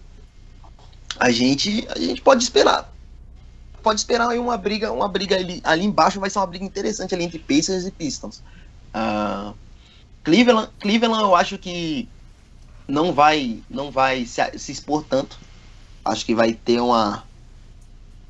a 1.19 1.31
gente, 1.31 1.87
a 1.89 1.99
gente 1.99 2.21
pode 2.21 2.43
esperar. 2.43 2.93
Pode 3.83 4.01
esperar 4.01 4.31
aí 4.31 4.39
uma 4.39 4.57
briga, 4.57 4.93
uma 4.93 5.09
briga 5.09 5.37
ali, 5.37 5.61
ali 5.63 5.85
embaixo 5.85 6.19
vai 6.19 6.31
ser 6.31 6.39
uma 6.39 6.47
briga 6.47 6.65
interessante 6.65 7.15
ali 7.15 7.25
entre 7.25 7.39
Pacers 7.39 7.87
e 7.87 7.91
Pistons. 7.91 8.43
Ah, 8.93 9.53
Cleveland, 10.23 10.71
Cleveland 10.81 11.23
eu 11.23 11.35
acho 11.37 11.59
que 11.59 12.09
não 12.89 13.13
vai 13.13 13.63
não 13.69 13.91
vai 13.91 14.27
se, 14.27 14.41
se 14.59 14.73
expor 14.73 15.05
tanto. 15.05 15.39
Acho 16.05 16.25
que 16.25 16.35
vai 16.35 16.53
ter 16.53 16.81
uma 16.81 17.25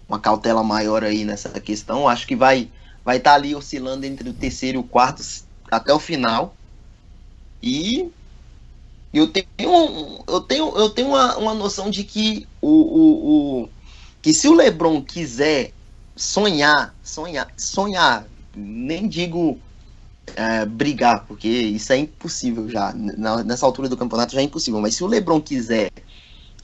uma 0.08 0.18
cautela 0.18 0.62
maior 0.62 1.02
aí 1.02 1.24
nessa 1.24 1.48
questão. 1.60 2.08
Acho 2.08 2.26
que 2.26 2.36
vai 2.36 2.70
vai 3.04 3.18
estar 3.18 3.34
ali 3.34 3.54
oscilando 3.54 4.06
entre 4.06 4.28
o 4.28 4.34
terceiro 4.34 4.78
e 4.78 4.80
o 4.80 4.84
quarto 4.84 5.22
até 5.70 5.92
o 5.92 5.98
final. 5.98 6.54
E 7.62 8.10
eu 9.12 9.28
tenho 9.28 10.24
eu 10.26 10.40
tenho 10.40 10.76
eu 10.76 10.90
tenho 10.90 11.08
uma, 11.08 11.36
uma 11.36 11.54
noção 11.54 11.90
de 11.90 12.04
que 12.04 12.46
o, 12.60 12.68
o, 12.68 13.62
o 13.62 13.68
que 14.22 14.32
se 14.32 14.48
o 14.48 14.54
LeBron 14.54 15.02
quiser 15.02 15.72
sonhar, 16.16 16.94
sonhar, 17.02 17.52
sonhar, 17.56 18.26
nem 18.54 19.08
digo 19.08 19.58
é, 20.36 20.64
brigar, 20.64 21.24
porque 21.26 21.48
isso 21.48 21.92
é 21.92 21.98
impossível 21.98 22.68
já. 22.68 22.92
Nessa 23.44 23.66
altura 23.66 23.88
do 23.88 23.96
campeonato 23.96 24.32
já 24.34 24.40
é 24.40 24.44
impossível. 24.44 24.80
Mas 24.80 24.94
se 24.94 25.04
o 25.04 25.06
LeBron 25.06 25.40
quiser 25.40 25.90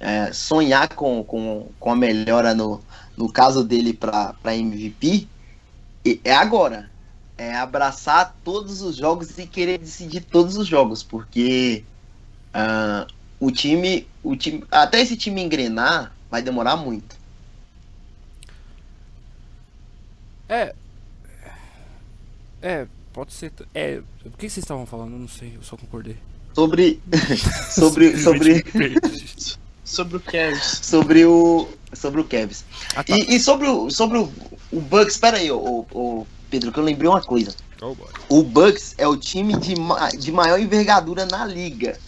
é, 0.00 0.32
sonhar 0.32 0.88
com, 0.94 1.22
com, 1.22 1.68
com 1.78 1.92
a 1.92 1.96
melhora 1.96 2.54
no, 2.54 2.82
no 3.16 3.30
caso 3.30 3.62
dele 3.62 3.92
para 3.92 4.34
MVP, 4.56 5.28
é 6.24 6.32
agora. 6.34 6.90
É 7.36 7.54
abraçar 7.54 8.36
todos 8.44 8.82
os 8.82 8.96
jogos 8.96 9.38
e 9.38 9.46
querer 9.46 9.78
decidir 9.78 10.20
todos 10.22 10.56
os 10.56 10.66
jogos, 10.66 11.02
porque 11.02 11.84
ah, 12.52 13.06
o 13.38 13.50
time, 13.50 14.06
o 14.22 14.36
time, 14.36 14.62
até 14.70 15.00
esse 15.00 15.16
time 15.16 15.42
engrenar, 15.42 16.12
vai 16.30 16.42
demorar 16.42 16.76
muito. 16.76 17.16
É. 20.48 20.74
É, 22.60 22.86
pode 23.12 23.32
ser. 23.32 23.52
É. 23.74 24.02
O 24.24 24.30
que 24.30 24.50
vocês 24.50 24.58
estavam 24.58 24.84
falando? 24.84 25.12
Eu 25.12 25.18
não 25.18 25.28
sei, 25.28 25.54
eu 25.56 25.62
só 25.62 25.76
concordei. 25.76 26.18
Sobre, 26.54 27.00
sobre, 27.70 28.18
sobre, 28.18 28.64
Sobre 29.90 30.16
o 30.16 30.20
Cavs. 30.20 30.80
sobre 30.82 31.24
o, 31.24 31.68
sobre 31.92 32.20
o 32.20 32.24
Cavs. 32.24 32.64
Ah, 32.94 33.02
tá. 33.02 33.16
E, 33.16 33.36
e 33.36 33.40
sobre 33.40 33.66
o, 33.68 33.90
sobre 33.90 34.18
o, 34.18 34.32
o 34.72 34.80
Bucks, 34.80 35.14
espera 35.14 35.38
aí, 35.38 35.50
ô, 35.50 35.58
ô, 35.58 35.86
ô, 35.98 36.26
Pedro, 36.48 36.72
que 36.72 36.78
eu 36.78 36.84
lembrei 36.84 37.08
uma 37.08 37.20
coisa. 37.22 37.54
Oh, 37.82 37.94
boy. 37.94 38.08
O 38.28 38.42
Bucks 38.42 38.94
é 38.98 39.06
o 39.06 39.16
time 39.16 39.56
de, 39.56 39.74
ma- 39.78 40.08
de 40.10 40.30
maior 40.30 40.60
envergadura 40.60 41.26
na 41.26 41.44
liga. 41.44 41.98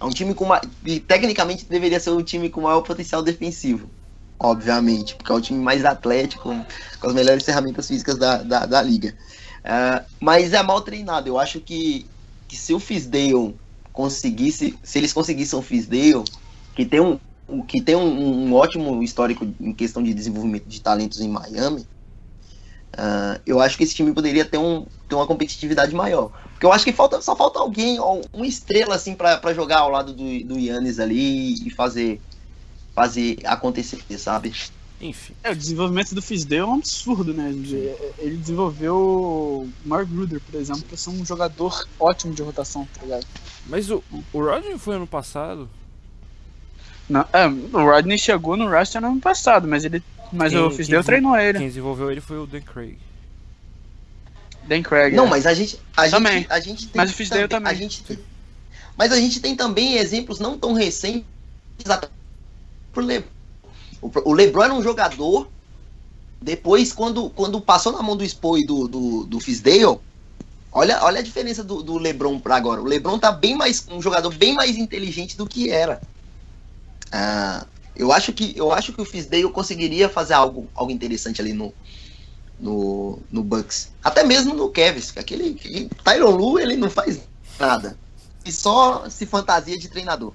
É 0.00 0.04
um 0.04 0.10
time 0.10 0.34
com 0.34 0.44
ma- 0.46 0.60
e 0.84 0.98
tecnicamente 1.00 1.64
deveria 1.64 2.00
ser 2.00 2.10
o 2.10 2.22
time 2.22 2.48
com 2.48 2.60
maior 2.62 2.80
potencial 2.82 3.22
defensivo. 3.22 3.88
Obviamente, 4.40 5.14
porque 5.16 5.32
é 5.32 5.34
o 5.34 5.40
time 5.40 5.58
mais 5.62 5.84
atlético, 5.84 6.54
com 7.00 7.08
as 7.08 7.14
melhores 7.14 7.44
ferramentas 7.44 7.88
físicas 7.88 8.16
da, 8.16 8.38
da, 8.42 8.66
da 8.66 8.82
liga. 8.82 9.14
Ah, 9.64 10.02
mas 10.20 10.52
é 10.52 10.62
mal 10.62 10.80
treinado. 10.80 11.28
Eu 11.28 11.38
acho 11.38 11.60
que, 11.60 12.06
que 12.46 12.56
se 12.56 12.72
o 12.72 12.78
Fisdale 12.80 13.54
conseguisse, 13.92 14.78
se 14.82 14.98
eles 14.98 15.12
conseguissem 15.12 15.58
o 15.58 15.62
Fisdale, 15.62 16.22
que 16.76 16.86
tem 16.86 17.00
um, 17.00 17.14
um- 17.14 17.18
que 17.66 17.80
tem 17.80 17.96
um, 17.96 18.48
um 18.48 18.54
ótimo 18.54 19.02
histórico 19.02 19.46
em 19.60 19.72
questão 19.72 20.02
de 20.02 20.12
desenvolvimento 20.12 20.66
de 20.66 20.80
talentos 20.80 21.20
em 21.20 21.28
Miami, 21.28 21.86
ah, 22.92 23.40
eu 23.46 23.60
acho 23.60 23.76
que 23.76 23.84
esse 23.84 23.94
time 23.94 24.12
poderia 24.12 24.44
ter, 24.44 24.58
um, 24.58 24.84
ter 25.08 25.14
uma 25.14 25.26
competitividade 25.26 25.94
maior. 25.94 26.32
Porque 26.52 26.66
eu 26.66 26.72
acho 26.72 26.84
que 26.84 26.92
falta, 26.92 27.20
só 27.22 27.36
falta 27.36 27.58
alguém, 27.58 28.00
ó, 28.00 28.20
uma 28.32 28.46
estrela 28.46 28.96
assim 28.96 29.14
pra 29.14 29.36
pra 29.38 29.54
jogar 29.54 29.78
ao 29.78 29.90
lado 29.90 30.12
do, 30.12 30.44
do 30.44 30.58
Yannis 30.58 30.98
ali 30.98 31.54
e 31.64 31.70
fazer, 31.70 32.20
fazer 32.94 33.38
acontecer, 33.44 34.02
sabe? 34.18 34.52
Enfim. 35.00 35.32
É, 35.44 35.52
o 35.52 35.56
desenvolvimento 35.56 36.12
do 36.12 36.20
Fisdale 36.20 36.62
é 36.62 36.64
um 36.64 36.74
absurdo, 36.74 37.32
né? 37.32 37.50
Ele 38.18 38.36
desenvolveu 38.36 38.96
o 38.96 39.68
Mark 39.84 40.08
Gruder, 40.08 40.40
por 40.40 40.60
exemplo, 40.60 40.82
pra 40.82 40.96
ser 40.96 41.10
um 41.10 41.24
jogador 41.24 41.86
ótimo 42.00 42.34
de 42.34 42.42
rotação, 42.42 42.88
tá 42.92 43.02
ligado? 43.02 43.24
Mas 43.66 43.88
o, 43.90 44.02
o 44.32 44.40
Rodney 44.42 44.76
foi 44.76 44.96
ano 44.96 45.06
passado. 45.06 45.70
Não, 47.08 47.24
é, 47.32 47.46
o 47.46 47.84
Rodney 47.90 48.18
chegou 48.18 48.56
no 48.56 48.68
roster 48.70 49.00
no 49.00 49.08
ano 49.08 49.20
passado, 49.20 49.66
mas 49.66 49.84
ele. 49.84 50.02
Mas 50.32 50.52
Quem- 50.52 50.60
o 50.62 50.70
Fisdale 50.70 51.02
treinou 51.04 51.36
ele. 51.36 51.58
Quem 51.58 51.68
desenvolveu 51.68 52.10
ele 52.10 52.20
foi 52.20 52.38
o 52.38 52.46
Dan 52.46 52.60
Craig. 52.60 52.98
Dan 54.66 54.82
Craig. 54.82 55.14
Não, 55.14 55.26
é. 55.26 55.30
mas 55.30 55.46
a 55.46 55.54
gente. 55.54 55.80
A 55.96 56.08
Também. 56.10 56.38
gente, 56.40 56.52
a 56.52 56.60
gente 56.60 56.86
tem 56.88 56.92
Mas 57.00 57.10
o 57.10 57.14
Fisdale 57.14 57.48
também. 57.48 57.72
A 57.72 57.74
gente 57.74 58.02
tem- 58.02 58.18
mas 58.96 59.12
a 59.12 59.16
gente 59.16 59.40
tem 59.40 59.54
também 59.56 59.94
exemplos 59.96 60.38
não 60.38 60.58
tão 60.58 60.72
recentes. 60.74 61.24
até 61.88 62.08
pro 62.92 63.02
Le- 63.02 63.24
O, 64.02 64.10
o 64.30 64.32
LeBron 64.32 64.64
era 64.64 64.74
um 64.74 64.82
jogador. 64.82 65.48
Depois, 66.42 66.92
quando, 66.92 67.30
quando 67.30 67.60
passou 67.60 67.92
na 67.92 68.02
mão 68.02 68.16
do 68.16 68.24
Spo 68.28 68.58
e 68.58 68.66
do, 68.66 68.86
do, 68.86 69.24
do 69.24 69.40
Fisdale, 69.40 69.98
olha, 70.70 71.02
olha 71.02 71.18
a 71.20 71.22
diferença 71.22 71.64
do, 71.64 71.82
do 71.82 71.96
LeBron 71.98 72.38
para 72.38 72.54
agora. 72.56 72.80
O 72.80 72.84
LeBron 72.84 73.18
tá 73.18 73.32
bem 73.32 73.56
mais. 73.56 73.86
um 73.90 74.00
jogador 74.02 74.32
bem 74.34 74.54
mais 74.54 74.76
inteligente 74.76 75.36
do 75.36 75.46
que 75.46 75.70
era. 75.70 76.00
Ah, 77.12 77.66
eu 77.96 78.12
acho 78.12 78.32
que 78.32 78.56
eu 78.56 78.72
acho 78.72 78.92
que 78.92 79.00
o 79.00 79.04
Fisdale 79.04 79.50
conseguiria 79.50 80.08
fazer 80.08 80.34
algo, 80.34 80.68
algo 80.74 80.92
interessante 80.92 81.40
ali 81.40 81.52
no, 81.52 81.72
no, 82.58 83.18
no 83.30 83.42
Bucks. 83.42 83.90
Até 84.02 84.22
mesmo 84.22 84.54
no 84.54 84.66
aquele, 84.66 85.50
aquele 85.50 85.90
Tyron 86.04 86.30
Lu, 86.30 86.58
ele 86.58 86.76
não 86.76 86.90
faz 86.90 87.20
nada. 87.58 87.98
E 88.44 88.52
só 88.52 89.08
se 89.10 89.26
fantasia 89.26 89.76
de 89.76 89.88
treinador. 89.88 90.32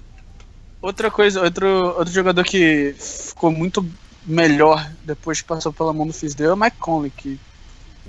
Outra 0.80 1.10
coisa, 1.10 1.42
outro, 1.42 1.66
outro 1.96 2.12
jogador 2.12 2.44
que 2.44 2.94
ficou 2.98 3.50
muito 3.50 3.84
melhor 4.26 4.90
depois 5.02 5.40
que 5.40 5.48
passou 5.48 5.72
pela 5.72 5.92
mão 5.92 6.06
do 6.06 6.12
Fisdale 6.12 6.50
é 6.50 6.52
o 6.52 6.56
Mike 6.56 6.76
Conley, 6.78 7.10
que 7.10 7.40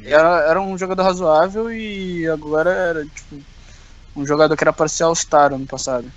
era, 0.03 0.41
era 0.49 0.61
um 0.61 0.77
jogador 0.77 1.03
razoável 1.03 1.71
e 1.71 2.27
agora 2.27 2.69
era 2.69 3.05
tipo 3.05 3.41
um 4.15 4.25
jogador 4.25 4.55
que 4.55 4.63
era 4.63 4.73
para 4.73 4.87
ser 4.87 5.03
All-Star 5.03 5.53
ano 5.53 5.65
passado. 5.65 6.11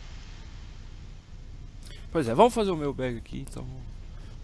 Pois 2.10 2.26
é, 2.28 2.34
vamos 2.34 2.54
fazer 2.54 2.70
o 2.70 2.76
meu 2.76 2.92
bag 2.92 3.18
aqui, 3.18 3.44
então. 3.48 3.64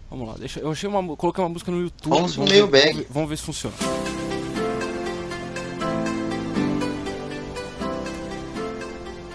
Vamos 0.09 0.27
lá, 0.27 0.35
deixa, 0.37 0.59
eu 0.59 0.71
achei 0.71 0.87
uma, 0.87 1.15
coloquei 1.15 1.43
uma 1.43 1.49
música 1.49 1.71
no 1.71 1.81
YouTube. 1.81 2.11
Vamos 2.13 2.35
pro 2.35 2.45
ver- 2.45 2.51
mailbag. 2.51 2.83
Vamos 2.91 2.97
ver, 2.97 3.07
vamos 3.09 3.29
ver 3.29 3.37
se 3.37 3.43
funciona. 3.43 3.75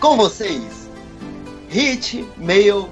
Com 0.01 0.17
vocês, 0.17 0.89
Hit 1.69 2.27
Mail 2.39 2.89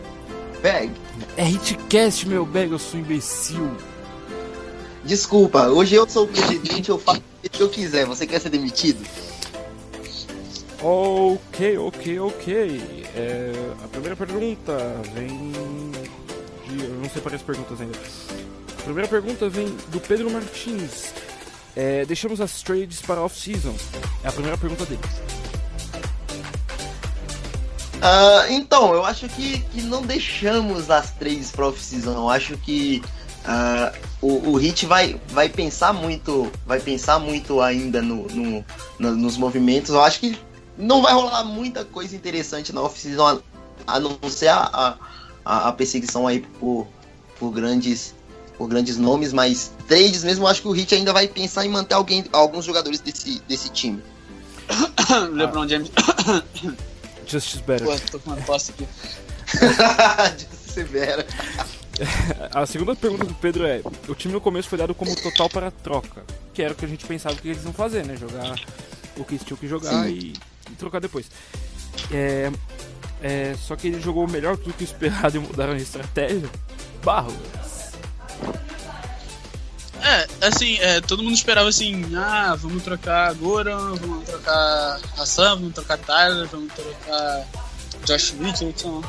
Bag. 0.63 0.91
É 1.37 1.49
Hitcast, 1.49 2.27
meu 2.29 2.45
bag, 2.45 2.71
eu 2.71 2.79
sou 2.79 3.01
imbecil. 3.01 3.71
Desculpa, 5.05 5.69
hoje 5.69 5.95
eu 5.95 6.09
sou 6.09 6.25
o 6.25 6.29
presidente, 6.29 6.89
eu 6.91 6.99
faço 6.99 7.23
o 7.45 7.49
que 7.49 7.63
eu 7.63 7.69
quiser. 7.69 8.05
Você 8.07 8.27
quer 8.27 8.41
ser 8.41 8.51
demitido? 8.51 9.05
Ok, 10.83 11.79
ok, 11.79 12.21
ok. 12.21 12.98
É, 13.15 13.53
a 13.85 13.89
primeira 13.89 14.15
pergunta 14.17 14.77
vem 15.15 15.53
de. 16.69 16.85
Eu 16.85 16.91
não 16.95 17.09
separei 17.11 17.37
as 17.37 17.43
perguntas 17.43 17.81
ainda. 17.81 17.99
A 18.79 18.83
primeira 18.83 19.09
pergunta 19.09 19.49
vem 19.49 19.67
do 19.89 20.01
Pedro 20.01 20.31
Martins. 20.31 21.13
É, 21.77 22.05
deixamos 22.05 22.41
as 22.41 22.63
trades 22.63 23.01
para 23.01 23.21
off-season. 23.23 23.75
É 24.25 24.29
a 24.29 24.33
primeira 24.33 24.57
pergunta 24.59 24.85
dele. 24.85 25.01
Ah, 28.01 28.47
então, 28.51 28.95
eu 28.95 29.05
acho 29.05 29.29
que, 29.29 29.59
que 29.73 29.83
não 29.83 30.03
deixamos 30.03 30.91
as 30.91 31.11
três 31.13 31.51
pra 31.51 31.67
off-season. 31.69 32.13
Eu 32.13 32.29
acho 32.31 32.57
que 32.59 33.03
ah, 33.45 33.93
o, 34.21 34.51
o 34.51 34.57
Hit 34.57 34.87
vai, 34.87 35.21
vai 35.29 35.49
pensar 35.49 35.93
muito. 35.93 36.51
Vai 36.67 36.79
pensar 36.81 37.19
muito 37.19 37.61
ainda 37.61 38.01
no, 38.01 38.27
no- 38.29 38.65
no- 38.99 39.17
nos 39.17 39.37
movimentos. 39.37 39.91
Eu 39.91 40.03
acho 40.03 40.21
que 40.21 40.39
não 40.79 41.03
vai 41.03 41.13
rolar 41.13 41.45
muita 41.45 41.85
coisa 41.85 42.15
interessante 42.17 42.73
na 42.73 42.81
off-season, 42.83 43.41
a, 43.87 43.97
a 43.97 44.01
não 44.01 44.19
ser 44.31 44.49
a, 44.49 44.97
a, 45.45 45.69
a- 45.69 45.73
perseguição 45.73 46.27
aí 46.27 46.41
por, 46.61 46.87
por 47.39 47.51
grandes. 47.51 48.15
Por 48.57 48.67
grandes 48.69 48.97
nomes, 48.97 49.33
mas 49.33 49.71
trades 49.87 50.25
mesmo, 50.25 50.43
eu 50.45 50.49
acho 50.49 50.63
que 50.63 50.67
o 50.67 50.73
Hit 50.73 50.93
ainda 50.93 51.13
vai 51.13 51.29
pensar 51.29 51.65
em 51.65 51.69
manter 51.69 51.95
alguém, 51.95 52.25
alguns 52.33 52.65
jogadores 52.65 52.99
desse, 52.99 53.41
desse 53.47 53.69
time. 53.69 54.03
LeBron 55.33 55.69
James. 55.69 55.93
Justice 57.25 57.63
Better. 57.63 57.87
Pô, 57.87 57.97
tô 58.11 58.19
com 58.19 58.31
uma 58.33 58.41
tosse 58.43 58.73
aqui. 58.73 58.85
Severa. 60.73 61.25
A 62.53 62.67
segunda 62.67 62.95
pergunta 62.97 63.25
do 63.27 63.35
Pedro 63.35 63.65
é: 63.67 63.81
o 64.09 64.15
time 64.15 64.35
no 64.35 64.41
começo 64.41 64.69
foi 64.69 64.79
dado 64.79 64.95
como 64.95 65.15
total 65.15 65.49
para 65.49 65.71
troca, 65.71 66.25
que 66.53 66.63
era 66.63 66.73
o 66.73 66.77
que 66.77 66.85
a 66.85 66.89
gente 66.89 67.05
pensava 67.07 67.37
que 67.37 67.49
eles 67.49 67.63
iam 67.65 67.73
fazer, 67.73 68.05
né? 68.05 68.17
Jogar 68.17 68.55
o 69.17 69.25
que 69.25 69.35
eles 69.35 69.45
tinham 69.45 69.59
que 69.59 69.67
jogar 69.69 70.05
Sim. 70.05 70.11
e, 70.11 70.33
e 70.71 70.75
trocar 70.75 71.01
depois. 71.01 71.27
É, 72.11 72.51
é, 73.23 73.57
só 73.67 73.75
que 73.77 73.89
ele 73.89 74.01
jogou 74.01 74.27
melhor 74.29 74.57
do 74.57 74.73
que 74.73 74.83
o 74.83 74.85
esperado 74.85 75.37
e 75.37 75.41
mudaram 75.41 75.73
a 75.73 75.77
estratégia. 75.77 76.49
Barro. 77.03 77.35
É, 80.01 80.47
assim, 80.47 80.79
é, 80.79 81.01
todo 81.01 81.23
mundo 81.23 81.35
esperava 81.35 81.69
assim, 81.69 82.05
ah, 82.17 82.55
vamos 82.55 82.83
trocar 82.83 83.35
Goran, 83.35 83.95
vamos 83.97 84.25
trocar 84.25 85.01
Hassan, 85.19 85.57
vamos 85.57 85.75
trocar 85.75 85.99
Tyler, 85.99 86.47
vamos 86.47 86.73
trocar 86.73 87.47
Josh 88.05 88.35
Richardson. 88.41 89.03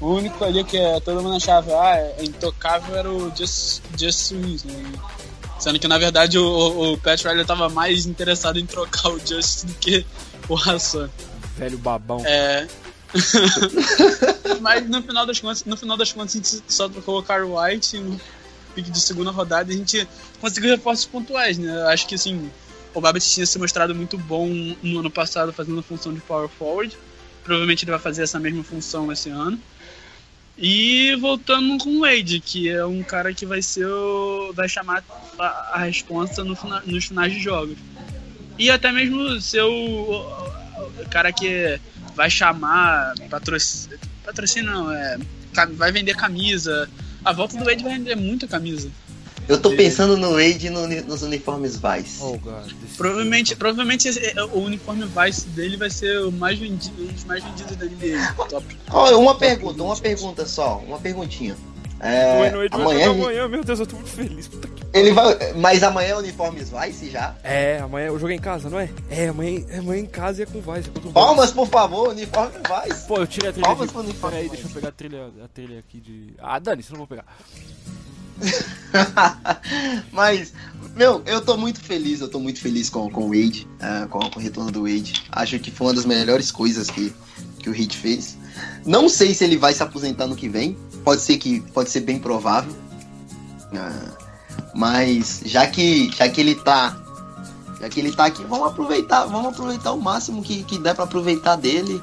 O 0.00 0.14
único 0.14 0.44
ali 0.44 0.62
que 0.62 0.76
é, 0.76 1.00
todo 1.00 1.22
mundo 1.22 1.36
achava, 1.36 1.72
ah, 1.72 1.96
é 1.96 2.24
intocável 2.24 2.96
era 2.96 3.10
o 3.10 3.32
Just, 3.36 3.82
Just 3.98 4.30
Wins, 4.30 4.64
né? 4.64 4.92
Sendo 5.58 5.78
que 5.80 5.88
na 5.88 5.98
verdade 5.98 6.38
o, 6.38 6.46
o, 6.46 6.92
o 6.92 6.98
Pat 6.98 7.20
Riley 7.24 7.44
tava 7.44 7.68
mais 7.68 8.06
interessado 8.06 8.60
em 8.60 8.64
trocar 8.64 9.08
o 9.08 9.18
Just 9.18 9.64
do 9.64 9.74
que 9.74 10.06
o 10.48 10.56
Hassan. 10.56 11.10
Velho 11.56 11.78
babão. 11.78 12.24
É. 12.24 12.66
Mas 14.60 14.88
no 14.88 15.02
final 15.02 15.26
das 15.26 15.40
contas, 15.40 15.64
no 15.64 15.76
final 15.76 15.96
das 15.96 16.12
contas 16.12 16.34
a 16.34 16.38
gente 16.38 16.62
só 16.68 16.88
trocou 16.88 17.18
o 17.18 17.22
Carl 17.22 17.56
White 17.56 17.98
no 17.98 18.20
pique 18.74 18.90
de 18.90 19.00
segunda 19.00 19.30
rodada 19.30 19.72
e 19.72 19.74
a 19.74 19.78
gente 19.78 20.08
conseguiu 20.40 20.70
reforços 20.70 21.06
pontuais, 21.06 21.58
né? 21.58 21.74
Eu 21.74 21.88
acho 21.88 22.06
que 22.06 22.14
assim, 22.14 22.50
o 22.94 23.00
Babbitt 23.00 23.28
tinha 23.28 23.46
se 23.46 23.58
mostrado 23.58 23.94
muito 23.94 24.18
bom 24.18 24.48
no 24.82 25.00
ano 25.00 25.10
passado 25.10 25.52
fazendo 25.52 25.80
a 25.80 25.82
função 25.82 26.12
de 26.12 26.20
power 26.20 26.48
forward. 26.48 26.96
Provavelmente 27.42 27.84
ele 27.84 27.92
vai 27.92 28.00
fazer 28.00 28.22
essa 28.22 28.38
mesma 28.38 28.62
função 28.62 29.10
esse 29.10 29.30
ano. 29.30 29.58
E 30.60 31.14
voltando 31.16 31.78
com 31.78 31.90
o 31.90 32.00
Wade, 32.00 32.40
que 32.40 32.68
é 32.68 32.84
um 32.84 33.02
cara 33.02 33.32
que 33.32 33.46
vai 33.46 33.62
ser 33.62 33.86
o, 33.86 34.52
vai 34.52 34.68
chamar 34.68 35.04
a, 35.38 35.44
a 35.74 35.78
responsa 35.78 36.42
no 36.42 36.58
nos 36.84 37.04
finais 37.04 37.32
de 37.32 37.40
jogos. 37.40 37.78
E 38.58 38.70
até 38.70 38.90
mesmo 38.90 39.40
ser 39.40 39.62
o, 39.62 40.26
cara 41.10 41.32
que 41.32 41.80
vai 42.14 42.28
chamar 42.28 43.14
patrocínio, 43.30 43.98
patrocínio 44.24 44.70
não, 44.70 44.92
é, 44.92 45.18
vai 45.72 45.92
vender 45.92 46.16
camisa. 46.16 46.88
A 47.24 47.32
volta 47.32 47.56
do 47.56 47.64
Wade 47.64 47.82
vai 47.82 47.94
vender 47.94 48.16
muita 48.16 48.46
camisa. 48.46 48.90
Eu 49.48 49.58
tô 49.58 49.70
pensando 49.74 50.14
no 50.18 50.32
Wade 50.32 50.66
e 50.66 50.70
no 50.70 50.86
nos 51.04 51.22
uniformes 51.22 51.76
Vice. 51.76 52.18
Oh, 52.20 52.36
God. 52.36 52.70
Provavelmente, 52.98 53.56
provavelmente 53.56 54.08
é, 54.08 54.44
o 54.44 54.58
uniforme 54.58 55.06
Vice 55.06 55.46
dele 55.48 55.76
vai 55.78 55.88
ser 55.88 56.20
o 56.20 56.30
mais 56.30 56.58
vendido, 56.58 57.02
um 57.02 57.06
dos 57.06 57.24
mais 57.24 57.42
vendidos 57.42 57.76
da 57.76 57.86
NBA. 57.86 58.34
Top. 58.50 58.78
Ó, 58.90 59.18
uma 59.18 59.34
pergunta, 59.36 59.82
uma 59.82 59.96
pergunta 59.96 60.44
só, 60.44 60.78
uma 60.86 60.98
perguntinha. 60.98 61.56
O 62.00 62.04
É, 62.04 62.48
amanhã, 62.70 63.10
amanhã, 63.10 63.48
meu 63.48 63.64
Deus, 63.64 63.80
eu 63.80 63.86
tô 63.86 63.96
muito 63.96 64.10
feliz. 64.10 64.46
Puta 64.46 64.68
que... 64.68 64.84
ele 64.96 65.12
vai, 65.12 65.52
mas 65.54 65.82
amanhã 65.82 66.10
é 66.10 66.16
uniformes 66.16 66.70
Vice 66.70 67.10
já? 67.10 67.34
É, 67.42 67.78
amanhã 67.78 68.06
eu 68.06 68.18
joguei 68.18 68.36
em 68.36 68.40
casa, 68.40 68.70
não 68.70 68.78
é? 68.78 68.88
É, 69.10 69.28
amanhã, 69.28 69.64
amanhã 69.78 70.02
em 70.02 70.06
casa 70.06 70.40
e 70.40 70.42
é 70.44 70.46
com 70.46 70.58
o 70.58 70.62
Vice. 70.62 70.90
o 70.90 71.12
Palmas, 71.12 71.50
por 71.50 71.68
favor, 71.68 72.10
uniforme 72.10 72.52
Vice. 72.58 73.06
Pô, 73.06 73.16
eu 73.16 73.26
tirei 73.26 73.50
a 73.50 73.52
trilha 73.52 73.66
Palmas 73.66 73.90
pro 73.90 74.00
uniforme 74.00 74.36
Peraí, 74.36 74.48
deixa 74.48 74.66
eu 74.66 74.70
pegar 74.70 74.88
a 74.88 74.92
trilha, 74.92 75.30
a 75.44 75.48
trilha 75.48 75.78
aqui 75.80 76.00
de... 76.00 76.34
Ah, 76.38 76.58
Dani, 76.58 76.82
você 76.82 76.92
não 76.92 76.98
vou 76.98 77.06
pegar. 77.08 77.24
Mas, 80.12 80.52
meu, 80.94 81.22
eu 81.26 81.40
tô 81.40 81.56
muito 81.56 81.80
feliz, 81.80 82.20
eu 82.20 82.28
tô 82.28 82.38
muito 82.38 82.60
feliz 82.60 82.88
com, 82.88 83.10
com 83.10 83.24
o 83.24 83.28
Wade, 83.28 83.66
com, 84.10 84.20
com 84.20 84.38
o 84.38 84.42
retorno 84.42 84.70
do 84.70 84.82
Wade. 84.82 85.24
Acho 85.32 85.58
que 85.58 85.70
foi 85.70 85.88
uma 85.88 85.94
das 85.94 86.04
melhores 86.04 86.52
coisas 86.52 86.88
que, 86.88 87.12
que 87.58 87.68
o 87.68 87.74
Heat 87.74 87.96
fez. 87.96 88.36
Não 88.86 89.08
sei 89.08 89.34
se 89.34 89.44
ele 89.44 89.56
vai 89.56 89.74
se 89.74 89.82
aposentar 89.82 90.26
no 90.26 90.36
que 90.36 90.48
vem, 90.48 90.76
pode 91.08 91.22
ser 91.22 91.38
que 91.38 91.60
pode 91.72 91.88
ser 91.88 92.00
bem 92.00 92.18
provável. 92.18 92.70
Ah, 93.74 94.10
mas 94.74 95.40
já 95.46 95.66
que 95.66 96.14
já 96.14 96.28
que 96.28 96.38
ele 96.38 96.54
tá 96.54 96.94
já 97.80 97.88
que 97.88 97.98
ele 97.98 98.12
tá 98.12 98.26
aqui, 98.26 98.44
vamos 98.44 98.68
aproveitar, 98.68 99.24
vamos 99.24 99.54
aproveitar 99.54 99.92
o 99.92 100.00
máximo 100.02 100.42
que, 100.42 100.62
que 100.64 100.78
der 100.78 100.94
pra 100.94 101.04
aproveitar 101.04 101.56
dele. 101.56 102.02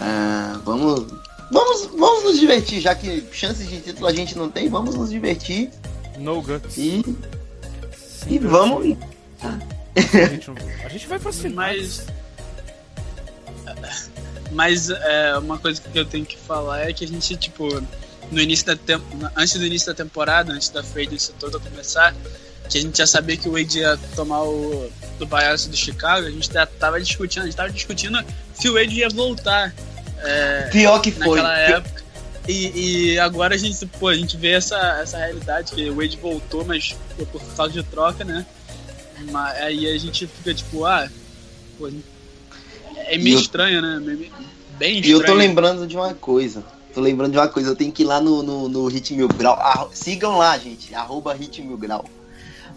Ah, 0.00 0.58
vamos 0.64 1.06
Vamos, 1.50 1.86
vamos 1.96 2.24
nos 2.24 2.40
divertir, 2.40 2.80
já 2.80 2.94
que 2.94 3.24
chances 3.32 3.68
de 3.68 3.80
título 3.80 4.08
a 4.08 4.12
gente 4.12 4.36
não 4.36 4.50
tem, 4.50 4.68
vamos 4.68 4.96
nos 4.96 5.08
divertir 5.08 5.70
No 6.18 6.42
guts. 6.42 6.76
e, 6.76 7.02
Sim, 7.02 7.16
e 8.28 8.38
vamos. 8.40 8.98
A 9.40 10.26
gente, 10.26 10.50
a 10.84 10.88
gente 10.88 11.06
vai 11.06 11.18
pra 11.20 11.32
cima. 11.32 11.54
Mas. 11.54 12.06
Mas 14.52 14.90
é, 14.90 15.38
uma 15.38 15.58
coisa 15.58 15.80
que 15.80 15.98
eu 15.98 16.04
tenho 16.04 16.26
que 16.26 16.36
falar 16.36 16.88
é 16.88 16.92
que 16.92 17.04
a 17.04 17.08
gente, 17.08 17.36
tipo, 17.36 17.68
no 18.30 18.40
início 18.40 18.66
da 18.66 18.76
antes 19.36 19.56
do 19.58 19.64
início 19.64 19.88
da 19.88 19.94
temporada, 19.94 20.52
antes 20.52 20.68
da 20.68 20.82
free 20.82 21.06
agency 21.06 21.32
toda 21.38 21.58
começar, 21.58 22.14
que 22.68 22.78
a 22.78 22.80
gente 22.80 22.98
já 22.98 23.06
sabia 23.06 23.36
que 23.36 23.48
o 23.48 23.52
Wade 23.52 23.78
ia 23.78 23.96
tomar 24.14 24.42
o 24.42 24.90
do 25.18 25.26
buyout 25.26 25.68
do 25.68 25.76
Chicago, 25.76 26.26
a 26.26 26.30
gente 26.30 26.52
já 26.52 26.66
tava 26.66 27.00
discutindo, 27.00 27.42
a 27.42 27.46
gente 27.46 27.56
tava 27.56 27.70
discutindo 27.70 28.22
se 28.54 28.68
o 28.68 28.74
Wade 28.74 28.94
ia 28.94 29.08
voltar 29.08 29.74
é, 30.20 30.68
Pior 30.70 31.00
que 31.00 31.10
foi. 31.12 31.40
naquela 31.40 31.58
época. 31.58 32.02
E, 32.46 33.12
e 33.14 33.18
agora 33.18 33.54
a 33.54 33.58
gente, 33.58 33.84
pô, 33.98 34.08
a 34.08 34.14
gente 34.14 34.36
vê 34.36 34.52
essa, 34.52 34.76
essa 35.02 35.18
realidade, 35.18 35.72
que 35.72 35.90
o 35.90 35.96
Wade 35.96 36.16
voltou, 36.16 36.64
mas 36.64 36.94
foi 37.16 37.26
por 37.26 37.42
causa 37.54 37.72
de 37.72 37.82
troca, 37.82 38.24
né? 38.24 38.44
Mas 39.30 39.56
aí 39.58 39.86
a 39.90 39.98
gente 39.98 40.26
fica 40.26 40.54
tipo, 40.54 40.84
ah, 40.86 41.08
pô, 41.78 41.88
é 41.88 43.18
meio 43.18 43.28
E 43.28 43.32
eu- 43.32 43.40
estranho, 43.40 43.82
né? 43.82 44.28
Bem 44.78 44.94
E 44.96 45.00
estranho. 45.00 45.16
eu 45.20 45.24
tô 45.26 45.34
lembrando 45.34 45.86
de 45.86 45.96
uma 45.96 46.14
coisa. 46.14 46.64
Tô 46.94 47.00
lembrando 47.00 47.32
de 47.32 47.38
uma 47.38 47.48
coisa. 47.48 47.70
Eu 47.70 47.76
tenho 47.76 47.92
que 47.92 48.02
ir 48.02 48.06
lá 48.06 48.20
no, 48.20 48.42
no, 48.42 48.68
no 48.68 48.86
Hit 48.86 49.14
Mil 49.14 49.28
Grau. 49.28 49.54
Arro- 49.54 49.90
sigam 49.92 50.38
lá, 50.38 50.56
gente. 50.58 50.94
Arroba 50.94 51.34
Hit 51.34 51.62
Mil 51.62 51.76
Grau. 51.76 52.04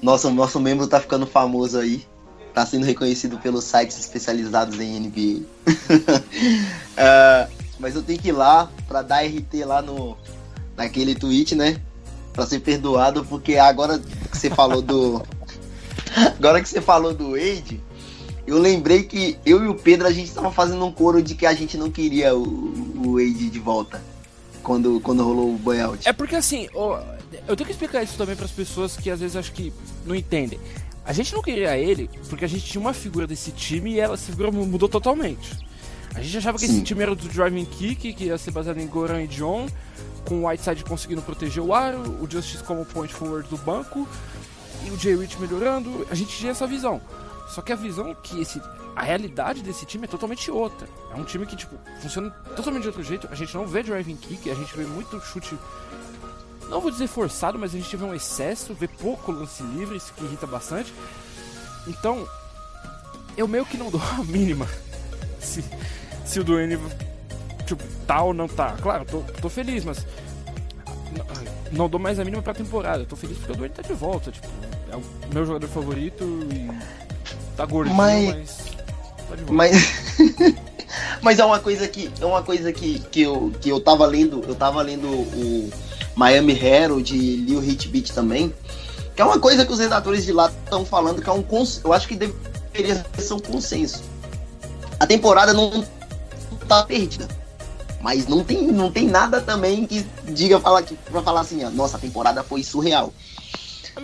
Nosso, 0.02 0.30
nosso 0.32 0.60
membro 0.60 0.88
tá 0.88 1.00
ficando 1.00 1.26
famoso 1.26 1.78
aí. 1.80 2.06
Tá 2.54 2.66
sendo 2.66 2.86
reconhecido 2.86 3.38
pelos 3.40 3.64
sites 3.64 3.98
especializados 3.98 4.80
em 4.80 5.00
NBA. 5.00 5.46
Ah, 6.98 7.48
mas 7.80 7.96
eu 7.96 8.04
tenho 8.04 8.20
que 8.20 8.30
ir 8.30 8.34
lá 8.34 8.70
pra 8.88 9.02
dar 9.02 9.24
RT 9.26 9.64
lá 9.66 9.82
no 9.82 10.18
naquele 10.76 11.16
tweet, 11.16 11.56
né? 11.56 11.80
Pra 12.34 12.46
ser 12.46 12.60
perdoado, 12.60 13.26
porque 13.26 13.58
agora 13.58 14.00
que 14.00 14.38
você 14.38 14.50
falou 14.50 14.82
do. 14.82 15.22
agora 16.38 16.62
que 16.62 16.68
você 16.68 16.82
falou 16.82 17.14
do 17.14 17.32
Wade, 17.32 17.82
eu 18.46 18.58
lembrei 18.58 19.04
que 19.04 19.38
eu 19.46 19.64
e 19.64 19.68
o 19.68 19.76
Pedro 19.76 20.08
a 20.08 20.12
gente 20.12 20.32
tava 20.32 20.52
fazendo 20.52 20.84
um 20.86 20.92
coro 20.92 21.22
de 21.22 21.36
que 21.36 21.46
a 21.46 21.54
gente 21.54 21.78
não 21.78 21.90
queria 21.92 22.36
o, 22.36 22.42
o 22.42 23.14
Wade 23.14 23.50
de 23.50 23.60
volta. 23.60 24.02
Quando, 24.64 25.00
quando 25.00 25.24
rolou 25.24 25.56
o 25.56 25.58
buyout. 25.58 26.08
É 26.08 26.14
porque 26.14 26.36
assim, 26.36 26.70
eu 27.48 27.56
tenho 27.56 27.66
que 27.66 27.72
explicar 27.72 28.04
isso 28.04 28.16
também 28.16 28.36
para 28.36 28.46
as 28.46 28.52
pessoas 28.52 28.96
que 28.96 29.10
às 29.10 29.20
vezes 29.20 29.36
acho 29.36 29.52
que 29.52 29.74
não 30.06 30.14
entendem. 30.14 30.60
A 31.04 31.14
gente 31.14 31.34
não 31.34 31.42
queria 31.42 31.76
ele 31.78 32.10
porque 32.30 32.46
a 32.46 32.48
gente 32.48 32.66
tinha 32.66 32.80
uma 32.80 32.94
figura 32.94 33.26
desse 33.26 33.52
time 33.52 33.94
e 33.94 34.00
ela, 34.00 34.14
essa 34.14 34.32
figura 34.32 34.52
mudou 34.52 34.88
totalmente. 34.88 35.58
A 36.14 36.22
gente 36.22 36.38
achava 36.38 36.58
que 36.58 36.68
Sim. 36.68 36.76
esse 36.76 36.84
time 36.84 37.02
era 37.02 37.16
do 37.16 37.28
driving 37.28 37.66
kick, 37.66 38.14
que 38.14 38.26
ia 38.26 38.38
ser 38.38 38.52
baseado 38.52 38.80
em 38.80 38.86
Goran 38.86 39.24
e 39.24 39.28
John, 39.28 39.68
com 40.26 40.44
o 40.44 40.48
Whiteside 40.48 40.84
conseguindo 40.84 41.22
proteger 41.22 41.64
o 41.64 41.74
aro, 41.74 42.18
o 42.22 42.30
Justice 42.30 42.64
como 42.64 42.86
point 42.86 43.14
forward 43.14 43.50
do 43.50 43.58
banco 43.58 44.08
e 44.86 44.90
o 44.92 45.00
Jay 45.00 45.16
Rich 45.16 45.40
melhorando. 45.40 46.06
A 46.10 46.16
gente 46.16 46.38
tinha 46.38 46.52
essa 46.52 46.68
visão. 46.68 47.02
Só 47.52 47.62
que 47.62 47.72
a 47.72 47.76
visão 47.76 48.16
que 48.16 48.42
esse 48.42 48.62
a 48.96 49.04
realidade 49.04 49.62
desse 49.62 49.86
time 49.86 50.06
é 50.06 50.08
totalmente 50.08 50.50
outra. 50.50 50.88
É 51.12 51.16
um 51.16 51.24
time 51.24 51.46
que 51.46 51.56
tipo 51.56 51.78
funciona 52.02 52.30
totalmente 52.56 52.84
de 52.84 52.88
outro 52.88 53.04
jeito. 53.04 53.28
A 53.32 53.36
gente 53.36 53.54
não 53.56 53.68
vê 53.68 53.84
driving 53.84 54.16
kick, 54.16 54.50
a 54.50 54.56
gente 54.56 54.76
vê 54.76 54.84
muito 54.84 55.20
chute 55.22 55.58
não 56.72 56.80
vou 56.80 56.90
dizer 56.90 57.08
forçado, 57.08 57.60
mas 57.60 57.76
a 57.76 57.78
gente 57.78 57.98
vê 57.98 58.06
um 58.06 58.16
excesso, 58.16 58.74
vê 58.74 58.88
pouco 58.88 59.30
lance 59.30 59.62
livre, 59.62 59.98
isso 59.98 60.14
que 60.14 60.24
irrita 60.24 60.48
bastante. 60.48 60.94
Então, 61.86 62.26
eu 63.36 63.46
meio 63.46 63.66
que 63.66 63.78
não 63.78 63.92
dou 63.92 64.02
a 64.02 64.24
mínima 64.24 64.66
se, 65.38 65.66
se 66.26 66.40
o 66.40 66.46
Duane 66.46 66.80
tipo, 67.66 67.84
tá 68.08 68.24
ou 68.24 68.34
não 68.34 68.48
tá. 68.48 68.78
Claro, 68.82 69.04
tô, 69.04 69.20
tô 69.42 69.50
feliz, 69.50 69.84
mas 69.84 70.08
não, 71.12 71.26
não 71.74 71.90
dou 71.90 72.00
mais 72.00 72.20
a 72.20 72.24
mínima 72.24 72.42
pra 72.42 72.54
temporada. 72.54 73.04
Tô 73.04 73.18
feliz 73.18 73.38
porque 73.38 73.52
o 73.52 73.56
Duane 73.56 73.74
tá 73.74 73.82
de 73.82 73.94
volta, 73.94 74.32
tipo, 74.32 74.48
é 74.90 74.96
o 74.96 75.04
meu 75.34 75.46
jogador 75.46 75.68
favorito 75.68 76.24
e 76.24 76.70
tá 77.56 77.66
gordinho, 77.66 77.96
Mas- 77.96 78.36
mas, 79.50 79.76
tá. 79.78 80.62
Mas. 81.22 81.40
É 81.40 81.46
uma 81.46 81.60
coisa 81.60 81.88
que 81.88 82.12
é 82.20 82.26
uma 82.26 82.44
coisa 82.44 82.72
que, 82.74 83.00
que, 83.00 83.22
eu, 83.22 83.52
que 83.62 83.70
eu 83.70 83.80
tava 83.80 84.06
lendo, 84.06 84.44
eu 84.48 84.56
tava 84.56 84.82
lendo 84.82 85.08
o 85.08 85.70
Miami 86.16 86.54
Herald 86.54 87.16
e 87.16 87.36
li 87.38 87.56
o 87.56 87.60
Hit 87.60 87.88
Beat 87.88 88.12
também, 88.12 88.54
que 89.16 89.22
é 89.22 89.26
uma 89.26 89.40
coisa 89.40 89.66
que 89.66 89.72
os 89.72 89.80
redatores 89.80 90.26
de 90.26 90.34
lá 90.34 90.52
estão 90.64 90.86
falando 90.86 91.22
que 91.22 91.30
é 91.30 91.34
um 91.34 91.42
cons... 91.42 91.80
eu 91.84 91.94
acho 91.94 92.08
que 92.08 92.16
deveria 92.16 93.06
ser 93.18 93.34
um 93.34 93.40
consenso. 93.40 94.04
A 95.00 95.08
temporada 95.08 95.54
não 95.54 95.84
tá 96.68 96.84
perdida. 96.84 97.28
Mas 98.02 98.28
não 98.28 98.44
tem, 98.44 98.68
não 98.68 98.92
tem 98.92 99.08
nada 99.08 99.40
também 99.40 99.86
que 99.86 100.06
diga 100.26 100.60
falar 100.60 100.82
que 100.82 100.96
para 100.96 101.22
falar 101.22 101.42
assim, 101.42 101.64
ó, 101.64 101.70
nossa, 101.70 101.98
a 101.98 102.00
temporada 102.00 102.44
foi 102.44 102.64
surreal. 102.64 103.14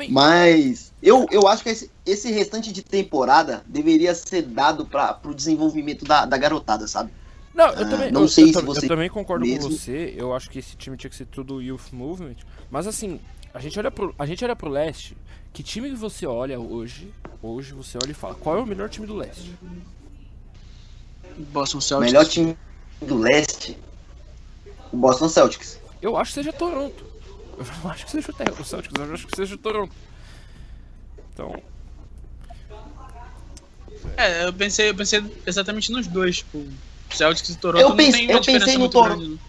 Mas 0.10 0.87
eu, 1.02 1.26
eu 1.32 1.48
acho 1.48 1.64
que 1.64 1.70
esse, 1.70 1.92
esse 2.06 2.32
restante 2.32 2.72
de 2.72 2.82
temporada 2.84 3.64
deveria 3.68 4.14
ser 4.16 4.42
dado 4.44 4.86
para 4.86 5.20
o 5.26 5.34
desenvolvimento 5.34 6.04
da, 6.06 6.26
da 6.26 6.38
garotada, 6.38 6.88
sabe? 6.88 7.12
Não, 7.54 7.68
eu 7.70 7.86
Ah, 7.86 7.90
também, 7.90 8.12
não 8.12 8.22
eu, 8.22 8.28
sei 8.28 8.46
eu, 8.46 8.54
se 8.60 8.62
você 8.62 8.86
eu 8.86 8.90
também 8.90 9.10
concordo 9.10 9.46
com 9.46 9.52
mesmo- 9.52 9.72
você. 9.72 10.14
Eu 10.18 10.34
acho 10.34 10.50
que 10.50 10.60
esse 10.60 10.76
time 10.76 10.96
tinha 10.98 11.10
que 11.10 11.16
ser 11.16 11.26
tudo 11.26 11.62
Youth 11.62 11.92
Movement. 11.92 12.36
Mas 12.70 12.86
assim, 12.88 13.20
a 13.54 13.60
gente 13.60 13.78
olha 13.80 13.90
pro, 13.92 14.14
a 14.18 14.26
gente 14.26 14.44
olha 14.46 14.56
pro 14.56 14.70
leste. 14.70 15.18
Que 15.54 15.64
time 15.64 15.90
que 15.90 15.96
você 15.96 16.26
olha 16.28 16.60
hoje? 16.60 17.12
Hoje 17.42 17.74
você 17.74 17.98
olha 18.02 18.12
e 18.12 18.14
fala: 18.14 18.36
qual 18.36 18.58
é 18.58 18.62
o 18.62 18.66
melhor 18.66 18.90
time 18.90 19.08
do 19.08 19.16
leste? 19.16 19.56
Boston 21.52 21.78
O 21.78 21.82
Celtics. 21.82 22.12
melhor 22.14 22.26
time 22.28 22.58
do 23.02 23.18
leste, 23.18 23.78
o 24.92 24.98
Boston 24.98 25.30
Celtics. 25.30 25.80
Eu 26.02 26.16
acho 26.18 26.32
que 26.32 26.36
seja 26.36 26.54
Toronto. 26.54 27.06
Eu 27.58 27.66
não 27.84 27.92
acho 27.92 28.06
que 28.06 28.12
seja 28.12 28.32
o 28.32 28.64
Celtics, 28.66 28.94
eu 29.00 29.14
acho 29.14 29.28
que 29.28 29.36
seja 29.36 29.56
o 29.56 29.58
Toronto. 29.58 29.96
Então, 31.38 31.62
É, 34.18 34.46
eu 34.48 34.54
pensei, 34.54 34.90
eu 34.90 34.96
pensei 34.96 35.24
exatamente 35.46 35.92
nos 35.92 36.08
dois, 36.08 36.38
tipo, 36.38 36.66
Celtics 37.12 37.50
e 37.50 37.58
Toronto 37.58 37.82
Eu 37.84 37.90
não 37.90 37.96
pense- 37.96 38.18
tem 38.18 38.26
uma 38.28 38.34
eu 38.34 38.40
diferença 38.40 38.66
pensei 38.66 38.74
no 38.74 38.80
muito 38.82 38.92
Toronto. 38.94 39.18
grande. 39.20 39.34
né? 39.34 39.40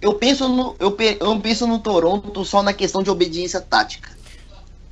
Eu 0.00 0.14
penso 0.14 0.48
no, 0.48 0.74
eu, 0.78 0.92
pe- 0.92 1.18
eu 1.20 1.40
penso 1.40 1.66
no 1.66 1.78
Toronto 1.78 2.44
só 2.44 2.62
na 2.62 2.72
questão 2.72 3.02
de 3.02 3.10
obediência 3.10 3.60
tática. 3.60 4.10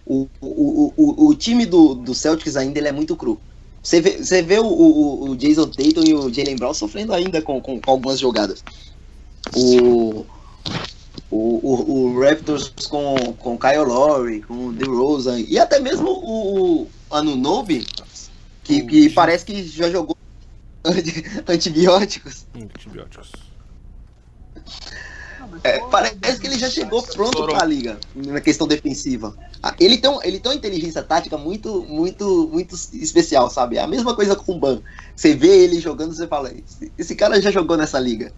O, 0.07 0.29
o, 0.41 0.47
o, 0.47 0.95
o, 0.97 1.29
o 1.29 1.35
time 1.35 1.65
do, 1.65 1.95
do 1.95 2.15
Celtics 2.15 2.57
ainda 2.57 2.79
ele 2.79 2.89
é 2.89 2.93
muito 2.93 3.17
cru. 3.17 3.41
Você 3.83 4.01
vê, 4.01 4.19
você 4.19 4.43
vê 4.43 4.59
o, 4.59 4.67
o, 4.67 5.31
o 5.31 5.37
Jason 5.37 5.67
Tatum 5.67 6.03
e 6.07 6.15
o 6.15 6.33
Jalen 6.33 6.57
Brown 6.57 6.75
sofrendo 6.75 7.13
ainda 7.15 7.41
com, 7.43 7.61
com, 7.61 7.81
com 7.81 7.91
algumas 7.91 8.19
jogadas. 8.19 8.63
O, 9.55 10.25
o, 11.33 11.61
o, 11.63 12.13
o 12.13 12.21
Raptors 12.21 12.69
com, 12.91 13.17
com 13.39 13.59
Kyle 13.59 13.87
Lowry, 13.87 14.43
com 14.43 14.67
o 14.67 14.73
DeRozan 14.73 15.41
e 15.41 15.59
até 15.59 15.81
mesmo 15.81 16.11
o, 16.11 16.83
o 16.83 16.89
Anunobi, 17.11 17.87
que, 18.63 18.83
que 18.83 19.09
parece 19.09 19.43
que 19.47 19.67
já 19.67 19.91
jogou 19.91 20.15
antibióticos. 21.49 22.47
antibióticos. 22.55 23.33
É, 25.65 25.79
parece 25.91 26.39
que 26.39 26.47
ele 26.47 26.59
já 26.59 26.69
chegou 26.69 27.03
pronto 27.03 27.33
Toronto. 27.33 27.57
pra 27.57 27.67
liga 27.67 27.99
na 28.15 28.41
questão 28.41 28.67
defensiva. 28.67 29.35
Ah, 29.63 29.75
Ele 29.79 29.97
tem, 29.99 30.19
ele 30.25 30.41
tem 30.41 30.51
uma 30.51 30.57
inteligência 30.57 31.03
tática 31.03 31.39
muito, 31.39 31.83
muito, 31.83 32.49
muito 32.49 32.75
especial, 32.93 33.49
sabe? 33.49 33.77
É 33.77 33.81
a 33.81 33.87
mesma 33.87 34.15
coisa 34.15 34.35
com 34.35 34.53
o 34.53 34.59
Ban. 34.59 34.81
Você 35.15 35.35
vê 35.35 35.65
ele 35.65 35.81
jogando, 35.81 36.15
você 36.15 36.27
fala, 36.27 36.53
esse, 36.99 37.15
cara 37.15 37.41
já 37.41 37.51
jogou 37.51 37.77
nessa 37.77 37.99
liga. 37.99 38.33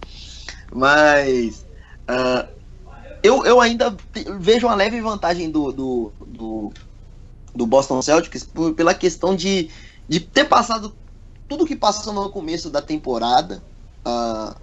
Mas 0.72 1.64
ah, 2.09 2.47
eu, 3.24 3.42
eu 3.46 3.58
ainda 3.58 3.96
vejo 4.38 4.66
uma 4.66 4.74
leve 4.74 5.00
vantagem 5.00 5.50
do, 5.50 5.72
do, 5.72 6.12
do, 6.26 6.72
do 7.54 7.66
Boston 7.66 8.02
Celtics 8.02 8.44
por- 8.44 8.74
pela 8.74 8.94
questão 8.94 9.34
de, 9.34 9.70
de 10.06 10.20
ter 10.20 10.44
passado 10.44 10.94
tudo 11.48 11.64
que 11.64 11.74
passou 11.74 12.12
no 12.12 12.28
começo 12.28 12.68
da 12.68 12.82
temporada. 12.82 13.64
ah, 14.04 14.54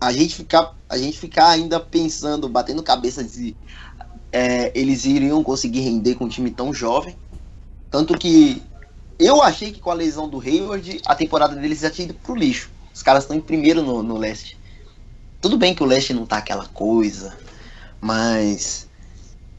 a 0.00 0.12
gente 0.12 0.36
ficar 0.36 0.74
a 0.88 0.96
gente 0.96 1.18
ficar 1.18 1.48
ainda 1.48 1.80
pensando, 1.80 2.48
batendo 2.48 2.84
cabeça 2.84 3.24
de 3.24 3.56
é, 4.30 4.70
eles 4.78 5.04
iriam 5.04 5.42
conseguir 5.42 5.80
render 5.80 6.14
com 6.14 6.26
um 6.26 6.28
time 6.28 6.52
tão 6.52 6.72
jovem. 6.72 7.16
Tanto 7.90 8.16
que 8.16 8.62
eu 9.18 9.42
achei 9.42 9.72
que 9.72 9.80
com 9.80 9.90
a 9.90 9.94
lesão 9.94 10.28
do 10.28 10.40
Hayward, 10.40 11.00
a 11.06 11.16
temporada 11.16 11.56
deles 11.56 11.80
já 11.80 11.90
tinha 11.90 12.04
ido 12.04 12.14
pro 12.14 12.36
lixo. 12.36 12.70
Os 12.94 13.02
caras 13.02 13.24
estão 13.24 13.36
em 13.36 13.40
primeiro 13.40 13.82
no, 13.82 14.04
no 14.04 14.16
leste. 14.16 14.56
Tudo 15.40 15.58
bem 15.58 15.74
que 15.74 15.82
o 15.82 15.86
leste 15.86 16.14
não 16.14 16.26
tá 16.26 16.36
aquela 16.38 16.66
coisa, 16.66 17.36
mas 18.04 18.86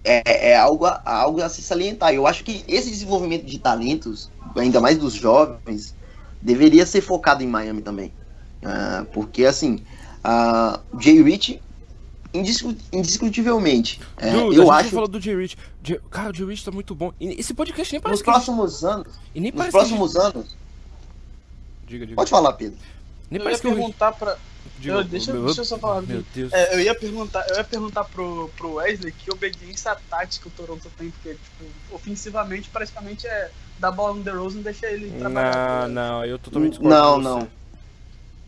é, 0.03 0.51
é 0.51 0.55
algo, 0.55 0.85
a, 0.85 1.01
algo 1.03 1.41
a 1.41 1.49
se 1.49 1.63
salientar. 1.63 2.13
Eu 2.13 2.27
acho 2.27 2.43
que 2.43 2.63
esse 2.67 2.91
desenvolvimento 2.91 3.43
de 3.43 3.57
talentos, 3.57 4.29
ainda 4.55 4.79
mais 4.79 4.99
dos 4.99 5.15
jovens, 5.15 5.95
deveria 6.39 6.85
ser 6.85 7.01
focado 7.01 7.41
em 7.41 7.47
Miami 7.47 7.81
também. 7.81 8.13
Ah, 8.63 9.03
porque 9.11 9.45
assim, 9.45 9.79
a 10.23 10.79
Jay 10.99 11.23
Rich, 11.23 11.59
indiscu- 12.35 12.75
indiscutivelmente, 12.93 13.99
é, 14.17 14.29
Dude, 14.31 14.57
eu 14.57 14.71
a 14.71 14.75
gente 14.77 14.85
acho 14.85 14.95
falou 14.95 15.07
do 15.07 15.19
J. 15.19 15.35
Rich. 15.35 15.57
Cara, 16.11 16.29
o 16.29 16.33
J. 16.33 16.45
Rich 16.45 16.65
tá 16.65 16.71
muito 16.71 16.93
bom. 16.93 17.11
E 17.19 17.39
esse 17.39 17.53
podcast 17.55 17.91
nem 17.91 17.99
nos 17.99 18.03
parece 18.03 18.23
que 18.23 18.29
a 18.29 18.33
gente- 18.33 18.45
próximos 18.45 18.83
anos, 18.85 19.07
E 19.33 19.39
nem 19.39 19.51
nos 19.51 19.59
a 19.61 19.63
gente- 19.63 19.71
próximos 19.71 20.15
anos, 20.15 20.55
Diga, 21.87 22.05
diga. 22.05 22.15
pode 22.15 22.29
falar, 22.29 22.53
Pedro. 22.53 22.77
Nem 23.29 23.41
Eu 23.41 23.49
ia 23.49 23.59
que 23.59 23.67
eu... 23.67 23.73
perguntar 23.73 24.11
pra. 24.13 24.37
Eu- 24.83 25.03
deixa, 25.03 25.33
meu- 25.33 25.45
deixa 25.45 25.61
eu 25.61 25.65
só 25.65 25.77
falar. 25.77 26.01
Meu 26.01 26.23
Deus. 26.33 26.51
É, 26.53 26.75
eu 26.75 26.81
ia 26.81 26.95
perguntar, 26.95 27.45
eu 27.49 27.55
ia 27.57 27.63
perguntar 27.63 28.03
pro, 28.05 28.49
pro 28.57 28.73
Wesley 28.73 29.11
que 29.11 29.31
obediência 29.33 29.95
tática 30.09 30.47
o 30.47 30.51
Toronto 30.51 30.89
tem, 30.97 31.09
porque, 31.11 31.33
tipo, 31.35 31.95
ofensivamente, 31.95 32.69
praticamente 32.69 33.27
é 33.27 33.51
dar 33.79 33.91
bola 33.91 34.15
no 34.15 34.23
DeRozan 34.23 34.59
e 34.59 34.63
deixar 34.63 34.91
ele 34.91 35.11
trabalhar. 35.11 35.87
Não, 35.87 36.19
não, 36.19 36.25
eu 36.25 36.37
totalmente 36.37 36.71
discordo 36.71 36.95
Não, 36.95 37.19
não. 37.19 37.47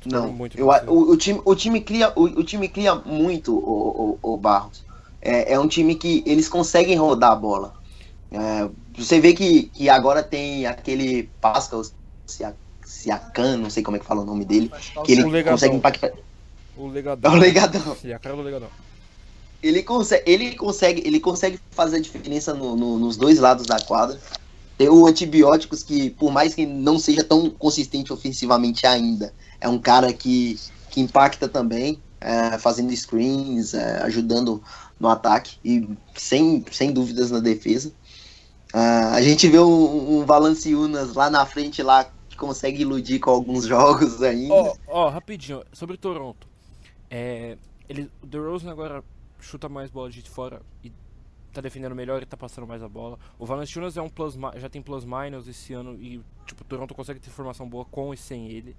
Não, 0.06 0.32
muito 0.32 0.58
eu, 0.58 0.68
o, 0.88 1.12
o 1.12 1.18
time, 1.18 1.42
o 1.44 1.56
time 1.56 1.82
cria, 1.82 2.14
o, 2.16 2.24
o 2.24 2.44
time 2.44 2.70
cria 2.70 2.96
muito 2.96 3.54
o, 3.58 4.20
o, 4.22 4.34
o 4.34 4.38
Barros. 4.38 4.86
É, 5.22 5.54
é 5.54 5.60
um 5.60 5.68
time 5.68 5.96
que 5.96 6.24
eles 6.26 6.48
conseguem 6.48 6.96
rodar 6.96 7.32
a 7.32 7.36
bola. 7.36 7.74
É, 8.32 8.70
você 8.96 9.20
vê 9.20 9.34
que, 9.34 9.64
que 9.64 9.90
agora 9.90 10.24
tem 10.24 10.66
aquele 10.66 11.24
Pascal 11.42 11.82
Siakam, 12.88 13.58
não 13.58 13.70
sei 13.70 13.84
como 13.84 13.98
é 13.98 14.00
que 14.00 14.06
fala 14.06 14.22
o 14.22 14.26
nome 14.26 14.46
dele, 14.46 14.72
que 15.04 15.12
ele 15.12 15.24
O 15.24 15.28
legadão. 15.30 15.54
consegue 15.58 15.76
impactar. 15.76 16.12
O 16.78 16.88
legadão. 16.88 17.32
É 17.32 17.36
o 17.36 17.38
legadão. 17.38 17.98
A 18.16 18.20
cara 18.20 18.36
do 18.36 18.42
legadão. 18.42 18.70
Ele 19.62 19.84
consegue, 19.84 20.24
ele 20.32 20.56
consegue, 20.56 21.02
ele 21.06 21.20
consegue 21.20 21.60
fazer 21.72 21.98
a 21.98 22.00
diferença 22.00 22.54
no- 22.54 22.76
no- 22.76 22.98
nos 22.98 23.18
dois 23.18 23.40
lados 23.40 23.66
da 23.66 23.80
quadra. 23.80 24.18
Tem 24.78 24.88
o 24.88 25.06
antibióticos 25.06 25.84
que, 25.84 26.12
por 26.12 26.32
mais 26.32 26.54
que 26.54 26.66
não 26.66 26.98
seja 27.00 27.24
tão 27.24 27.50
consistente 27.50 28.14
ofensivamente 28.14 28.86
ainda, 28.88 29.34
é 29.60 29.68
um 29.68 29.80
cara 29.80 30.14
que, 30.14 30.58
que 30.92 31.02
impacta 31.02 31.50
também, 31.50 32.00
é, 32.22 32.58
fazendo 32.60 32.96
screens, 32.96 33.74
é, 33.74 34.02
ajudando 34.04 34.62
no 35.00 35.10
ataque 35.10 35.58
e 35.66 35.90
sem, 36.16 36.64
sem 36.72 36.92
dúvidas 36.92 37.32
na 37.32 37.40
defesa. 37.40 37.92
Ah, 38.74 39.14
a 39.16 39.22
gente 39.22 39.48
vê 39.48 39.60
um, 39.60 40.20
um 40.20 40.26
Valanciunas 40.26 41.14
lá 41.16 41.30
na 41.30 41.46
frente 41.46 41.82
lá 41.82 42.06
consegue 42.38 42.82
iludir 42.82 43.20
com 43.20 43.30
alguns 43.30 43.66
jogos 43.68 44.22
ainda. 44.22 44.54
Ó, 44.54 44.76
ó, 44.88 45.10
rapidinho, 45.10 45.64
sobre 45.74 45.98
Toronto. 45.98 46.48
É, 47.10 47.58
ele, 47.90 48.10
o 48.22 48.26
DeRozan 48.26 48.72
agora 48.72 49.04
chuta 49.40 49.68
mais 49.68 49.90
bola 49.90 50.10
de 50.10 50.22
fora 50.30 50.62
e 50.84 50.92
tá 51.54 51.62
defendendo 51.62 51.96
melhor 51.96 52.22
e 52.22 52.26
tá 52.26 52.38
passando 52.38 52.68
mais 52.68 52.84
a 52.84 52.90
bola. 52.90 53.18
O 53.40 53.46
Valanciunas 53.46 53.98
é 53.98 54.02
um 54.02 54.10
plus, 54.10 54.38
já 54.58 54.70
tem 54.70 54.82
plus 54.82 55.04
minus 55.04 55.48
esse 55.48 55.74
ano 55.74 55.96
e 55.96 56.22
tipo, 56.46 56.64
Toronto 56.64 56.94
consegue 56.94 57.20
ter 57.20 57.30
formação 57.30 57.68
boa 57.68 57.86
com 57.86 58.14
e 58.14 58.18
sem 58.18 58.50
ele. 58.50 58.76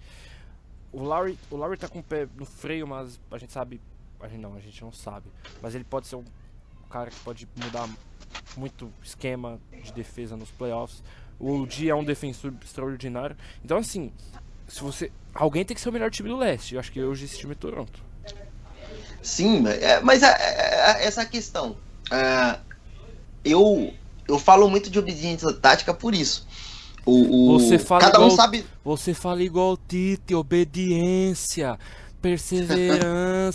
O 0.92 1.02
Larry, 1.02 1.38
o 1.50 1.56
Larry 1.56 1.76
tá 1.76 1.88
com 1.88 1.98
o 1.98 2.02
pé 2.02 2.28
no 2.36 2.46
freio, 2.46 2.86
mas 2.86 3.20
a 3.30 3.38
gente 3.38 3.52
sabe, 3.52 3.80
a 4.20 4.28
gente 4.28 4.40
não, 4.40 4.54
a 4.54 4.60
gente 4.60 4.80
não 4.82 4.92
sabe, 4.92 5.28
mas 5.60 5.74
ele 5.74 5.84
pode 5.84 6.06
ser 6.06 6.16
um 6.16 6.24
cara 6.88 7.10
que 7.10 7.20
pode 7.20 7.48
mudar 7.56 7.88
muito 8.56 8.90
esquema 9.02 9.60
de 9.82 9.92
defesa 9.92 10.36
nos 10.36 10.50
playoffs. 10.50 11.02
O 11.40 11.66
G 11.68 11.88
é 11.88 11.94
um 11.94 12.04
defensor 12.04 12.52
extraordinário. 12.64 13.36
Então 13.64 13.78
assim, 13.78 14.10
se 14.66 14.80
você. 14.82 15.10
Alguém 15.34 15.64
tem 15.64 15.74
que 15.74 15.80
ser 15.80 15.88
o 15.88 15.92
melhor 15.92 16.10
time 16.10 16.28
do 16.28 16.36
leste. 16.36 16.74
Eu 16.74 16.80
acho 16.80 16.90
que 16.90 17.00
hoje 17.00 17.24
esse 17.26 17.38
time 17.38 17.52
é 17.52 17.54
Toronto. 17.54 18.00
Sim, 19.22 19.66
é, 19.68 20.00
mas 20.00 20.22
é, 20.22 20.28
é- 20.28 21.02
é 21.02 21.06
essa 21.06 21.24
questão. 21.24 21.76
Eu, 23.44 23.92
eu 24.26 24.38
falo 24.38 24.68
muito 24.68 24.90
de 24.90 24.98
obediência 24.98 25.52
tática 25.52 25.94
por 25.94 26.14
isso. 26.14 26.46
O, 27.06 27.54
o- 27.54 27.58
Você 27.60 27.78
fala 27.78 28.00
cada 28.02 28.18
um 28.20 28.24
igual- 28.24 28.36
sabe. 28.36 28.66
Você 28.84 29.14
fala 29.14 29.42
igual 29.42 29.72
o 29.72 29.76
Tite, 29.76 30.34
obediência, 30.34 31.78
perseverança. 32.20 33.52